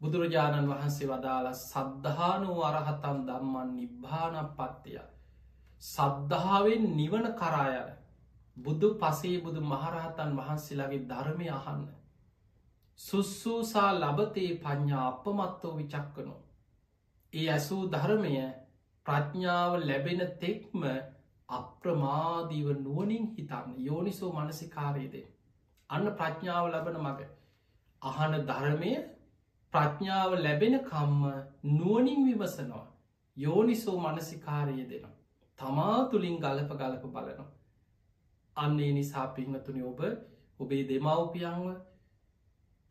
බුදුරජාණන් 0.00 0.68
වහන්සේ 0.68 1.08
වදාළ 1.08 1.48
සද්ධානෝ 1.54 2.58
අරහතන් 2.64 3.24
දම්මන් 3.26 3.72
නිබ්භාන 3.76 4.36
පත්තියා 4.52 5.08
සද්ධාවෙන් 5.82 6.84
නිවන 6.94 7.26
කරායන 7.34 7.90
බුදු 8.56 8.88
පසේ 8.96 9.36
බුදු 9.40 9.60
මහරහතන් 9.62 10.36
වහන්සේලාගේ 10.36 11.06
ධර්මය 11.06 11.46
අහන්න. 11.50 11.84
සුස්සූසා 13.00 13.90
ලබතේ 13.94 14.50
පඥ්ඥා 14.56 15.04
අපමත්තෝ 15.08 15.76
විචක්කනු. 15.76 16.34
ඒ 17.32 17.46
ඇසූ 17.50 17.82
ධර්මය 17.88 18.34
ප්‍රඥාව 19.06 19.72
ලැබෙන 19.82 20.20
තෙක්ම 20.38 20.82
අප්‍රමාදීව 21.48 22.68
නුවනින් 22.78 23.24
හිතන්න 23.28 23.70
යෝනිසෝ 23.78 24.32
මනසිකාරයේදේ. 24.32 25.26
අන්න 25.90 26.06
ප්‍රඥාව 26.14 26.66
ලබන 26.68 26.98
මග. 26.98 27.20
අහන 28.02 28.32
ධර්මය 28.44 28.92
ප්‍රඥාව 29.74 30.32
ලැබෙන 30.38 30.76
කම්ම 30.80 31.24
නුවනින් 31.72 32.20
විමසනවා. 32.26 32.86
යෝනිසෝ 33.36 33.96
මනසිකාරය 34.00 34.76
දෙනවා. 34.84 35.16
තමා 35.58 35.98
තුළින් 36.06 36.38
ගලප 36.38 36.70
ගලප 36.74 37.04
බලනවා. 37.08 37.48
අන්නේ 38.56 38.92
නිසා 38.92 39.26
පිංහතුනි 39.28 39.82
ඔබ 39.84 40.00
ඔබේ 40.60 40.82
දෙමව්පියන්ව 40.84 41.66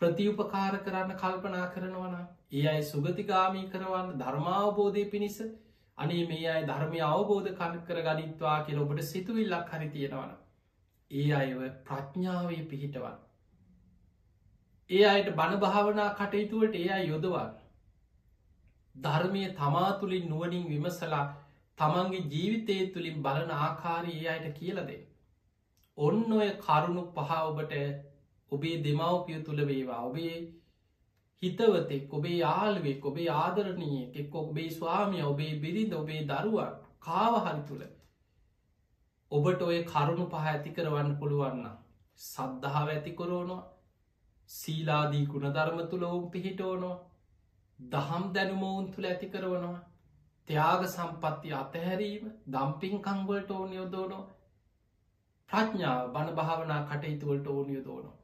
ප්‍රතිඋපකාර 0.02 0.76
කරන්න 0.80 1.16
කල්පනා 1.16 1.66
කරනවන 1.68 2.16
ඒ 2.52 2.68
අයි 2.68 2.84
සුගතිගාමී 2.84 3.66
කරවන්න 3.70 4.20
ධර්මාවබෝධය 4.20 5.06
පිණිස 5.06 5.40
අනේ 5.98 6.22
මේ 6.28 6.46
අයි 6.50 6.68
ධර්මය 6.68 7.02
අවබෝධ 7.06 7.50
කන 7.54 7.82
කර 7.84 8.00
ගනිත්වා 8.04 8.60
කියල 8.64 8.80
ඔබට 8.80 9.02
සිතුවිල්ලක් 9.06 9.74
හරි 9.74 9.90
තියෙනවන. 9.90 10.32
ඒ 11.12 11.28
අයව 11.34 11.60
ප්‍රඥාවය 11.84 12.60
පිහිටවන්. 12.66 13.18
ඒ 14.90 15.04
අයට 15.06 15.30
බණ 15.34 15.60
භාවනා 15.60 16.10
කටයුතුවට 16.16 16.76
ඒ 16.76 16.88
අයි 16.90 17.08
යොදවන්. 17.08 17.50
ධර්මය 18.96 19.44
තමා 19.54 19.92
තුළින් 19.96 20.26
නුවනින් 20.30 20.66
විමසලා 20.68 21.26
තමන්ගේ 21.78 22.28
ජීවිතය 22.28 22.78
තුළින් 22.90 23.22
බලන 23.22 23.52
ආකාරී 23.58 24.18
ඒ 24.18 24.30
අයට 24.30 24.48
කියලදේ. 24.56 25.02
ඔන්න 25.98 26.34
ඔය 26.34 26.50
කරුණු 26.60 27.04
පහ 27.12 27.32
ඔබට 27.42 27.74
ඔබේ 28.52 28.76
දෙමවපිය 28.82 29.40
තුළ 29.44 29.62
වේවා 29.66 30.02
ඔබේ 30.04 30.36
හිතවතෙක් 31.44 32.14
ඔබේ 32.14 32.38
යාල්ුවෙක් 32.38 33.06
ඔබේ 33.06 33.30
ආදරණයේ 33.36 34.04
එක් 34.16 34.36
ඔබේ 34.38 34.70
ස්වාමිය 34.72 35.24
ඔබේ 35.24 35.54
බිරිඳ 35.62 35.94
ඔබේ 35.96 36.22
දරුවන් 36.28 36.78
කාවහරි 37.00 37.62
තුළ 37.68 37.84
ඔබට 39.32 39.62
ඔය 39.64 39.84
කරුණු 39.86 40.26
පහ 40.30 40.48
ඇති 40.48 40.72
කරවන්න 40.72 41.20
පුළුවන්න 41.20 41.68
සද්ධාව 42.20 42.88
ඇතිකොරෝනවා 42.90 43.66
සීලාදී 44.50 45.26
ගුණධර්ම 45.28 45.80
තුළ 45.88 46.04
ඔවුන් 46.06 46.26
පිහිටෝනෝ 46.32 46.96
දහම් 47.80 48.24
දැනුමෝවුන් 48.34 48.92
තුළ 48.92 49.06
ඇති 49.06 49.28
කරවනවා. 49.30 49.80
ත්‍යයාග 50.48 50.84
සම්පත්ති 50.86 51.50
අතහැරීම 51.56 52.30
දම්පින්කංගවලට 52.48 53.52
ඕන 53.52 53.74
යොදෝනෝ 53.74 54.24
ප්‍රඥාව 55.50 56.08
බණ 56.10 56.36
භාවනා 56.36 56.80
කටයුතුවලට 56.86 57.50
ඕන 57.50 57.70
යොදෝනෝ 57.72 58.16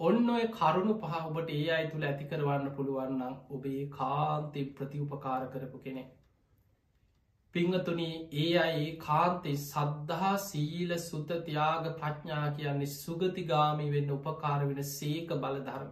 ඔන්න 0.00 0.28
ඔය 0.30 0.44
කරුණු 0.50 0.96
පහ 0.98 1.14
ඔබට 1.20 1.50
ඒ 1.50 1.64
අයි 1.70 1.88
තුළ 1.88 2.04
ඇති 2.04 2.28
කරවන්න 2.28 2.68
පුළුවන්නම් 2.72 3.34
ඔබේ 3.50 3.82
කාන්තෙ 3.90 4.66
ප්‍රතිඋපකාර 4.74 5.42
කරපු 5.50 5.80
කෙනෙ 5.80 6.04
පිංහතුනි 7.54 8.08
ඒ 8.38 8.50
අයි 8.58 8.90
කාන්තෙ 8.98 9.52
සද්ධහා 9.60 10.34
සීල 10.40 10.92
සුතතියාග 11.00 11.86
ප්‍රඥා 11.94 12.44
කියන්නේ 12.52 12.92
සුගතිගාමි 12.94 13.86
වෙන්න 13.90 14.12
උපකාර 14.12 14.60
වෙන 14.64 14.84
සේක 14.88 15.32
බලධර්ම. 15.36 15.88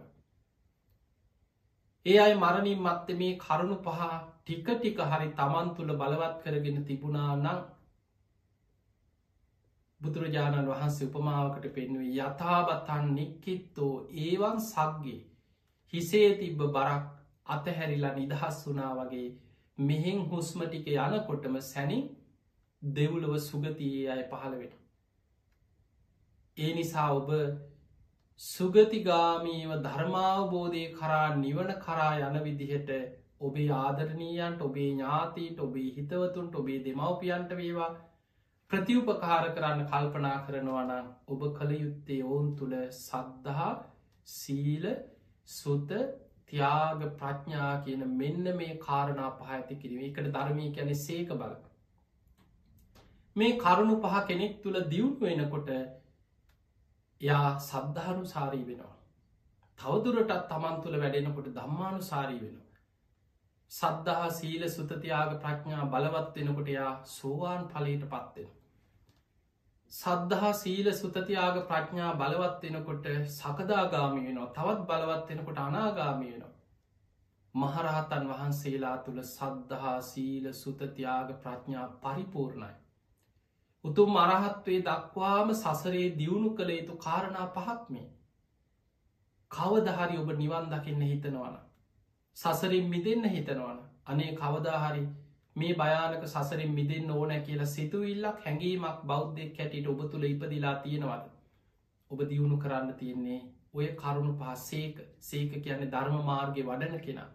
ඒ 2.05 2.19
අයි 2.19 2.37
මරණින් 2.37 2.79
මත්ත 2.81 3.17
මේ 3.17 3.33
කරුණු 3.37 3.77
පහ 3.81 4.05
ටික 4.11 4.69
ටික 4.69 5.03
හරි 5.07 5.27
තමන් 5.33 5.73
තුළ 5.73 5.91
බලවත් 5.95 6.39
කරගෙන 6.43 6.79
තිබුණා 6.85 7.33
නං 7.35 7.59
බුදුරජාණන් 10.01 10.69
වහන්සේ 10.69 11.09
උපමාවකට 11.09 11.69
පෙන්වේ 11.73 12.13
යථාබතන් 12.19 13.11
නික්කිත්තෝ 13.13 13.93
ඒවන් 14.21 14.63
සක්ගේ 14.63 15.19
හිසේ 15.93 16.31
තිබ්බ 16.37 16.65
බරක් 16.69 17.05
අතහැරිලා 17.47 18.15
නිදහස් 18.15 18.59
වනා 18.65 18.91
වගේ 18.97 19.27
මෙහෙන් 19.79 20.19
හුස්ම 20.25 20.63
ටික 20.63 20.87
යනකොටම 20.97 21.55
සැනින් 21.63 22.03
දෙවුලව 22.81 23.33
සුගතියේ 23.41 24.09
අය 24.09 24.23
පහළවෙන. 24.25 24.71
ඒ 26.57 26.71
නිසා 26.73 27.07
ඔබ 27.13 27.29
සුගතිගාමීව 28.41 29.71
ධර්මාවබෝධය 29.81 30.83
කරා 30.93 31.29
නිවන 31.37 31.71
කරා 31.79 32.11
යන 32.21 32.37
විදිහට 32.41 32.91
ඔබේ 33.41 33.69
ආදරණීයන්ට 33.73 34.61
ඔබේ 34.61 34.89
ඥාතීට 34.89 35.59
ඔබේ 35.59 35.89
හිතවතුන්ට 35.93 36.55
ඔබේ 36.55 36.79
දෙමවපියන්ට 36.81 37.51
වේවා 37.53 37.91
ප්‍රතිඋපකාර 38.71 39.45
කරන්න 39.51 39.85
කල්පනා 39.85 40.37
කරනවනම් 40.41 41.07
ඔබ 41.27 41.45
කළ 41.53 41.71
යුත්තේ 41.75 42.23
ඔවුන් 42.23 42.49
තුළ 42.55 42.75
සද්ධහා 42.95 43.71
සීල 44.27 44.89
සුත 45.49 45.93
තියාග 46.49 47.01
ප්‍රඥා 47.15 47.71
කියන 47.83 48.05
මෙන්න 48.15 48.51
මේ 48.55 48.77
කාරණා 48.79 49.31
පහඇති 49.37 49.77
කිරීම 49.77 50.05
එකට 50.05 50.29
ධර්මී 50.29 50.69
ගැන 50.71 50.93
සේක 50.97 51.33
බල 51.35 51.55
මේ 53.35 53.57
කරුණු 53.57 53.97
පහ 54.01 54.23
කෙනෙක් 54.27 54.55
තුළ 54.63 54.79
දියුණු 54.87 55.19
වෙනකොට 55.23 55.69
යා 57.21 57.47
සද්ධානු 57.61 58.25
සාරී 58.27 58.65
වෙනවා. 58.65 58.95
තවදුරටත් 59.79 60.33
තමන් 60.47 60.81
තුළ 60.81 60.97
වැඩෙනකොට 60.97 61.49
දම්මානු 61.53 62.01
සාරී 62.03 62.39
වෙනවා. 62.39 62.69
සද්ධහා 63.71 64.29
සීල 64.31 64.63
සුතතියාග 64.69 65.35
ප්‍රඥා 65.39 65.83
බලවත් 65.87 66.35
වෙනකොට 66.37 66.69
යා 66.69 66.93
සෝවාන් 67.07 67.67
පලට 67.67 68.07
පත්වෙන. 68.07 68.49
සද්ධහා 69.91 70.53
සීල 70.53 70.87
සුතතියාග 70.93 71.55
ප්‍රඥා 71.63 72.09
බලවත් 72.15 72.63
වෙනකොට 72.65 73.07
සකදාගාමි 73.29 74.21
වෙනවා 74.23 74.49
තවත් 74.55 74.83
බලවත් 74.87 75.29
වෙනකොට 75.29 75.59
අනාගාමි 75.59 76.27
වෙනවා. 76.27 76.53
මහරහතන් 77.55 78.27
වහන්සේලා 78.27 78.97
තුළ 78.99 79.21
සද්ධහා 79.23 79.95
සීල 80.03 80.53
සුතතියාග 80.55 81.33
ප්‍රඥා 81.39 81.87
පරිපූර්ණයි. 81.99 82.75
උතුම් 83.85 84.17
අරහත්වේ 84.17 84.79
දක්වාම 84.83 85.53
සසරේ 85.55 86.07
දියුණු 86.17 86.51
කළ 86.51 86.71
යුතු 86.71 86.97
කාරණා 86.97 87.47
පහක්මේ. 87.49 88.07
කවදහරි 89.51 90.17
ඔබ 90.17 90.29
නිවන් 90.35 90.69
දකින්න 90.69 91.01
හිතනවන. 91.03 91.57
සසරින් 92.37 92.89
මිදන්න 92.89 93.25
හිතනවන 93.27 93.79
අනේ 94.05 94.31
කවදාහරි 94.35 95.03
මේ 95.59 95.73
භයානක 95.75 96.25
සසරින් 96.25 96.73
මිදන්න 96.73 97.11
ඕන 97.11 97.33
කියලා 97.41 97.69
සිතුවිල්ලක් 97.69 98.43
හැඟීමක් 98.43 99.01
බෞද්ධයක් 99.05 99.55
කැටිට 99.55 99.87
ඔබ 99.87 100.05
තුළ 100.07 100.25
ඉපදිලා 100.25 100.75
තියෙනවද. 100.79 101.25
ඔබ 102.11 102.19
දියුණු 102.25 102.57
කරන්න 102.59 102.93
තියෙන්නේ 102.95 103.41
ඔය 103.73 103.89
කරුණු 103.95 104.33
පහස්සේක 104.35 105.03
සේක 105.23 105.51
කියන්නේ 105.57 105.91
ධර්ම 105.91 106.25
මාර්ගය 106.25 106.63
වඩන 106.63 106.97
කෙනා. 107.01 107.29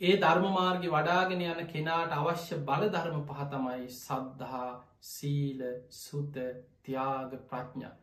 ඒ 0.00 0.16
ධර්මමාර්ග 0.18 0.82
වඩාගෙන 0.88 1.42
යන 1.42 1.60
කෙනාට 1.68 2.10
අවශ්‍ය 2.14 2.56
බල 2.64 2.82
ධර්ම 2.90 3.20
පහතමයි 3.28 3.86
සද්ධහා 3.90 4.72
සීල 5.04 5.62
සුත 5.96 6.34
තියාග 6.82 7.32
ප්‍රඥා 7.46 7.94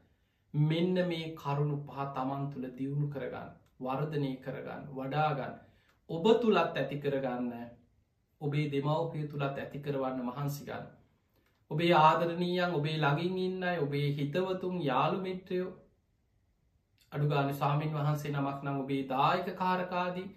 මෙන්න 0.53 1.01
මේ 1.05 1.28
කරුණු 1.36 1.78
පහ 1.86 2.07
තමන් 2.15 2.47
තුළ 2.49 2.65
දියුණු 2.74 3.09
කරගන්න 3.09 3.51
වර්ධනය 3.82 4.32
කරගන්න 4.41 4.89
වඩාගන්න 4.93 5.55
ඔබ 6.09 6.26
තුළත් 6.41 6.76
ඇති 6.76 6.99
කරගන්න 6.99 7.53
ඔබේ 8.43 8.65
දෙමවපිය 8.71 9.23
තුළත් 9.27 9.57
ඇති 9.57 9.79
කරවන්න 9.79 10.27
මහන්සිගන්න 10.27 10.91
ඔබේ 11.71 11.93
ආදරණීයන් 11.97 12.75
ඔබේ 12.75 12.97
ලගින් 12.97 13.37
ඉන්නයි 13.39 13.73
ඔබේ 13.79 14.07
හිතවතුන් 14.11 14.75
යාළු 14.81 15.19
මිත්‍රයෝ. 15.21 15.71
අඩුගාන 17.11 17.53
සාමීන් 17.55 17.93
වහන්සේ 17.93 18.31
නමක් 18.31 18.59
නම් 18.63 18.79
ඔබේ 18.79 19.01
දායක 19.07 19.47
කාරකාදී 19.55 20.27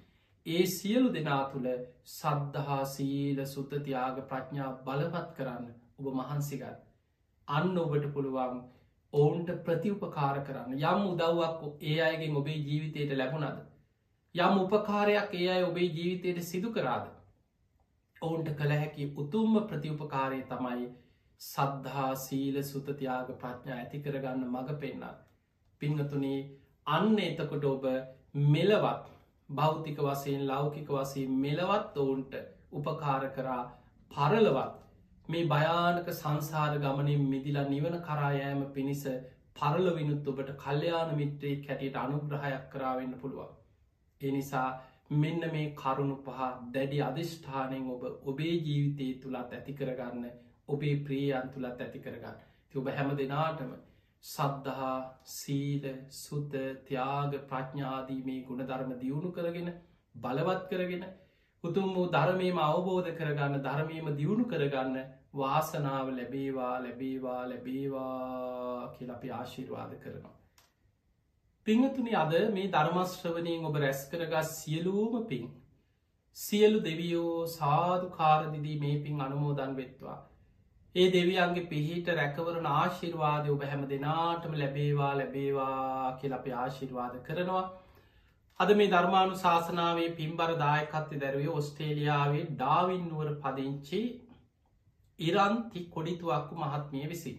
ඒ 0.47 0.65
සියලු 0.69 1.09
දෙනා 1.15 1.43
තුළ 1.51 1.69
සද්ධහා 2.11 2.85
සීල 2.87 3.43
සුත්තතියාග 3.47 4.23
ප්‍රඥා 4.31 4.71
බලපත් 4.87 5.29
කරන්න 5.37 5.67
ඔබ 5.99 6.07
මහන්සිගත් 6.15 6.81
අන්න 7.49 7.79
ඔබට 7.79 8.07
පුළුවන් 8.15 8.63
ඔවුන්ට 9.13 9.51
ප්‍රතිඋපකාර 9.65 10.39
කරන්න. 10.45 10.79
යම් 10.85 11.03
උදව්වක් 11.07 11.83
ඒ 11.83 11.99
අයගෙන් 12.03 12.37
ඔබේ 12.37 12.59
ජීවිතයට 12.61 13.13
ලැබුණද? 13.15 13.61
යම් 14.35 14.59
උපකාරයක් 14.61 15.35
ඒ 15.35 15.49
අය 15.51 15.63
ඔබේ 15.65 15.89
ජීවිතයට 15.91 16.43
සිදු 16.45 16.73
කරාද? 16.73 17.07
ඔවුන්ට 18.23 18.49
කළ 18.53 18.73
හැකි 18.75 19.09
උතුම්ම 19.17 19.57
ප්‍රතිඋපකාරය 19.65 20.41
තමයි 20.45 20.87
සද්ධහා 21.41 22.13
සීල 22.19 22.57
සුතතියාග 22.65 23.33
ප්‍රඥා 23.37 23.77
ඇති 23.77 24.01
කරගන්න 24.01 24.47
මඟ 24.47 24.79
පෙන්න්න 24.79 25.05
පිංහතුනේ 25.81 26.41
අන්න 26.87 27.19
එතකොට 27.21 27.67
ඔබ 27.67 27.85
මෙලවත් 28.49 29.13
භෞතික 29.49 29.99
වසයෙන් 30.01 30.47
ලෞකික 30.47 30.89
වසේ 30.91 31.27
මෙලවත් 31.39 31.99
ඔවුන්ට 31.99 32.35
උපකාර 32.73 33.29
කරා 33.31 33.63
පරලවත් 34.11 34.75
මේ 35.29 35.47
භයානක 35.47 36.09
සංසාර 36.13 36.75
ගමනින් 36.79 37.23
මිදිලා 37.27 37.67
නිවන 37.67 37.97
කරායෑම 38.01 38.61
පිණිස 38.73 39.05
පරලවිනුත් 39.57 40.29
ඔබට 40.29 40.51
කල්්‍යයාන 40.57 41.15
මිත්‍රයේ 41.15 41.63
කැටියට 41.63 41.97
අනුග්‍රහයක් 41.97 42.65
කරාවෙන්න 42.71 43.15
පුළුවන්. 43.17 43.51
එනිසා 44.21 44.69
මෙන්න 45.11 45.41
මේ 45.49 45.75
කරුණු 45.75 46.17
පහ 46.19 46.41
දැඩි 46.71 47.01
අධිෂ්ඨානයෙන් 47.03 47.91
ඔබ 47.91 48.03
ඔබේ 48.25 48.55
ජීවිතයේ 48.61 49.19
තුළත් 49.21 49.53
ඇති 49.53 49.75
කරගන්න 49.75 50.25
ඔබේ 50.69 50.95
ප්‍රියයන් 51.03 51.51
තුළත් 51.51 51.81
ඇති 51.81 52.01
කරගන්න 52.01 52.41
ති 52.71 52.79
ඔබ 52.79 52.89
හැම 52.91 53.13
දෙනාටම 53.17 53.75
සද්ධහා 54.25 54.97
සීල 55.27 55.85
සුත 56.13 56.57
ත්‍යාග 56.85 57.37
ප්‍රඥාදී 57.45 58.25
මේ 58.25 58.43
ගුණධර්ම 58.43 58.91
දියුණු 58.97 59.31
කරගෙන 59.33 59.71
බලවත් 60.15 60.67
කරගෙන 60.69 61.07
උතුම් 61.65 61.95
වූ 61.95 62.09
ධර්මයම 62.11 62.59
අවබෝධ 62.61 63.13
කරගන්න 63.15 63.63
ධර්මයම 63.63 64.11
දියුණු 64.17 64.45
කරගන්න 64.47 64.99
වාසනාව 65.35 66.11
ලැබේවා 66.11 66.75
ලැබේවා 66.81 67.43
ලැබේවා 67.45 68.93
කියල 68.93 69.11
අපි 69.11 69.33
ආශිර්වාද 69.33 69.95
කරනවා. 69.99 70.35
පිංහතුනි 71.67 72.13
අද 72.15 72.33
මේ 72.51 72.69
ධර්මශ්‍රවනයෙන් 72.69 73.65
ඔබ 73.65 73.77
රැස් 73.77 74.03
කරගත් 74.09 74.51
සියලූම 74.51 75.15
පින්. 75.27 75.47
සියලු 76.37 76.81
දෙවියෝ 76.81 77.47
සාධු 77.51 78.11
කාරදිදී 78.11 78.77
මේ 78.79 78.99
පින් 79.03 79.21
අනුමෝදන් 79.21 79.73
වෙත්වා. 79.77 80.19
ඒ 80.95 81.07
දෙවියන්ගේ 81.11 81.65
පිහිට 81.65 82.11
රැකවරන 82.11 82.69
ආශිර්වාදය 82.73 83.51
ඔබ 83.51 83.65
හැම 83.65 83.83
දෙනාටම 83.89 84.55
ලැබේවා 84.55 85.11
ලැබේවා 85.15 86.13
කියල 86.21 86.33
අප 86.33 86.47
ආශිර්වාද 86.57 87.19
කරනවා. 87.23 87.65
අද 88.61 88.71
මේ 88.75 88.89
ධර්මාණු 88.89 89.41
ශාසනාවේ 89.41 90.09
පින්බර 90.13 90.51
දායකත්ති 90.59 91.21
දැරුවේ 91.21 91.57
ඔස්ට්‍රේලියාවේ 91.57 92.45
ඩාවින්නුවර 92.53 93.33
පදිංචි 93.43 94.05
ඉරන්ති 95.19 95.85
කොඩිතුවක්කු 95.91 96.55
මහත්මිය 96.57 97.07
විසි. 97.09 97.35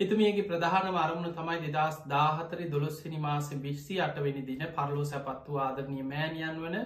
එතුමියගේ 0.00 0.44
ප්‍රධාන 0.44 0.96
අරමුණ 0.96 1.34
තමයි 1.34 1.68
දෙදස් 1.68 1.98
දාහතරි 2.08 2.64
දොළොස්වනි 2.68 3.18
මාස 3.20 3.48
බිස්සි 3.58 3.98
අටවෙනි 4.00 4.40
දින 4.42 4.62
පරලෝ 4.70 5.04
සැපත්තු 5.04 5.58
ආදරණය 5.58 6.02
මෑනියන් 6.04 6.58
වන 6.60 6.76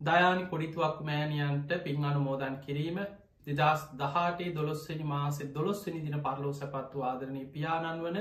දයානි 0.00 0.44
කොඩිතුවක්කු 0.46 1.04
මෑනියන්ට 1.04 1.72
පින් 1.84 2.04
අනුමෝදන් 2.04 2.58
කිරීම 2.58 2.98
දෙදස් 3.46 3.86
දහටේ 3.94 4.50
දොළොස්වනි 4.54 5.06
මාසේ 5.06 5.48
දොළොස්වනි 5.54 6.02
දින 6.02 6.20
පරලෝ 6.20 6.52
සැපත්තු 6.52 7.04
ආදරණය 7.04 7.46
පියාණන් 7.48 8.04
වන 8.04 8.20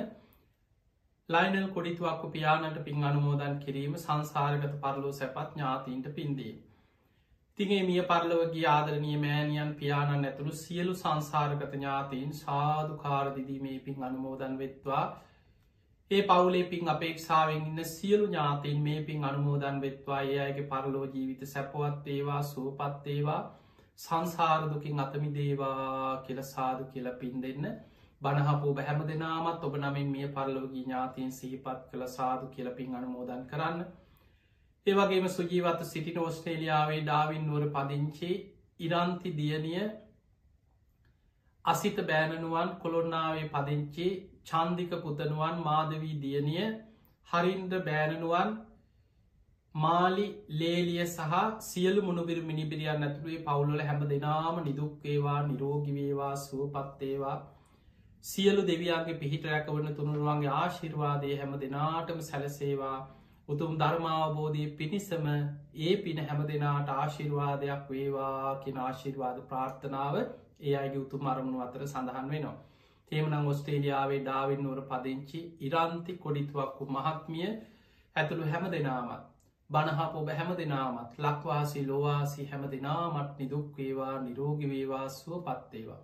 ලයිනල් 1.30 1.68
කොඩිතුවක්කු 1.70 2.30
පියානට 2.30 2.80
පින් 2.84 3.04
අනුමෝදන් 3.04 3.60
කිරීම 3.60 3.98
සංසාරගත 3.98 4.80
පරලෝ 4.82 5.14
සැපත් 5.14 5.52
ඥාතීන්ට 5.52 6.08
පින්දී. 6.16 6.54
තිගේ 7.58 7.82
මිය 7.84 8.01
පරලවගේ 8.04 8.64
ආදරනය 8.68 9.12
මෑනියන් 9.18 9.74
පියාණන් 9.76 10.28
ඇතුළු 10.30 10.54
සියලු 10.56 10.93
සංසාරගත 10.95 11.74
ඥාතීන් 11.74 12.32
සාධු 12.36 12.95
කාරදිදීමේ 12.97 13.78
පින් 13.80 14.04
අනුමෝදන් 14.04 14.56
වෙත්වා. 14.58 15.04
ඒ 16.12 16.22
පවුලේ 16.24 16.64
පින් 16.64 16.89
අපේක්ෂාවෙන් 16.89 17.68
ඉන්න 17.68 17.86
සියලු 17.88 18.26
ඥාතීන් 18.26 18.82
මේ 18.82 19.04
පින් 19.04 19.24
අනුමෝදන් 19.24 19.78
වෙත්වා. 19.82 20.22
ඒ 20.24 20.39
අයගේ 20.39 20.66
පරලෝ 20.66 21.06
ජීවිත 21.08 21.45
සැපවත් 21.47 22.08
ඒවා 22.08 22.41
සූපත් 22.45 23.08
ඒවා 23.08 23.41
සංසාරදුකින් 23.97 24.99
අතමි 24.99 25.34
දේවා 25.34 26.22
කියල 26.26 26.43
සාදු 26.45 26.91
කියල 26.93 27.10
පින් 27.20 27.41
දෙන්න. 27.41 27.74
බණහපු 28.22 28.74
බැහැම 28.74 29.08
දෙනාමත් 29.08 29.64
ඔබ 29.64 29.76
නමින් 29.78 30.10
මිය 30.12 30.28
පරලෝගී 30.30 30.84
ඥාතින් 30.84 31.32
සිහිපත් 31.34 31.86
කළ 31.89 32.08
සාදු 32.10 32.47
කියලපින් 32.47 32.95
අනුමෝදන් 32.95 33.45
කරන්න. 33.47 33.86
ඒවගේම 34.88 35.28
සුජීවත 35.30 35.84
සිටින 35.86 36.18
ඔස්ට්‍රේලියාවේ 36.20 37.02
ඩාවින් 37.02 37.44
නුවර 37.46 37.68
පදිංචි 37.72 38.32
ඉරන්ති 38.80 39.32
දියනිය 39.34 39.86
අසිත 41.66 42.02
බෑනනුවන් 42.04 42.74
කොළොන්නාවේ 42.80 43.46
පදිංචි 43.50 44.08
චන්දික 44.46 44.98
පුතනුවන් 45.02 45.64
මාධවී 45.64 46.20
දියනිය 46.20 46.68
හරින්ද 47.28 47.78
බෑනනුවන් 47.86 48.54
මාලි 49.76 50.28
ලේලිය 50.56 51.00
සහ 51.06 51.40
සියලු 51.62 52.02
මුණුබිර 52.02 52.44
මිනිබිරියන් 52.44 53.04
ඇතුළේ 53.04 53.42
පවුලල 53.42 53.82
හැම 53.84 54.06
දෙනාම 54.08 54.62
නිදුක්වේවා 54.64 55.40
නිරෝගිවේවා 55.46 56.36
සුවපත්තේවා 56.42 57.40
සියලු 58.26 58.62
දෙවියන්ගේ 58.66 59.18
පිහිට 59.18 59.48
රැකවන 59.48 59.92
තුනුරුවන්ගේ 59.96 60.56
ආශිර්වාදය 60.58 61.36
හැම 61.38 61.60
දෙනාටම 61.60 62.20
සැලසේවා. 62.24 62.98
උතුම් 63.50 63.72
ධර්මාවබෝධී 63.78 64.68
පිණිසම 64.74 65.26
ඒ 65.78 65.96
පින 65.98 66.20
හැම 66.20 66.41
දෙනාට 66.44 66.89
ආශිර්වාදයක් 66.91 67.89
වේවා 67.89 68.52
කියෙන 68.58 68.80
ආශිර්වාද 68.80 69.41
ප්‍රාර්ථනාව 69.50 70.16
ඒ 70.18 70.76
අයගේ 70.76 71.02
උතුම් 71.02 71.28
අරමුණු 71.28 71.60
අතර 71.62 71.84
සඳහන් 71.86 72.30
වෙනවා. 72.30 72.56
තේමනං 73.12 73.48
ඔස්ට්‍රේලියාවේ 73.48 74.22
ඩාවින් 74.22 74.64
නුවර 74.64 74.82
පදිංචි 74.86 75.41
ඉරන්ති 75.62 76.18
කොඩිතුවක්කු 76.18 76.84
මහත්මිය 76.88 77.50
ඇතුළු 78.16 78.48
හැම 78.48 78.66
දෙනාමත්. 78.72 79.24
බණහප 79.70 80.16
ඔබ 80.16 80.30
හැම 80.32 80.56
දෙනාමත් 80.56 81.20
ලක්වාසි 81.20 81.86
ලොවාසි 81.86 82.41
හැම 82.46 82.64
දෙනාමත් 82.70 83.30
නිදුක්වේවා 83.39 84.16
නිරෝගිවේවා 84.22 85.06
සුව 85.12 85.44
පත්තේවා. 85.46 86.02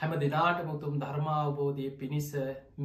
හැම 0.00 0.14
දෙනාට 0.18 0.64
මුතුම් 0.64 0.96
ධර්මාවබෝධය 0.98 1.90
පිණිස 1.96 2.30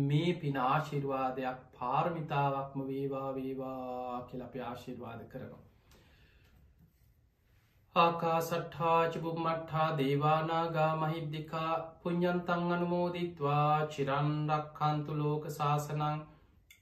මේ 0.04 0.34
පින 0.36 0.60
ආශිර්වාදයක් 0.64 1.64
පාර්මිතාවක්ම 1.76 2.86
වේවා 2.88 3.30
වේවා 3.34 4.20
කියලප 4.26 4.56
ආශිර්වාද 4.64 5.26
කරනවා. 5.28 5.64
ආකා 7.96 8.40
සට්හාච 8.42 9.16
බුම්මට්හා 9.20 9.88
දේවානාගා 9.98 10.92
මහිද්දිකා 10.98 11.72
පුഞ්ඥන්තං 12.02 12.68
අනුමෝදිත්වා 12.72 13.88
චිරන්ඩක් 13.90 14.68
කන්තු 14.76 15.16
ලෝක 15.18 15.48
ශාසනං 15.52 16.20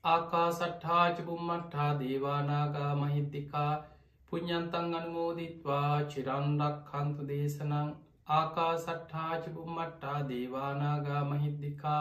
ආකා 0.06 0.48
සට්හාච 0.54 1.22
බුම්මට්හා 1.24 1.92
දේවානාගා 2.00 2.92
මහිද්දිකා 2.96 3.70
පුഞ්ඥන්තං 4.28 4.92
අනුමෝදිත්වා 4.94 5.94
චිරන්ඩක් 6.08 6.84
කන්තු 6.90 7.28
දේශනං 7.28 7.96
ආකා 8.28 8.72
සට්ඨාචිපුම්මට්ටා 8.78 10.16
දේවානාගා 10.30 11.20
මහිද්දිකා 11.24 12.00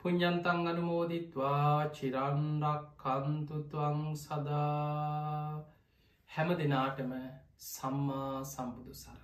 පුഞ්ඥන්තං 0.00 0.68
අනුමෝදිත්වා 0.72 1.76
චිරන්ඩක් 1.96 2.84
කන්තුතුවං 3.02 4.02
සදා. 4.16 5.64
හැම 6.30 6.52
දෙනාටම 6.60 7.12
සම්මා 7.68 8.36
සම්බුදු 8.44 8.94
සරණ 8.94 9.19